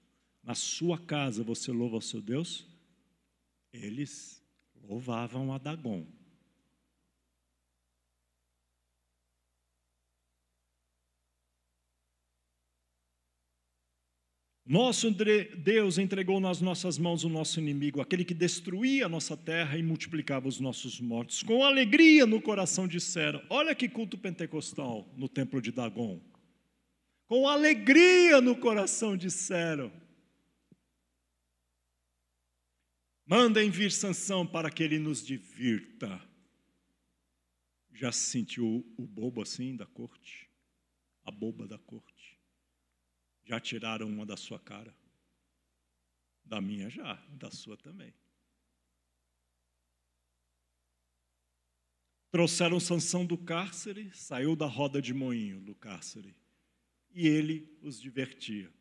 Na 0.42 0.56
sua 0.56 0.98
casa 0.98 1.44
você 1.44 1.70
louva 1.70 1.98
o 1.98 2.02
seu 2.02 2.22
Deus? 2.22 2.66
Eles 3.74 4.42
louvavam 4.88 5.52
a 5.52 5.58
Dagon. 5.58 6.08
Nosso 14.70 15.10
Deus 15.10 15.98
entregou 15.98 16.40
nas 16.40 16.62
nossas 16.62 17.00
mãos 17.00 17.24
o 17.24 17.30
nosso 17.30 17.60
inimigo, 17.60 18.02
aquele 18.02 18.24
que 18.24 18.36
destruía 18.36 19.08
a 19.08 19.10
nossa 19.10 19.36
terra 19.36 19.76
e 19.76 19.82
multiplicava 19.82 20.48
os 20.48 20.60
nossos 20.60 21.02
mortos. 21.02 21.42
Com 21.42 21.64
alegria 21.64 22.28
no 22.28 22.40
coração 22.40 22.88
disseram: 22.88 23.44
Olha 23.50 23.74
que 23.74 23.90
culto 23.90 24.16
pentecostal 24.16 25.12
no 25.18 25.28
templo 25.28 25.60
de 25.60 25.72
Dagon. 25.72 26.22
Com 27.26 27.48
alegria 27.48 28.40
no 28.42 28.56
coração 28.56 29.18
disseram: 29.18 29.92
Mandem 33.26 33.72
vir 33.72 33.92
Sansão 33.92 34.46
para 34.46 34.70
que 34.70 34.84
ele 34.84 35.00
nos 35.00 35.26
divirta. 35.26 36.22
Já 37.92 38.12
se 38.12 38.30
sentiu 38.30 38.86
o 38.96 39.08
bobo 39.08 39.42
assim 39.42 39.76
da 39.76 39.88
corte? 39.88 40.48
A 41.26 41.32
boba 41.32 41.68
da 41.68 41.80
corte? 41.80 42.19
Já 43.50 43.60
tiraram 43.60 44.08
uma 44.08 44.28
da 44.28 44.38
sua 44.38 44.60
cara? 44.60 44.94
Da 46.46 46.62
minha 46.62 46.88
já, 46.88 47.16
da 47.32 47.50
sua 47.50 47.76
também. 47.76 48.14
Trouxeram 52.30 52.80
Sansão 52.80 53.26
do 53.26 53.36
cárcere, 53.36 54.12
saiu 54.14 54.56
da 54.56 54.68
roda 54.68 55.02
de 55.02 55.16
moinho 55.16 55.60
do 55.62 55.74
cárcere, 55.74 56.36
e 57.10 57.28
ele 57.28 57.68
os 57.82 58.00
divertia. 58.00 58.72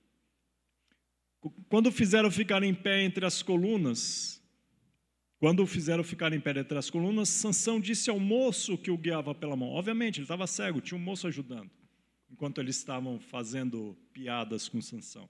Quando 1.70 1.90
fizeram 1.90 2.30
ficar 2.30 2.62
em 2.62 2.74
pé 2.74 3.02
entre 3.02 3.24
as 3.24 3.42
colunas, 3.42 4.42
quando 5.38 5.62
o 5.62 5.66
fizeram 5.66 6.04
ficar 6.04 6.30
em 6.34 6.40
pé 6.40 6.58
entre 6.58 6.76
as 6.76 6.90
colunas, 6.90 7.30
Sansão 7.30 7.80
disse 7.80 8.10
ao 8.10 8.20
moço 8.20 8.76
que 8.76 8.90
o 8.90 8.98
guiava 8.98 9.34
pela 9.34 9.56
mão. 9.56 9.70
Obviamente, 9.70 10.16
ele 10.16 10.24
estava 10.24 10.46
cego, 10.46 10.82
tinha 10.82 11.00
um 11.00 11.02
moço 11.02 11.26
ajudando 11.26 11.70
enquanto 12.30 12.60
eles 12.60 12.76
estavam 12.76 13.18
fazendo 13.18 13.96
piadas 14.12 14.68
com 14.68 14.80
Sansão. 14.80 15.28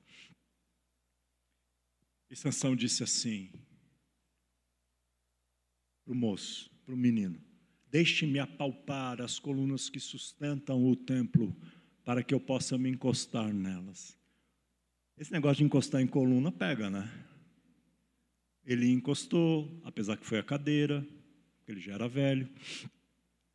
E 2.30 2.36
Sansão 2.36 2.76
disse 2.76 3.02
assim 3.02 3.50
para 6.04 6.12
o 6.12 6.16
moço, 6.16 6.70
para 6.84 6.94
o 6.94 6.96
menino: 6.96 7.40
Deixe-me 7.90 8.38
apalpar 8.38 9.20
as 9.20 9.38
colunas 9.38 9.88
que 9.88 10.00
sustentam 10.00 10.84
o 10.84 10.96
templo, 10.96 11.56
para 12.04 12.22
que 12.22 12.34
eu 12.34 12.40
possa 12.40 12.76
me 12.76 12.90
encostar 12.90 13.52
nelas. 13.52 14.18
Esse 15.16 15.32
negócio 15.32 15.58
de 15.58 15.64
encostar 15.64 16.00
em 16.00 16.06
coluna 16.06 16.52
pega, 16.52 16.88
né? 16.88 17.10
Ele 18.64 18.90
encostou, 18.90 19.80
apesar 19.84 20.16
que 20.16 20.26
foi 20.26 20.38
a 20.38 20.42
cadeira, 20.42 21.06
porque 21.56 21.72
ele 21.72 21.80
já 21.80 21.94
era 21.94 22.08
velho. 22.08 22.48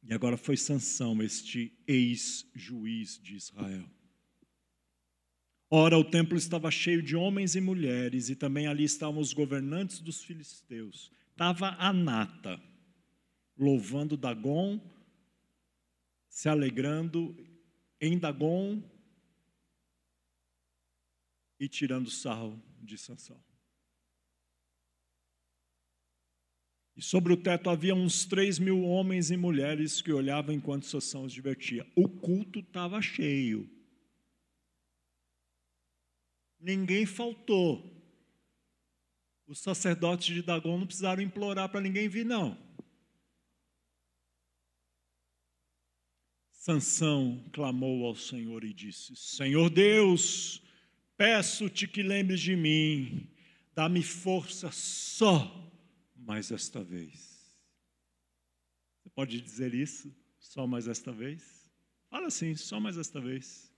E 0.03 0.13
agora 0.13 0.37
foi 0.37 0.57
Sansão, 0.57 1.21
este 1.21 1.71
ex-juiz 1.87 3.19
de 3.21 3.35
Israel. 3.35 3.89
Ora, 5.69 5.97
o 5.97 6.03
templo 6.03 6.37
estava 6.37 6.69
cheio 6.69 7.01
de 7.01 7.15
homens 7.15 7.55
e 7.55 7.61
mulheres, 7.61 8.29
e 8.29 8.35
também 8.35 8.67
ali 8.67 8.83
estavam 8.83 9.19
os 9.19 9.33
governantes 9.33 9.99
dos 9.99 10.23
filisteus, 10.23 11.11
Estava 11.33 11.69
a 11.79 11.91
nata, 11.91 12.61
louvando 13.57 14.15
Dagon, 14.15 14.79
se 16.29 16.47
alegrando 16.47 17.35
em 17.99 18.19
Dagon 18.19 18.83
e 21.59 21.67
tirando 21.67 22.11
sarro 22.11 22.61
de 22.83 22.99
Sansão. 22.99 23.43
E 26.95 27.01
sobre 27.01 27.33
o 27.33 27.37
teto 27.37 27.69
havia 27.69 27.95
uns 27.95 28.25
três 28.25 28.59
mil 28.59 28.83
homens 28.83 29.31
e 29.31 29.37
mulheres 29.37 30.01
que 30.01 30.13
olhavam 30.13 30.53
enquanto 30.53 30.85
Sansão 30.85 31.27
se 31.27 31.35
divertia. 31.35 31.85
O 31.95 32.07
culto 32.07 32.59
estava 32.59 33.01
cheio. 33.01 33.67
Ninguém 36.59 37.05
faltou. 37.05 37.91
Os 39.47 39.59
sacerdotes 39.59 40.33
de 40.33 40.41
Dagon 40.41 40.77
não 40.77 40.85
precisaram 40.85 41.21
implorar 41.21 41.67
para 41.69 41.81
ninguém 41.81 42.07
vir, 42.07 42.25
não. 42.25 42.57
Sansão 46.51 47.43
clamou 47.51 48.05
ao 48.05 48.15
Senhor 48.15 48.63
e 48.63 48.73
disse: 48.73 49.15
Senhor 49.15 49.69
Deus, 49.69 50.61
peço-te 51.17 51.87
que 51.87 52.01
lembres 52.01 52.39
de 52.39 52.55
mim, 52.55 53.27
dá-me 53.75 54.01
força 54.01 54.71
só 54.71 55.72
mais 56.25 56.51
esta 56.51 56.83
vez. 56.83 57.43
Você 59.01 59.09
pode 59.09 59.39
dizer 59.41 59.73
isso? 59.73 60.13
Só 60.39 60.65
mais 60.65 60.87
esta 60.87 61.11
vez? 61.11 61.69
Fala 62.09 62.27
assim, 62.27 62.55
só 62.55 62.79
mais 62.79 62.97
esta 62.97 63.19
vez. 63.19 63.71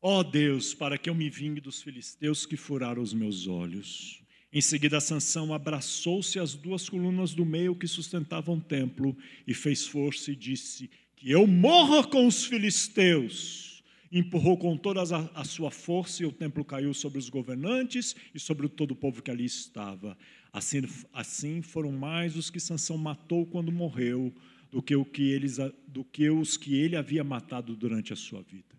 Ó 0.00 0.20
oh 0.20 0.24
Deus, 0.24 0.74
para 0.74 0.98
que 0.98 1.08
eu 1.08 1.14
me 1.14 1.30
vingue 1.30 1.60
dos 1.60 1.82
filisteus 1.82 2.44
que 2.44 2.56
furaram 2.56 3.02
os 3.02 3.14
meus 3.14 3.46
olhos. 3.46 4.22
Em 4.52 4.60
seguida, 4.60 5.00
Sansão 5.00 5.52
abraçou-se 5.52 6.38
às 6.38 6.54
duas 6.54 6.88
colunas 6.88 7.34
do 7.34 7.44
meio 7.44 7.74
que 7.74 7.88
sustentavam 7.88 8.58
o 8.58 8.60
templo 8.60 9.16
e 9.46 9.54
fez 9.54 9.86
força 9.86 10.30
e 10.30 10.36
disse: 10.36 10.90
Que 11.16 11.30
eu 11.30 11.46
morra 11.46 12.06
com 12.06 12.26
os 12.26 12.44
filisteus 12.44 13.73
empurrou 14.14 14.56
com 14.56 14.76
toda 14.76 15.02
a, 15.02 15.40
a, 15.40 15.44
sua 15.44 15.72
força 15.72 16.22
e 16.22 16.26
o 16.26 16.30
templo 16.30 16.64
caiu 16.64 16.94
sobre 16.94 17.18
os 17.18 17.28
governantes 17.28 18.14
e 18.32 18.38
sobre 18.38 18.68
todo 18.68 18.92
o 18.92 18.96
povo 18.96 19.20
que 19.20 19.30
ali 19.30 19.44
estava. 19.44 20.16
Assim, 20.52 20.82
assim 21.12 21.60
foram 21.60 21.90
mais 21.90 22.36
os 22.36 22.48
que 22.48 22.60
Sansão 22.60 22.96
matou 22.96 23.44
quando 23.44 23.72
morreu 23.72 24.32
do 24.70 24.80
que, 24.80 24.94
o 24.94 25.04
que 25.04 25.30
eles, 25.30 25.58
do 25.88 26.04
que 26.04 26.30
os 26.30 26.56
que 26.56 26.76
ele 26.76 26.94
havia 26.94 27.24
matado 27.24 27.74
durante 27.74 28.12
a 28.12 28.16
sua 28.16 28.40
vida. 28.40 28.76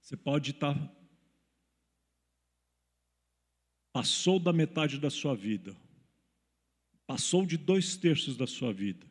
Você 0.00 0.16
pode 0.16 0.52
estar 0.52 0.94
passou 3.92 4.38
da 4.38 4.52
metade 4.52 4.96
da 4.96 5.10
sua 5.10 5.34
vida, 5.34 5.76
passou 7.04 7.44
de 7.44 7.56
dois 7.56 7.96
terços 7.96 8.36
da 8.36 8.46
sua 8.46 8.72
vida, 8.72 9.04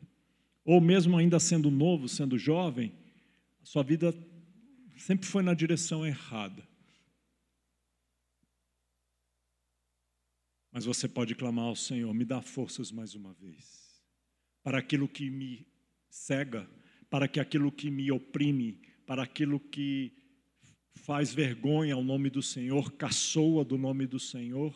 ou 0.64 0.80
mesmo 0.80 1.18
ainda 1.18 1.38
sendo 1.38 1.70
novo, 1.70 2.08
sendo 2.08 2.38
jovem, 2.38 2.90
a 3.60 3.66
sua 3.66 3.82
vida 3.82 4.14
sempre 4.98 5.26
foi 5.26 5.42
na 5.42 5.54
direção 5.54 6.06
errada. 6.06 6.66
Mas 10.70 10.84
você 10.84 11.08
pode 11.08 11.34
clamar 11.34 11.64
ao 11.64 11.76
Senhor, 11.76 12.12
me 12.12 12.24
dá 12.24 12.42
forças 12.42 12.92
mais 12.92 13.14
uma 13.14 13.32
vez, 13.34 14.02
para 14.62 14.78
aquilo 14.78 15.08
que 15.08 15.30
me 15.30 15.66
cega, 16.10 16.68
para 17.10 17.26
que 17.26 17.40
aquilo 17.40 17.72
que 17.72 17.90
me 17.90 18.10
oprime, 18.12 18.80
para 19.06 19.22
aquilo 19.22 19.58
que 19.58 20.12
faz 20.94 21.32
vergonha 21.32 21.94
ao 21.94 22.04
nome 22.04 22.28
do 22.28 22.42
Senhor, 22.42 22.92
caçoa 22.92 23.64
do 23.64 23.78
nome 23.78 24.06
do 24.06 24.20
Senhor, 24.20 24.74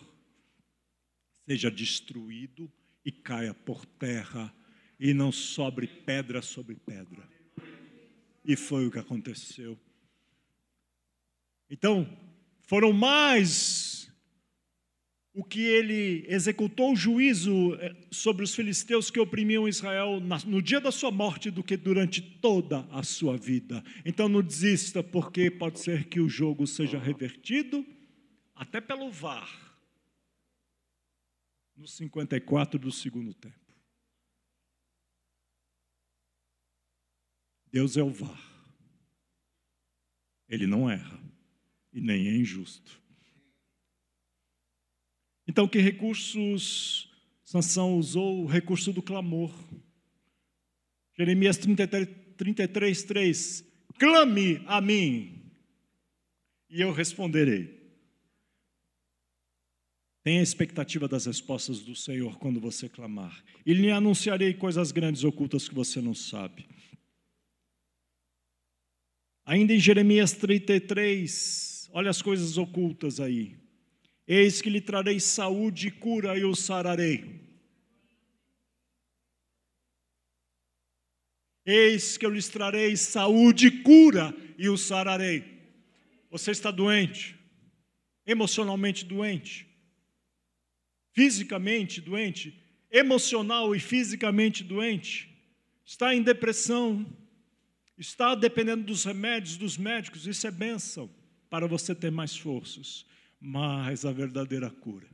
seja 1.45 1.71
destruído 1.71 2.73
e 3.05 3.13
caia 3.13 3.53
por 3.53 3.85
terra, 3.85 4.55
e 4.99 5.13
não 5.13 5.33
sobre 5.33 5.87
pedra 5.87 6.41
sobre 6.41 6.77
pedra. 6.77 7.29
E 8.45 8.57
foi 8.57 8.87
o 8.87 8.91
que 8.91 8.99
aconteceu. 8.99 9.79
Então, 11.73 12.07
foram 12.65 12.93
mais 12.93 14.13
o 15.33 15.43
que 15.43 15.63
ele 15.63 16.23
executou 16.29 16.93
o 16.93 16.97
juízo 16.97 17.75
eh, 17.77 17.97
sobre 18.11 18.45
os 18.45 18.55
filisteus 18.55 19.11
que 19.11 19.19
oprimiam 19.19 19.67
Israel 19.67 20.21
no 20.21 20.61
dia 20.61 20.79
da 20.83 20.93
sua 20.93 21.11
morte 21.11 21.51
do 21.51 21.65
que 21.65 21.75
durante 21.75 22.21
toda 22.21 22.81
a 22.91 23.03
sua 23.03 23.39
vida. 23.39 23.83
Então 24.05 24.29
não 24.29 24.43
desista, 24.43 25.03
porque 25.03 25.51
pode 25.51 25.81
ser 25.81 26.11
que 26.11 26.21
o 26.21 26.29
jogo 26.29 26.67
seja 26.67 26.99
revertido 26.99 27.87
até 28.55 28.79
pelo 28.79 29.11
VAR 29.11 29.81
no 31.75 31.89
54 31.89 32.79
do 32.79 32.93
segundo 32.93 33.33
tempo. 33.33 33.57
Deus 37.73 37.97
é 37.97 38.03
o 38.03 38.11
VAR. 38.11 38.53
Ele 40.47 40.67
não 40.67 40.91
erra 40.91 41.32
e 41.93 42.01
nem 42.01 42.29
é 42.29 42.37
injusto. 42.37 43.01
Então, 45.47 45.69
que 45.69 45.79
recursos 45.79 47.11
Sansão 47.45 47.99
usou? 47.99 48.45
O 48.45 48.47
recurso 48.47 48.93
do 48.93 49.03
clamor. 49.03 49.53
Jeremias 51.17 51.59
33, 51.59 52.09
33 52.37 53.03
3. 53.03 53.65
Clame 53.99 54.63
a 54.67 54.81
mim, 54.81 55.43
e 56.71 56.81
eu 56.81 56.91
responderei. 56.91 57.83
Tenha 60.23 60.43
expectativa 60.43 61.07
das 61.07 61.27
respostas 61.27 61.81
do 61.81 61.95
Senhor 61.95 62.39
quando 62.39 62.59
você 62.59 62.89
clamar. 62.89 63.45
E 63.67 63.75
lhe 63.75 63.91
anunciarei 63.91 64.55
coisas 64.55 64.91
grandes 64.93 65.25
ocultas 65.25 65.69
que 65.69 65.75
você 65.75 66.01
não 66.01 66.15
sabe. 66.15 66.67
Ainda 69.45 69.75
em 69.75 69.79
Jeremias 69.79 70.33
33, 70.33 71.82
Olha 71.95 72.09
as 72.09 72.23
coisas 72.23 72.57
ocultas 72.57 73.21
aí. 73.21 73.55
Eis 74.27 74.63
que 74.63 74.71
lhe 74.71 74.81
trarei 74.81 75.21
saúde 75.21 75.89
e 75.89 75.91
cura 75.91 76.39
e 76.39 76.45
o 76.45 76.55
sararei. 76.55 77.43
Eis 81.67 82.17
que 82.17 82.25
eu 82.25 82.31
lhes 82.31 82.49
trarei 82.49 82.97
saúde 82.97 83.67
e 83.67 83.83
cura 83.83 84.35
e 84.57 84.71
o 84.71 84.79
sararei. 84.79 85.45
Você 86.31 86.51
está 86.51 86.71
doente, 86.71 87.39
emocionalmente 88.27 89.05
doente, 89.05 89.69
fisicamente 91.13 92.01
doente, 92.01 92.59
emocional 92.91 93.77
e 93.77 93.79
fisicamente 93.79 94.65
doente, 94.65 95.29
está 95.85 96.15
em 96.15 96.23
depressão, 96.23 97.07
está 97.99 98.35
dependendo 98.35 98.85
dos 98.85 99.05
remédios 99.05 99.59
dos 99.59 99.77
médicos, 99.77 100.27
isso 100.27 100.47
é 100.47 100.51
bênção 100.51 101.22
para 101.53 101.67
você 101.67 101.95
ter 101.95 102.11
mais 102.11 102.35
forças, 102.35 103.05
mas 103.39 104.07
a 104.07 104.11
verdadeira 104.11 104.71
cura. 104.71 105.07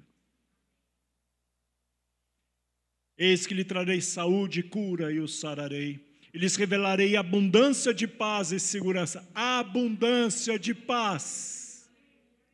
Eis 3.19 3.45
que 3.45 3.53
lhe 3.53 3.65
trarei 3.65 4.01
saúde 4.01 4.61
e 4.61 4.63
cura 4.63 5.13
e 5.13 5.19
o 5.19 5.27
sararei. 5.27 5.99
E 6.33 6.39
lhes 6.39 6.55
revelarei 6.55 7.17
abundância 7.17 7.93
de 7.93 8.07
paz 8.07 8.53
e 8.53 8.61
segurança. 8.61 9.29
Abundância 9.35 10.57
de 10.57 10.73
paz 10.73 11.91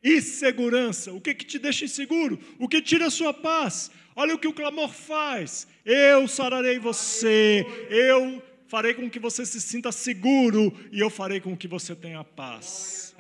e 0.03 0.23
segurança. 0.23 1.13
O 1.13 1.21
que, 1.21 1.35
que 1.35 1.45
te 1.45 1.59
deixa 1.59 1.85
inseguro? 1.85 2.41
O 2.59 2.67
que 2.67 2.81
tira 2.81 3.09
a 3.09 3.11
sua 3.11 3.35
paz? 3.35 3.91
Olha 4.17 4.35
o 4.35 4.39
que 4.39 4.49
o 4.49 4.55
clamor 4.55 4.95
faz. 4.95 5.69
Eu 5.85 6.27
sararei 6.27 6.79
você. 6.79 7.67
Eu 7.91 8.43
farei 8.67 8.95
com 8.95 9.11
que 9.11 9.19
você 9.19 9.45
se 9.45 9.61
sinta 9.61 9.93
seguro. 9.93 10.73
E 10.91 11.01
eu 11.01 11.11
farei 11.11 11.39
com 11.39 11.55
que 11.55 11.69
você 11.69 11.95
tenha 11.95 12.25
paz. 12.25 13.14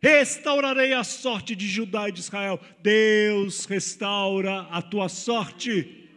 Restaurarei 0.00 0.92
a 0.92 1.02
sorte 1.02 1.56
de 1.56 1.66
Judá 1.66 2.08
e 2.08 2.12
de 2.12 2.20
Israel. 2.20 2.60
Deus 2.80 3.64
restaura 3.64 4.60
a 4.62 4.80
tua 4.80 5.08
sorte. 5.08 6.08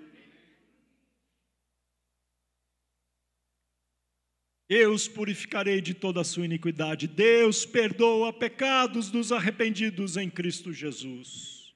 Eu 4.69 4.93
os 4.93 5.07
purificarei 5.07 5.81
de 5.81 5.93
toda 5.93 6.21
a 6.21 6.23
sua 6.23 6.45
iniquidade. 6.45 7.07
Deus 7.07 7.65
perdoa 7.65 8.31
pecados 8.31 9.09
dos 9.11 9.31
arrependidos 9.31 10.15
em 10.15 10.29
Cristo 10.29 10.71
Jesus. 10.71 11.73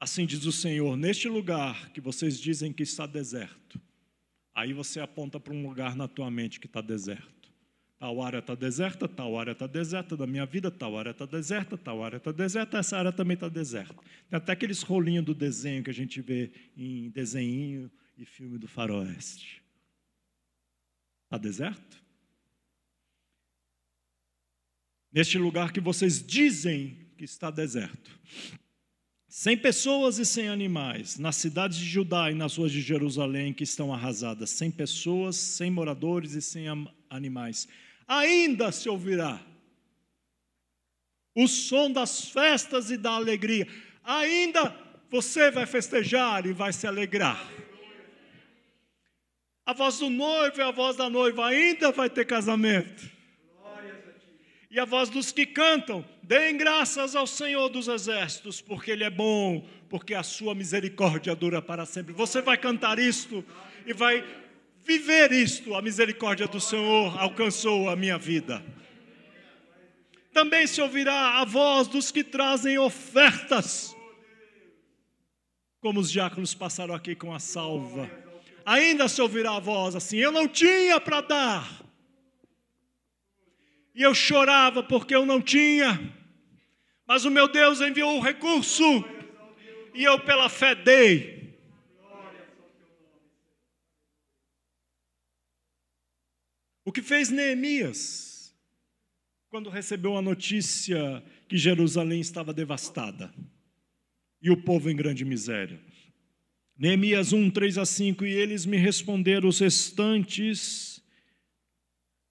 Assim 0.00 0.26
diz 0.26 0.44
o 0.44 0.50
Senhor: 0.50 0.96
neste 0.96 1.28
lugar 1.28 1.90
que 1.90 2.00
vocês 2.00 2.40
dizem 2.40 2.72
que 2.72 2.82
está 2.82 3.06
deserto, 3.06 3.80
aí 4.52 4.72
você 4.72 4.98
aponta 4.98 5.38
para 5.38 5.54
um 5.54 5.64
lugar 5.64 5.94
na 5.94 6.08
tua 6.08 6.28
mente 6.28 6.58
que 6.58 6.66
está 6.66 6.80
deserto. 6.80 7.41
Tal 8.02 8.20
área 8.20 8.40
está 8.40 8.56
deserta, 8.56 9.06
tal 9.06 9.38
área 9.38 9.52
está 9.52 9.68
deserta 9.68 10.16
da 10.16 10.26
minha 10.26 10.44
vida, 10.44 10.72
tal 10.72 10.98
área 10.98 11.12
está 11.12 11.24
deserta, 11.24 11.78
tal 11.78 12.02
área 12.02 12.16
está 12.16 12.32
deserta, 12.32 12.78
essa 12.78 12.98
área 12.98 13.12
também 13.12 13.36
está 13.36 13.48
deserta. 13.48 13.94
Tem 14.28 14.36
até 14.36 14.50
aqueles 14.50 14.82
rolinhos 14.82 15.24
do 15.24 15.32
desenho 15.32 15.84
que 15.84 15.90
a 15.90 15.94
gente 15.94 16.20
vê 16.20 16.50
em 16.76 17.10
desenho 17.10 17.88
e 18.18 18.24
filme 18.24 18.58
do 18.58 18.66
faroeste. 18.66 19.62
Está 21.26 21.38
deserto? 21.38 22.02
neste 25.12 25.38
lugar 25.38 25.70
que 25.70 25.80
vocês 25.80 26.20
dizem 26.26 26.96
que 27.16 27.24
está 27.24 27.52
deserto, 27.52 28.10
sem 29.28 29.56
pessoas 29.56 30.18
e 30.18 30.26
sem 30.26 30.48
animais, 30.48 31.20
nas 31.20 31.36
cidades 31.36 31.78
de 31.78 31.84
Judá 31.84 32.32
e 32.32 32.34
nas 32.34 32.56
ruas 32.56 32.72
de 32.72 32.80
Jerusalém 32.80 33.52
que 33.52 33.62
estão 33.62 33.94
arrasadas, 33.94 34.50
sem 34.50 34.72
pessoas, 34.72 35.36
sem 35.36 35.70
moradores 35.70 36.32
e 36.32 36.42
sem 36.42 36.64
animais, 37.08 37.68
ainda 38.06 38.72
se 38.72 38.88
ouvirá 38.88 39.40
o 41.34 41.48
som 41.48 41.90
das 41.90 42.28
festas 42.28 42.90
e 42.90 42.96
da 42.96 43.12
alegria, 43.12 43.66
ainda 44.04 44.74
você 45.10 45.50
vai 45.50 45.66
festejar 45.66 46.46
e 46.46 46.52
vai 46.52 46.72
se 46.72 46.86
alegrar. 46.86 47.40
A 49.64 49.72
voz 49.72 49.98
do 49.98 50.10
noivo 50.10 50.58
e 50.58 50.62
a 50.62 50.70
voz 50.70 50.96
da 50.96 51.08
noiva 51.08 51.46
ainda 51.46 51.92
vai 51.92 52.10
ter 52.10 52.26
casamento. 52.26 53.10
E 54.70 54.80
a 54.80 54.84
voz 54.86 55.10
dos 55.10 55.30
que 55.30 55.44
cantam, 55.44 56.04
deem 56.22 56.56
graças 56.56 57.14
ao 57.14 57.26
Senhor 57.26 57.68
dos 57.68 57.88
exércitos, 57.88 58.62
porque 58.62 58.90
Ele 58.90 59.04
é 59.04 59.10
bom, 59.10 59.66
porque 59.88 60.14
a 60.14 60.22
sua 60.22 60.54
misericórdia 60.54 61.36
dura 61.36 61.60
para 61.60 61.84
sempre. 61.84 62.14
Você 62.14 62.40
vai 62.40 62.56
cantar 62.56 62.98
isto 62.98 63.44
e 63.84 63.92
vai 63.92 64.24
viver 64.84 65.32
isto. 65.32 65.74
A 65.74 65.82
misericórdia 65.82 66.46
do 66.46 66.60
Senhor 66.60 67.18
alcançou 67.18 67.88
a 67.88 67.96
minha 67.96 68.18
vida. 68.18 68.62
Também 70.32 70.66
se 70.66 70.80
ouvirá 70.80 71.40
a 71.40 71.44
voz 71.44 71.88
dos 71.88 72.10
que 72.10 72.24
trazem 72.24 72.78
ofertas, 72.78 73.94
como 75.78 76.00
os 76.00 76.10
diáconos 76.10 76.54
passaram 76.54 76.94
aqui 76.94 77.14
com 77.14 77.34
a 77.34 77.38
salva. 77.38 78.10
Ainda 78.64 79.08
se 79.08 79.20
ouvirá 79.20 79.56
a 79.56 79.60
voz 79.60 79.94
assim: 79.94 80.16
Eu 80.16 80.32
não 80.32 80.48
tinha 80.48 80.98
para 81.00 81.20
dar. 81.20 81.82
E 83.94 84.02
eu 84.02 84.14
chorava 84.14 84.82
porque 84.82 85.14
eu 85.14 85.26
não 85.26 85.40
tinha. 85.40 86.00
Mas 87.06 87.26
o 87.26 87.30
meu 87.30 87.46
Deus 87.46 87.80
enviou 87.80 88.16
o 88.16 88.22
recurso. 88.22 89.04
E 89.94 90.02
eu, 90.02 90.18
pela 90.20 90.48
fé, 90.48 90.74
dei. 90.74 91.41
O 96.84 96.90
que 96.90 97.00
fez 97.00 97.30
Neemias, 97.30 98.52
quando 99.48 99.70
recebeu 99.70 100.16
a 100.16 100.22
notícia 100.22 101.22
que 101.48 101.56
Jerusalém 101.56 102.20
estava 102.20 102.52
devastada 102.52 103.32
e 104.40 104.50
o 104.50 104.56
povo 104.56 104.90
em 104.90 104.96
grande 104.96 105.24
miséria? 105.24 105.80
Neemias 106.76 107.32
1, 107.32 107.50
3 107.50 107.78
a 107.78 107.86
5: 107.86 108.26
E 108.26 108.32
eles 108.32 108.66
me 108.66 108.76
responderam, 108.76 109.48
os 109.48 109.60
restantes 109.60 111.00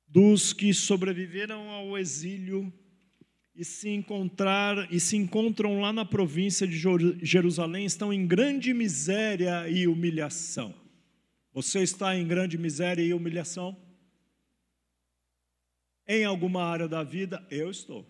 dos 0.05 0.51
que 0.51 0.73
sobreviveram 0.73 1.69
ao 1.69 1.97
exílio 1.97 2.73
e 3.55 3.63
se 3.63 3.87
encontrar 3.87 4.91
e 4.91 4.99
se 4.99 5.15
encontram 5.15 5.79
lá 5.79 5.93
na 5.93 6.03
província 6.03 6.67
de 6.67 6.77
Jerusalém 7.21 7.85
estão 7.85 8.11
em 8.11 8.27
grande 8.27 8.73
miséria 8.73 9.69
e 9.69 9.87
humilhação. 9.87 10.75
Você 11.53 11.81
está 11.81 12.17
em 12.17 12.27
grande 12.27 12.57
miséria 12.57 13.01
e 13.01 13.13
humilhação? 13.13 13.90
Em 16.13 16.25
alguma 16.25 16.61
área 16.65 16.89
da 16.89 17.03
vida, 17.03 17.41
eu 17.49 17.71
estou. 17.71 18.05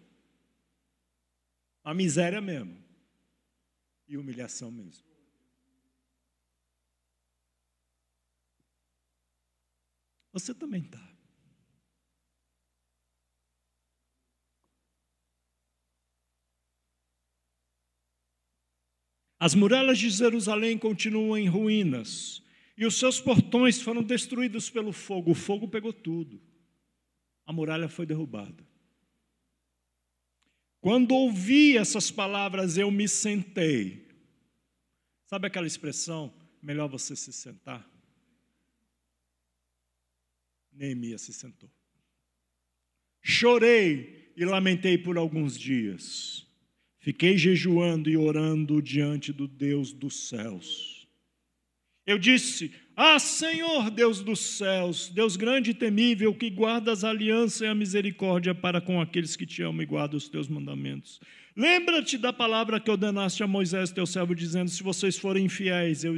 A 1.83 1.93
miséria 1.93 2.41
mesmo. 2.41 2.83
E 4.07 4.17
humilhação 4.17 4.71
mesmo. 4.71 5.05
Você 10.33 10.51
também 10.51 10.81
está. 10.81 11.15
As 19.39 19.53
muralhas 19.53 19.99
de 19.99 20.09
Jerusalém 20.09 20.75
continuam 20.75 21.37
em 21.37 21.47
ruínas 21.47 22.41
e 22.75 22.83
os 22.83 22.97
seus 22.97 23.21
portões 23.21 23.79
foram 23.79 24.01
destruídos 24.01 24.71
pelo 24.71 24.91
fogo. 24.91 25.29
O 25.29 25.35
fogo 25.35 25.67
pegou 25.67 25.93
tudo. 25.93 26.49
A 27.51 27.53
muralha 27.53 27.89
foi 27.89 28.05
derrubada. 28.05 28.65
Quando 30.79 31.13
ouvi 31.13 31.75
essas 31.75 32.09
palavras, 32.09 32.77
eu 32.77 32.89
me 32.89 33.09
sentei. 33.09 34.07
Sabe 35.25 35.47
aquela 35.47 35.67
expressão? 35.67 36.33
Melhor 36.63 36.87
você 36.87 37.13
se 37.13 37.33
sentar? 37.33 37.85
Neemias 40.71 41.23
se 41.23 41.33
sentou. 41.33 41.69
Chorei 43.21 44.31
e 44.37 44.45
lamentei 44.45 44.97
por 44.97 45.17
alguns 45.17 45.59
dias. 45.59 46.47
Fiquei 46.99 47.37
jejuando 47.37 48.09
e 48.09 48.15
orando 48.15 48.81
diante 48.81 49.33
do 49.33 49.45
Deus 49.45 49.91
dos 49.91 50.29
céus. 50.29 51.05
Eu 52.05 52.17
disse: 52.17 52.73
Ah, 53.03 53.17
Senhor, 53.17 53.89
Deus 53.89 54.21
dos 54.21 54.39
céus, 54.39 55.09
Deus 55.09 55.35
grande 55.35 55.71
e 55.71 55.73
temível, 55.73 56.35
que 56.35 56.51
guardas 56.51 57.03
a 57.03 57.09
aliança 57.09 57.65
e 57.65 57.67
a 57.67 57.73
misericórdia 57.73 58.53
para 58.53 58.79
com 58.79 59.01
aqueles 59.01 59.35
que 59.35 59.43
te 59.43 59.63
amam 59.63 59.81
e 59.81 59.87
guardam 59.87 60.19
os 60.19 60.29
teus 60.29 60.47
mandamentos. 60.47 61.19
Lembra-te 61.57 62.15
da 62.15 62.31
palavra 62.31 62.79
que 62.79 62.91
ordenaste 62.91 63.41
a 63.41 63.47
Moisés, 63.47 63.91
teu 63.91 64.05
servo, 64.05 64.35
dizendo: 64.35 64.69
Se 64.69 64.83
vocês 64.83 65.17
forem 65.17 65.45
infiéis, 65.45 66.03
eu, 66.03 66.15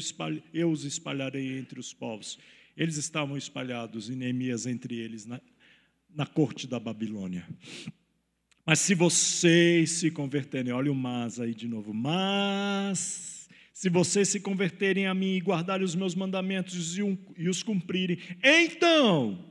eu 0.53 0.69
os 0.69 0.83
espalharei 0.83 1.57
entre 1.57 1.79
os 1.79 1.93
povos. 1.93 2.37
Eles 2.75 2.97
estavam 2.97 3.37
espalhados, 3.37 4.09
e 4.09 4.15
Neemias 4.15 4.65
entre 4.65 4.97
eles, 4.97 5.25
na, 5.25 5.39
na 6.13 6.25
corte 6.25 6.67
da 6.67 6.81
Babilônia. 6.81 7.47
Mas 8.65 8.79
se 8.79 8.93
vocês 8.93 9.89
se 9.89 10.11
converterem, 10.11 10.73
olha 10.73 10.91
o 10.91 10.95
mas 10.95 11.39
aí 11.39 11.53
de 11.53 11.65
novo, 11.65 11.93
mas 11.93 13.42
se 13.73 13.89
vocês 13.89 14.29
se 14.29 14.39
converterem 14.39 15.07
a 15.07 15.13
mim 15.15 15.35
e 15.35 15.41
guardarem 15.41 15.83
os 15.83 15.95
meus 15.95 16.13
mandamentos 16.13 16.95
e, 16.97 17.49
os 17.49 17.63
cumprirem, 17.63 18.19
então, 18.43 19.43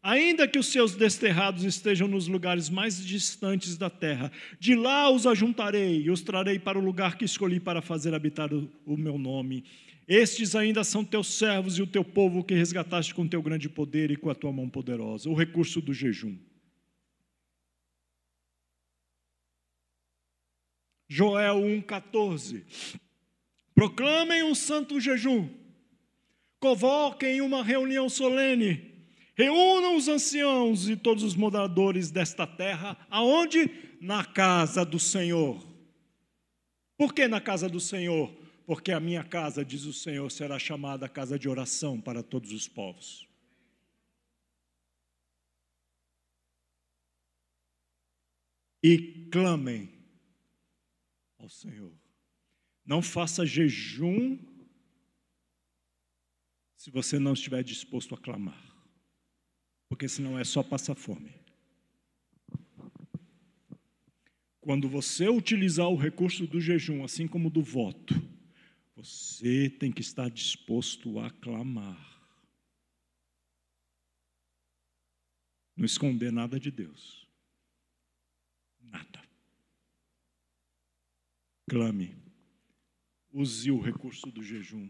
ainda 0.00 0.46
que 0.46 0.60
os 0.60 0.68
seus 0.68 0.94
desterrados 0.94 1.64
estejam 1.64 2.06
nos 2.06 2.28
lugares 2.28 2.70
mais 2.70 3.04
distantes 3.04 3.76
da 3.76 3.90
terra, 3.90 4.30
de 4.60 4.76
lá 4.76 5.10
os 5.10 5.26
ajuntarei 5.26 6.02
e 6.02 6.10
os 6.10 6.22
trarei 6.22 6.56
para 6.56 6.78
o 6.78 6.84
lugar 6.84 7.18
que 7.18 7.24
escolhi 7.24 7.58
para 7.58 7.82
fazer 7.82 8.14
habitar 8.14 8.54
o, 8.54 8.70
o 8.86 8.96
meu 8.96 9.18
nome. 9.18 9.64
Estes 10.06 10.54
ainda 10.54 10.84
são 10.84 11.04
teus 11.04 11.26
servos 11.34 11.76
e 11.76 11.82
o 11.82 11.86
teu 11.86 12.04
povo 12.04 12.44
que 12.44 12.54
resgataste 12.54 13.12
com 13.12 13.26
teu 13.26 13.42
grande 13.42 13.68
poder 13.68 14.10
e 14.12 14.16
com 14.16 14.30
a 14.30 14.34
tua 14.34 14.52
mão 14.52 14.68
poderosa, 14.68 15.28
o 15.28 15.34
recurso 15.34 15.80
do 15.80 15.92
jejum. 15.92 16.36
Joel 21.08 21.56
1,14. 21.56 22.64
Proclamem 23.74 24.44
um 24.44 24.54
santo 24.54 25.00
jejum, 25.00 25.48
convoquem 26.60 27.40
uma 27.40 27.62
reunião 27.62 28.08
solene, 28.08 28.94
reúnam 29.34 29.96
os 29.96 30.06
anciãos 30.06 30.88
e 30.88 30.96
todos 30.96 31.24
os 31.24 31.34
moradores 31.34 32.10
desta 32.10 32.46
terra, 32.46 32.96
aonde? 33.10 33.68
Na 34.00 34.24
casa 34.24 34.84
do 34.84 34.98
Senhor. 34.98 35.66
Por 36.96 37.12
que 37.12 37.26
na 37.26 37.40
casa 37.40 37.68
do 37.68 37.80
Senhor? 37.80 38.32
Porque 38.66 38.92
a 38.92 39.00
minha 39.00 39.24
casa, 39.24 39.64
diz 39.64 39.84
o 39.84 39.92
Senhor, 39.92 40.30
será 40.30 40.58
chamada 40.58 41.08
casa 41.08 41.38
de 41.38 41.48
oração 41.48 42.00
para 42.00 42.22
todos 42.22 42.52
os 42.52 42.68
povos. 42.68 43.28
E 48.82 49.28
clamem 49.30 49.90
ao 51.38 51.48
Senhor. 51.48 52.03
Não 52.84 53.00
faça 53.00 53.46
jejum 53.46 54.38
se 56.76 56.90
você 56.90 57.18
não 57.18 57.32
estiver 57.32 57.62
disposto 57.62 58.14
a 58.14 58.18
clamar, 58.18 58.62
porque 59.88 60.06
senão 60.06 60.38
é 60.38 60.44
só 60.44 60.62
passar 60.62 60.94
fome. 60.94 61.32
Quando 64.60 64.88
você 64.88 65.28
utilizar 65.28 65.88
o 65.88 65.96
recurso 65.96 66.46
do 66.46 66.60
jejum, 66.60 67.04
assim 67.04 67.26
como 67.26 67.50
do 67.50 67.62
voto, 67.62 68.14
você 68.94 69.70
tem 69.70 69.90
que 69.90 70.00
estar 70.00 70.28
disposto 70.30 71.18
a 71.18 71.30
clamar. 71.30 72.12
Não 75.76 75.84
esconder 75.84 76.30
nada 76.30 76.60
de 76.60 76.70
Deus. 76.70 77.26
Nada 78.80 79.24
clame. 81.74 82.23
Use 83.34 83.68
o 83.68 83.80
recurso 83.80 84.30
do 84.30 84.44
jejum. 84.44 84.88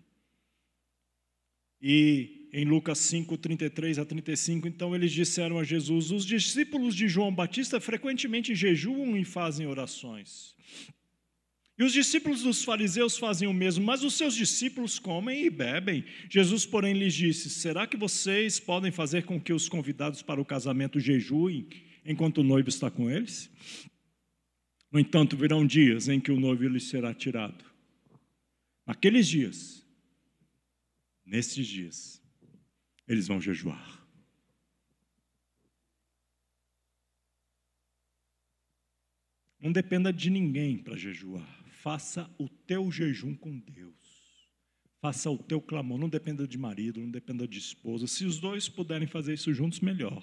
E 1.80 2.48
em 2.52 2.66
Lucas 2.66 2.98
5, 2.98 3.38
33 3.38 3.98
a 3.98 4.04
35, 4.04 4.68
então 4.68 4.94
eles 4.94 5.12
disseram 5.12 5.58
a 5.58 5.64
Jesus: 5.64 6.10
Os 6.10 6.26
discípulos 6.26 6.94
de 6.94 7.08
João 7.08 7.34
Batista 7.34 7.80
frequentemente 7.80 8.54
jejuam 8.54 9.16
e 9.16 9.24
fazem 9.24 9.66
orações. 9.66 10.54
E 11.78 11.82
os 11.82 11.92
discípulos 11.92 12.42
dos 12.42 12.62
fariseus 12.62 13.18
fazem 13.18 13.48
o 13.48 13.52
mesmo, 13.52 13.84
mas 13.84 14.04
os 14.04 14.14
seus 14.14 14.34
discípulos 14.34 14.98
comem 14.98 15.44
e 15.46 15.50
bebem. 15.50 16.04
Jesus, 16.30 16.66
porém, 16.66 16.92
lhes 16.92 17.14
disse: 17.14 17.48
Será 17.48 17.86
que 17.86 17.96
vocês 17.96 18.60
podem 18.60 18.92
fazer 18.92 19.24
com 19.24 19.40
que 19.40 19.54
os 19.54 19.68
convidados 19.70 20.22
para 20.22 20.40
o 20.40 20.44
casamento 20.44 21.00
jejuem 21.00 21.66
enquanto 22.04 22.38
o 22.38 22.44
noivo 22.44 22.68
está 22.68 22.90
com 22.90 23.10
eles? 23.10 23.50
No 24.92 25.00
entanto, 25.00 25.34
virão 25.34 25.66
dias 25.66 26.08
em 26.08 26.20
que 26.20 26.30
o 26.30 26.38
noivo 26.38 26.68
lhes 26.68 26.84
será 26.84 27.12
tirado. 27.12 27.73
Naqueles 28.86 29.26
dias, 29.26 29.86
nesses 31.24 31.66
dias, 31.66 32.22
eles 33.08 33.26
vão 33.26 33.40
jejuar. 33.40 34.04
Não 39.58 39.72
dependa 39.72 40.12
de 40.12 40.28
ninguém 40.28 40.76
para 40.76 40.94
jejuar. 40.94 41.64
Faça 41.68 42.30
o 42.38 42.48
teu 42.48 42.90
jejum 42.90 43.34
com 43.34 43.58
Deus. 43.58 43.94
Faça 45.00 45.30
o 45.30 45.38
teu 45.38 45.58
clamor. 45.58 45.98
Não 45.98 46.08
dependa 46.08 46.46
de 46.46 46.58
marido, 46.58 47.00
não 47.00 47.10
dependa 47.10 47.48
de 47.48 47.58
esposa. 47.58 48.06
Se 48.06 48.26
os 48.26 48.38
dois 48.38 48.68
puderem 48.68 49.08
fazer 49.08 49.32
isso 49.32 49.54
juntos, 49.54 49.80
melhor. 49.80 50.22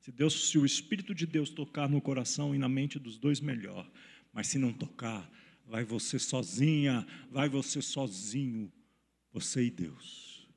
Se 0.00 0.10
Deus, 0.10 0.48
se 0.48 0.56
o 0.56 0.64
Espírito 0.64 1.14
de 1.14 1.26
Deus 1.26 1.50
tocar 1.50 1.86
no 1.86 2.00
coração 2.00 2.54
e 2.54 2.58
na 2.58 2.68
mente 2.68 2.98
dos 2.98 3.18
dois, 3.18 3.40
melhor. 3.40 3.90
Mas 4.32 4.46
se 4.46 4.58
não 4.58 4.72
tocar, 4.72 5.30
vai 5.68 5.84
você 5.84 6.18
sozinha, 6.18 7.06
vai 7.30 7.48
você 7.48 7.82
sozinho, 7.82 8.72
você 9.30 9.64
e 9.64 9.70
Deus. 9.70 10.48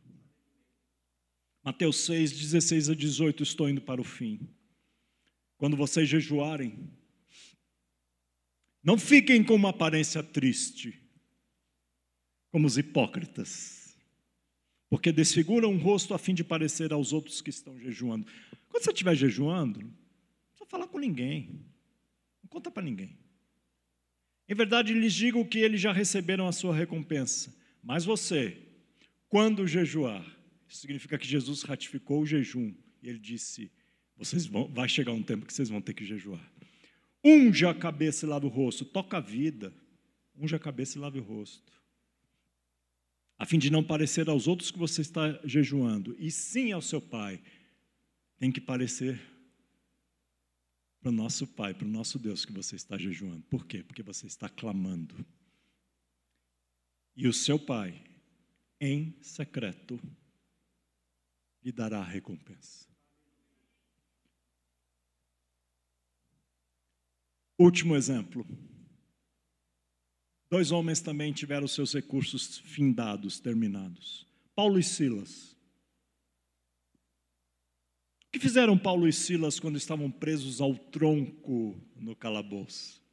Mateus 1.63 1.97
6, 2.05 2.31
16 2.31 2.89
a 2.89 2.95
18, 2.95 3.43
estou 3.43 3.69
indo 3.69 3.81
para 3.81 4.01
o 4.01 4.05
fim. 4.05 4.49
Quando 5.57 5.77
vocês 5.77 6.09
jejuarem, 6.09 6.89
não 8.81 8.97
fiquem 8.97 9.43
com 9.43 9.53
uma 9.53 9.69
aparência 9.69 10.23
triste, 10.23 10.99
como 12.49 12.65
os 12.65 12.77
hipócritas, 12.77 13.95
porque 14.89 15.11
desfiguram 15.11 15.75
o 15.75 15.77
rosto 15.77 16.13
a 16.13 16.17
fim 16.17 16.33
de 16.33 16.43
parecer 16.43 16.91
aos 16.91 17.13
outros 17.13 17.41
que 17.41 17.51
estão 17.51 17.77
jejuando. 17.77 18.25
Quando 18.69 18.83
você 18.83 18.91
estiver 18.91 19.15
jejuando, 19.15 19.81
não 19.81 19.89
precisa 20.49 20.65
falar 20.67 20.87
com 20.87 20.97
ninguém, 20.97 21.63
não 22.41 22.49
conta 22.49 22.71
para 22.71 22.81
ninguém. 22.81 23.20
Em 24.51 24.53
verdade, 24.53 24.93
lhes 24.93 25.13
digo 25.13 25.45
que 25.45 25.59
eles 25.59 25.79
já 25.79 25.93
receberam 25.93 26.45
a 26.45 26.51
sua 26.51 26.75
recompensa, 26.75 27.55
mas 27.81 28.03
você, 28.03 28.57
quando 29.29 29.65
jejuar, 29.65 30.25
isso 30.67 30.81
significa 30.81 31.17
que 31.17 31.25
Jesus 31.25 31.63
ratificou 31.63 32.21
o 32.21 32.25
jejum 32.25 32.73
e 33.01 33.07
ele 33.07 33.17
disse: 33.17 33.71
vocês 34.17 34.45
vão, 34.45 34.67
vai 34.67 34.89
chegar 34.89 35.13
um 35.13 35.23
tempo 35.23 35.45
que 35.45 35.53
vocês 35.53 35.69
vão 35.69 35.81
ter 35.81 35.93
que 35.93 36.03
jejuar. 36.03 36.51
Unja 37.23 37.69
a 37.69 37.73
cabeça 37.73 38.25
e 38.25 38.29
lave 38.29 38.45
o 38.45 38.49
rosto. 38.49 38.83
Toca 38.83 39.15
a 39.15 39.21
vida. 39.21 39.73
Unja 40.35 40.57
a 40.57 40.59
cabeça 40.59 40.97
e 40.97 41.01
lave 41.01 41.19
o 41.19 41.23
rosto. 41.23 41.71
A 43.39 43.45
fim 43.45 43.57
de 43.57 43.71
não 43.71 43.81
parecer 43.81 44.27
aos 44.27 44.49
outros 44.49 44.69
que 44.69 44.77
você 44.77 44.99
está 44.99 45.39
jejuando, 45.45 46.13
e 46.19 46.29
sim 46.29 46.73
ao 46.73 46.81
seu 46.81 46.99
pai. 46.99 47.41
Tem 48.37 48.51
que 48.51 48.59
parecer 48.59 49.17
para 51.01 51.09
o 51.09 51.11
nosso 51.11 51.47
Pai, 51.47 51.73
para 51.73 51.87
o 51.87 51.89
nosso 51.89 52.19
Deus 52.19 52.45
que 52.45 52.53
você 52.53 52.75
está 52.75 52.97
jejuando. 52.97 53.41
Por 53.43 53.65
quê? 53.65 53.83
Porque 53.83 54.03
você 54.03 54.27
está 54.27 54.47
clamando. 54.47 55.25
E 57.15 57.27
o 57.27 57.33
seu 57.33 57.57
Pai, 57.57 58.03
em 58.79 59.17
secreto, 59.21 59.99
lhe 61.63 61.71
dará 61.71 61.99
a 61.99 62.03
recompensa. 62.03 62.87
Último 67.57 67.95
exemplo. 67.95 68.45
Dois 70.49 70.71
homens 70.71 70.99
também 70.99 71.31
tiveram 71.31 71.67
seus 71.67 71.93
recursos 71.93 72.59
findados, 72.59 73.39
terminados. 73.39 74.27
Paulo 74.55 74.77
e 74.77 74.83
Silas. 74.83 75.50
O 78.31 78.39
que 78.39 78.39
fizeram 78.39 78.77
Paulo 78.77 79.09
e 79.09 79.11
Silas 79.11 79.59
quando 79.59 79.75
estavam 79.75 80.09
presos 80.09 80.61
ao 80.61 80.73
tronco 80.73 81.77
no 81.97 82.15
calabouço? 82.15 83.03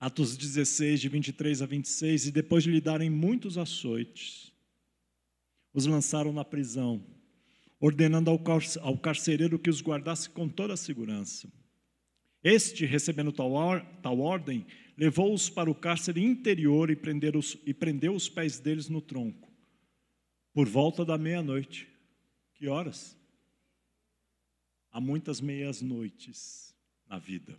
Atos 0.00 0.36
16, 0.36 1.00
de 1.00 1.08
23 1.08 1.62
a 1.62 1.66
26, 1.66 2.26
e 2.26 2.32
depois 2.32 2.64
de 2.64 2.72
lhe 2.72 2.80
darem 2.80 3.08
muitos 3.08 3.56
açoites, 3.56 4.52
os 5.72 5.86
lançaram 5.86 6.32
na 6.32 6.44
prisão, 6.44 7.06
ordenando 7.78 8.28
ao 8.28 8.98
carcereiro 8.98 9.56
que 9.56 9.70
os 9.70 9.80
guardasse 9.80 10.28
com 10.28 10.48
toda 10.48 10.74
a 10.74 10.76
segurança. 10.76 11.48
Este, 12.42 12.84
recebendo 12.84 13.30
tal, 13.30 13.52
or, 13.52 13.86
tal 14.02 14.18
ordem, 14.18 14.66
levou-os 14.98 15.48
para 15.48 15.70
o 15.70 15.76
cárcere 15.76 16.24
interior 16.24 16.90
e, 16.90 16.98
e 17.66 17.72
prendeu 17.72 18.16
os 18.16 18.28
pés 18.28 18.58
deles 18.58 18.88
no 18.88 19.00
tronco. 19.00 19.48
Por 20.52 20.66
volta 20.66 21.04
da 21.04 21.16
meia-noite. 21.16 21.93
Que 22.54 22.68
horas? 22.68 23.16
Há 24.90 25.00
muitas 25.00 25.40
meias-noites 25.40 26.74
na 27.06 27.18
vida. 27.18 27.58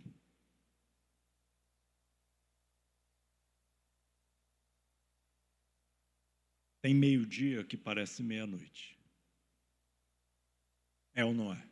Tem 6.80 6.94
meio-dia 6.94 7.64
que 7.64 7.76
parece 7.76 8.22
meia-noite. 8.22 8.96
É 11.14 11.24
ou 11.24 11.34
não 11.34 11.52
é? 11.52 11.68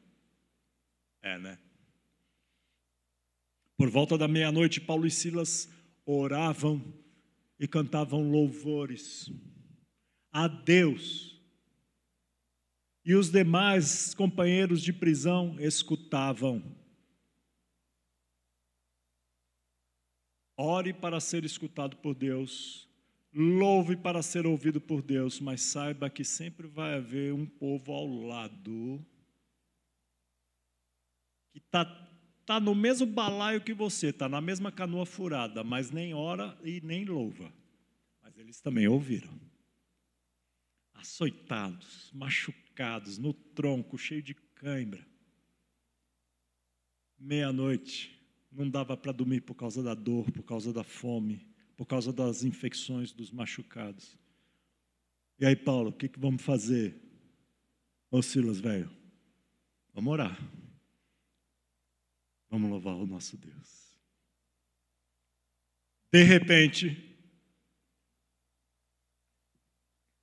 É, 1.22 1.38
né? 1.38 1.58
Por 3.76 3.90
volta 3.90 4.18
da 4.18 4.28
meia-noite, 4.28 4.80
Paulo 4.80 5.06
e 5.06 5.10
Silas 5.10 5.68
oravam 6.04 6.82
e 7.58 7.66
cantavam 7.66 8.30
louvores 8.30 9.30
a 10.32 10.48
Deus. 10.48 11.33
E 13.04 13.14
os 13.14 13.30
demais 13.30 14.14
companheiros 14.14 14.82
de 14.82 14.92
prisão 14.92 15.56
escutavam. 15.60 16.62
Ore 20.56 20.92
para 20.92 21.20
ser 21.20 21.44
escutado 21.44 21.96
por 21.96 22.14
Deus, 22.14 22.88
louve 23.32 23.96
para 23.96 24.22
ser 24.22 24.46
ouvido 24.46 24.80
por 24.80 25.02
Deus, 25.02 25.40
mas 25.40 25.60
saiba 25.60 26.08
que 26.08 26.24
sempre 26.24 26.66
vai 26.66 26.94
haver 26.94 27.34
um 27.34 27.44
povo 27.44 27.92
ao 27.92 28.06
lado 28.06 29.04
que 31.50 31.58
está 31.58 31.84
está 32.44 32.60
no 32.60 32.74
mesmo 32.74 33.06
balaio 33.06 33.62
que 33.62 33.72
você, 33.72 34.08
está 34.08 34.28
na 34.28 34.40
mesma 34.40 34.70
canoa 34.70 35.06
furada, 35.06 35.64
mas 35.64 35.90
nem 35.90 36.12
ora 36.12 36.56
e 36.62 36.78
nem 36.82 37.02
louva. 37.04 37.50
Mas 38.22 38.36
eles 38.36 38.60
também 38.60 38.86
ouviram. 38.86 39.32
Açoitados, 40.92 42.10
machucados, 42.12 42.63
no 43.18 43.32
tronco, 43.32 43.96
cheio 43.96 44.22
de 44.22 44.34
cãibra. 44.34 45.06
Meia-noite, 47.18 48.20
não 48.50 48.68
dava 48.68 48.96
para 48.96 49.12
dormir 49.12 49.40
por 49.40 49.54
causa 49.54 49.82
da 49.82 49.94
dor, 49.94 50.30
por 50.30 50.42
causa 50.42 50.72
da 50.72 50.84
fome, 50.84 51.46
por 51.76 51.86
causa 51.86 52.12
das 52.12 52.44
infecções 52.44 53.12
dos 53.12 53.30
machucados. 53.30 54.16
E 55.38 55.46
aí, 55.46 55.56
Paulo, 55.56 55.90
o 55.90 55.92
que, 55.92 56.08
que 56.08 56.18
vamos 56.18 56.42
fazer? 56.42 56.94
Ô 58.10 58.22
Silas, 58.22 58.60
velho, 58.60 58.90
vamos 59.92 60.12
orar. 60.12 60.38
Vamos 62.48 62.70
louvar 62.70 62.94
o 62.94 63.06
nosso 63.06 63.36
Deus. 63.36 63.84
De 66.12 66.22
repente, 66.22 67.12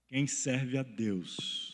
quem 0.08 0.26
serve 0.26 0.78
a 0.78 0.84
Deus, 0.84 1.71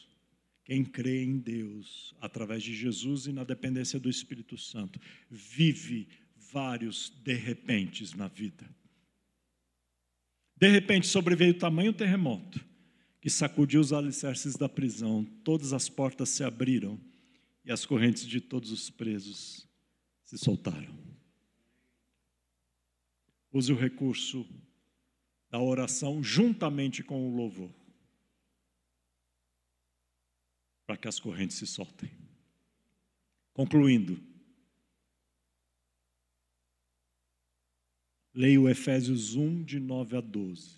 quem 0.67 0.83
crê 0.83 1.23
em 1.23 1.37
Deus, 1.37 2.13
através 2.19 2.61
de 2.61 2.75
Jesus 2.75 3.25
e 3.25 3.31
na 3.31 3.45
dependência 3.45 3.97
do 3.97 4.09
Espírito 4.09 4.57
Santo, 4.57 4.99
vive 5.31 6.09
vários 6.51 7.09
de 7.23 7.35
repentes 7.35 8.13
na 8.13 8.27
vida. 8.27 8.69
De 10.57 10.69
repente 10.69 11.07
sobreveio 11.07 11.57
tamanho 11.57 11.93
terremoto 11.93 12.59
que 13.21 13.29
sacudiu 13.29 13.79
os 13.79 13.93
alicerces 13.93 14.57
da 14.57 14.67
prisão, 14.67 15.23
todas 15.41 15.71
as 15.71 15.87
portas 15.87 16.27
se 16.27 16.43
abriram 16.43 16.99
e 17.63 17.71
as 17.71 17.85
correntes 17.85 18.27
de 18.27 18.41
todos 18.41 18.69
os 18.69 18.89
presos 18.89 19.65
se 20.25 20.37
soltaram. 20.37 20.93
Use 23.53 23.71
o 23.71 23.77
recurso 23.77 24.45
da 25.49 25.61
oração 25.61 26.21
juntamente 26.21 27.01
com 27.01 27.25
o 27.25 27.33
louvor, 27.33 27.73
para 30.87 30.95
que 30.95 31.07
as 31.07 31.19
correntes 31.19 31.57
se 31.57 31.67
soltem. 31.67 32.09
Concluindo, 33.53 34.17
leio 38.33 38.69
Efésios 38.69 39.35
1, 39.35 39.63
de 39.63 39.79
9 39.81 40.17
a 40.17 40.21
12, 40.21 40.77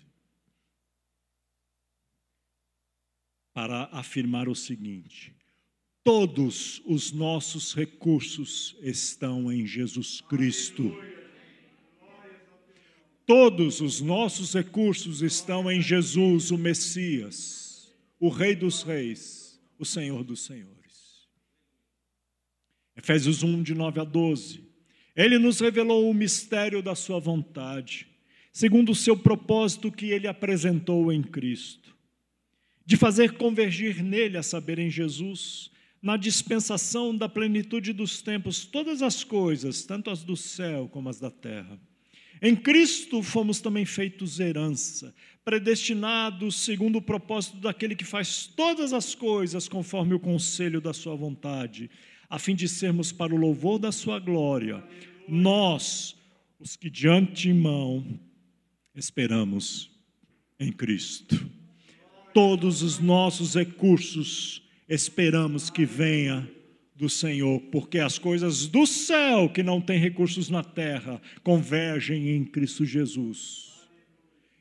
para 3.52 3.84
afirmar 3.92 4.48
o 4.48 4.54
seguinte: 4.54 5.32
Todos 6.02 6.82
os 6.84 7.12
nossos 7.12 7.72
recursos 7.72 8.76
estão 8.80 9.52
em 9.52 9.64
Jesus 9.64 10.20
Cristo. 10.22 10.92
Todos 13.24 13.80
os 13.80 14.00
nossos 14.00 14.54
recursos 14.54 15.22
estão 15.22 15.70
em 15.70 15.80
Jesus, 15.80 16.50
o 16.50 16.58
Messias, 16.58 17.94
o 18.18 18.28
Rei 18.28 18.56
dos 18.56 18.82
Reis, 18.82 19.49
o 19.80 19.84
Senhor 19.86 20.22
dos 20.22 20.44
Senhores. 20.44 21.26
Efésios 22.94 23.42
1, 23.42 23.62
de 23.62 23.74
9 23.74 23.98
a 23.98 24.04
12. 24.04 24.62
Ele 25.16 25.38
nos 25.38 25.58
revelou 25.58 26.08
o 26.10 26.14
mistério 26.14 26.82
da 26.82 26.94
Sua 26.94 27.18
vontade, 27.18 28.06
segundo 28.52 28.92
o 28.92 28.94
seu 28.94 29.16
propósito 29.16 29.90
que 29.90 30.10
Ele 30.10 30.28
apresentou 30.28 31.10
em 31.10 31.22
Cristo, 31.22 31.96
de 32.84 32.98
fazer 32.98 33.38
convergir 33.38 34.04
nele, 34.04 34.36
a 34.36 34.42
saber, 34.42 34.78
em 34.78 34.90
Jesus, 34.90 35.70
na 36.02 36.18
dispensação 36.18 37.16
da 37.16 37.28
plenitude 37.28 37.94
dos 37.94 38.20
tempos, 38.20 38.66
todas 38.66 39.00
as 39.00 39.24
coisas, 39.24 39.82
tanto 39.84 40.10
as 40.10 40.22
do 40.22 40.36
céu 40.36 40.88
como 40.88 41.08
as 41.08 41.18
da 41.18 41.30
terra. 41.30 41.80
Em 42.42 42.56
Cristo 42.56 43.22
fomos 43.22 43.60
também 43.60 43.84
feitos 43.84 44.40
herança, 44.40 45.14
predestinados 45.44 46.56
segundo 46.56 46.96
o 46.96 47.02
propósito 47.02 47.58
daquele 47.58 47.94
que 47.94 48.04
faz 48.04 48.46
todas 48.46 48.92
as 48.92 49.14
coisas 49.14 49.68
conforme 49.68 50.14
o 50.14 50.20
conselho 50.20 50.80
da 50.80 50.92
sua 50.94 51.14
vontade, 51.14 51.90
a 52.28 52.38
fim 52.38 52.54
de 52.54 52.68
sermos 52.68 53.12
para 53.12 53.34
o 53.34 53.36
louvor 53.36 53.78
da 53.78 53.92
sua 53.92 54.18
glória, 54.18 54.82
nós, 55.28 56.16
os 56.58 56.76
que 56.76 56.88
de 56.88 57.08
antemão 57.08 58.18
esperamos 58.94 59.90
em 60.58 60.72
Cristo. 60.72 61.50
Todos 62.32 62.82
os 62.82 62.98
nossos 62.98 63.54
recursos 63.54 64.62
esperamos 64.88 65.68
que 65.68 65.84
venha 65.84 66.48
do 67.00 67.08
Senhor, 67.08 67.58
porque 67.72 67.98
as 67.98 68.18
coisas 68.18 68.66
do 68.66 68.86
céu 68.86 69.48
que 69.48 69.62
não 69.62 69.80
têm 69.80 69.98
recursos 69.98 70.50
na 70.50 70.62
terra 70.62 71.20
convergem 71.42 72.28
em 72.28 72.44
Cristo 72.44 72.84
Jesus. 72.84 73.70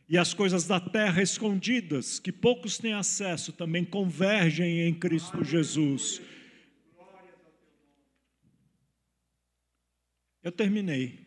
E 0.07 0.17
as 0.17 0.33
coisas 0.33 0.65
da 0.65 0.79
terra 0.79 1.21
escondidas, 1.21 2.17
que 2.17 2.31
poucos 2.31 2.77
têm 2.77 2.93
acesso, 2.93 3.51
também 3.51 3.83
convergem 3.83 4.87
em 4.87 4.93
Cristo 4.93 5.43
Jesus. 5.43 6.21
Eu 10.41 10.51
terminei. 10.51 11.19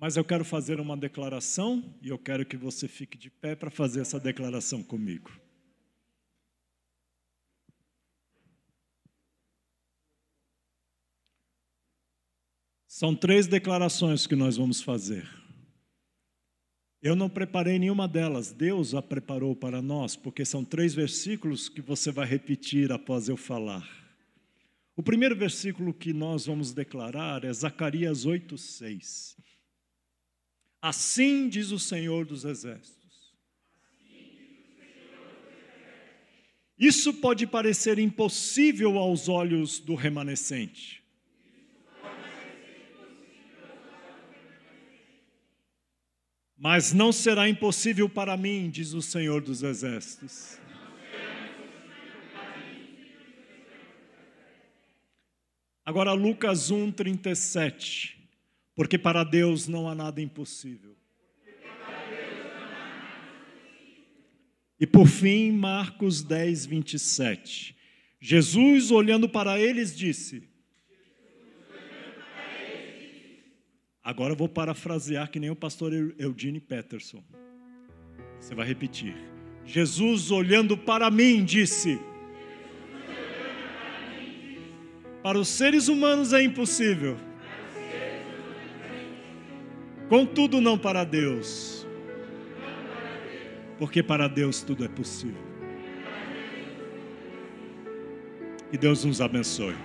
Mas 0.00 0.16
eu 0.16 0.24
quero 0.24 0.44
fazer 0.44 0.80
uma 0.80 0.96
declaração 0.96 1.82
e 2.02 2.08
eu 2.08 2.18
quero 2.18 2.44
que 2.44 2.56
você 2.56 2.86
fique 2.86 3.16
de 3.16 3.30
pé 3.30 3.54
para 3.54 3.70
fazer 3.70 4.00
essa 4.00 4.18
declaração 4.18 4.82
comigo. 4.82 5.30
São 12.98 13.14
três 13.14 13.46
declarações 13.46 14.26
que 14.26 14.34
nós 14.34 14.56
vamos 14.56 14.82
fazer. 14.82 15.24
Eu 17.00 17.14
não 17.14 17.30
preparei 17.30 17.78
nenhuma 17.78 18.08
delas, 18.08 18.50
Deus 18.50 18.92
a 18.92 19.00
preparou 19.00 19.54
para 19.54 19.80
nós, 19.80 20.16
porque 20.16 20.44
são 20.44 20.64
três 20.64 20.96
versículos 20.96 21.68
que 21.68 21.80
você 21.80 22.10
vai 22.10 22.26
repetir 22.26 22.90
após 22.90 23.28
eu 23.28 23.36
falar. 23.36 23.88
O 24.96 25.02
primeiro 25.04 25.36
versículo 25.36 25.94
que 25.94 26.12
nós 26.12 26.46
vamos 26.46 26.72
declarar 26.72 27.44
é 27.44 27.52
Zacarias 27.52 28.26
8:6. 28.26 29.36
Assim 30.82 31.48
diz 31.48 31.70
o 31.70 31.78
Senhor 31.78 32.26
dos 32.26 32.44
Exércitos. 32.44 33.32
Isso 36.76 37.14
pode 37.14 37.46
parecer 37.46 38.00
impossível 38.00 38.98
aos 38.98 39.28
olhos 39.28 39.78
do 39.78 39.94
remanescente. 39.94 40.98
Mas 46.58 46.92
não 46.92 47.12
será 47.12 47.48
impossível 47.48 48.08
para 48.08 48.36
mim, 48.36 48.68
diz 48.68 48.92
o 48.92 49.00
Senhor 49.00 49.40
dos 49.40 49.62
Exércitos. 49.62 50.58
Agora, 55.84 56.12
Lucas 56.12 56.70
1, 56.70 56.90
37. 56.92 58.18
Porque 58.74 58.98
para 58.98 59.24
Deus 59.24 59.66
não 59.66 59.88
há 59.88 59.94
nada 59.94 60.20
impossível. 60.20 60.96
E 64.78 64.86
por 64.86 65.06
fim, 65.06 65.50
Marcos 65.50 66.22
10, 66.22 66.66
27. 66.66 67.76
Jesus, 68.20 68.90
olhando 68.90 69.28
para 69.28 69.58
eles, 69.58 69.96
disse: 69.96 70.48
Agora 74.08 74.32
eu 74.32 74.36
vou 74.38 74.48
parafrasear 74.48 75.30
que 75.30 75.38
nem 75.38 75.50
o 75.50 75.54
pastor 75.54 75.92
Eugene 76.18 76.58
Peterson. 76.58 77.22
Você 78.40 78.54
vai 78.54 78.66
repetir. 78.66 79.14
Jesus, 79.66 80.30
olhando 80.30 80.78
para 80.78 81.10
mim, 81.10 81.44
disse: 81.44 82.00
Para 85.22 85.38
os 85.38 85.48
seres 85.48 85.88
humanos 85.88 86.32
é 86.32 86.42
impossível. 86.42 87.18
Contudo, 90.08 90.58
não 90.58 90.78
para 90.78 91.04
Deus. 91.04 91.86
Porque 93.78 94.02
para 94.02 94.26
Deus 94.26 94.62
tudo 94.62 94.86
é 94.86 94.88
possível. 94.88 95.44
Que 98.70 98.78
Deus 98.78 99.04
nos 99.04 99.20
abençoe. 99.20 99.76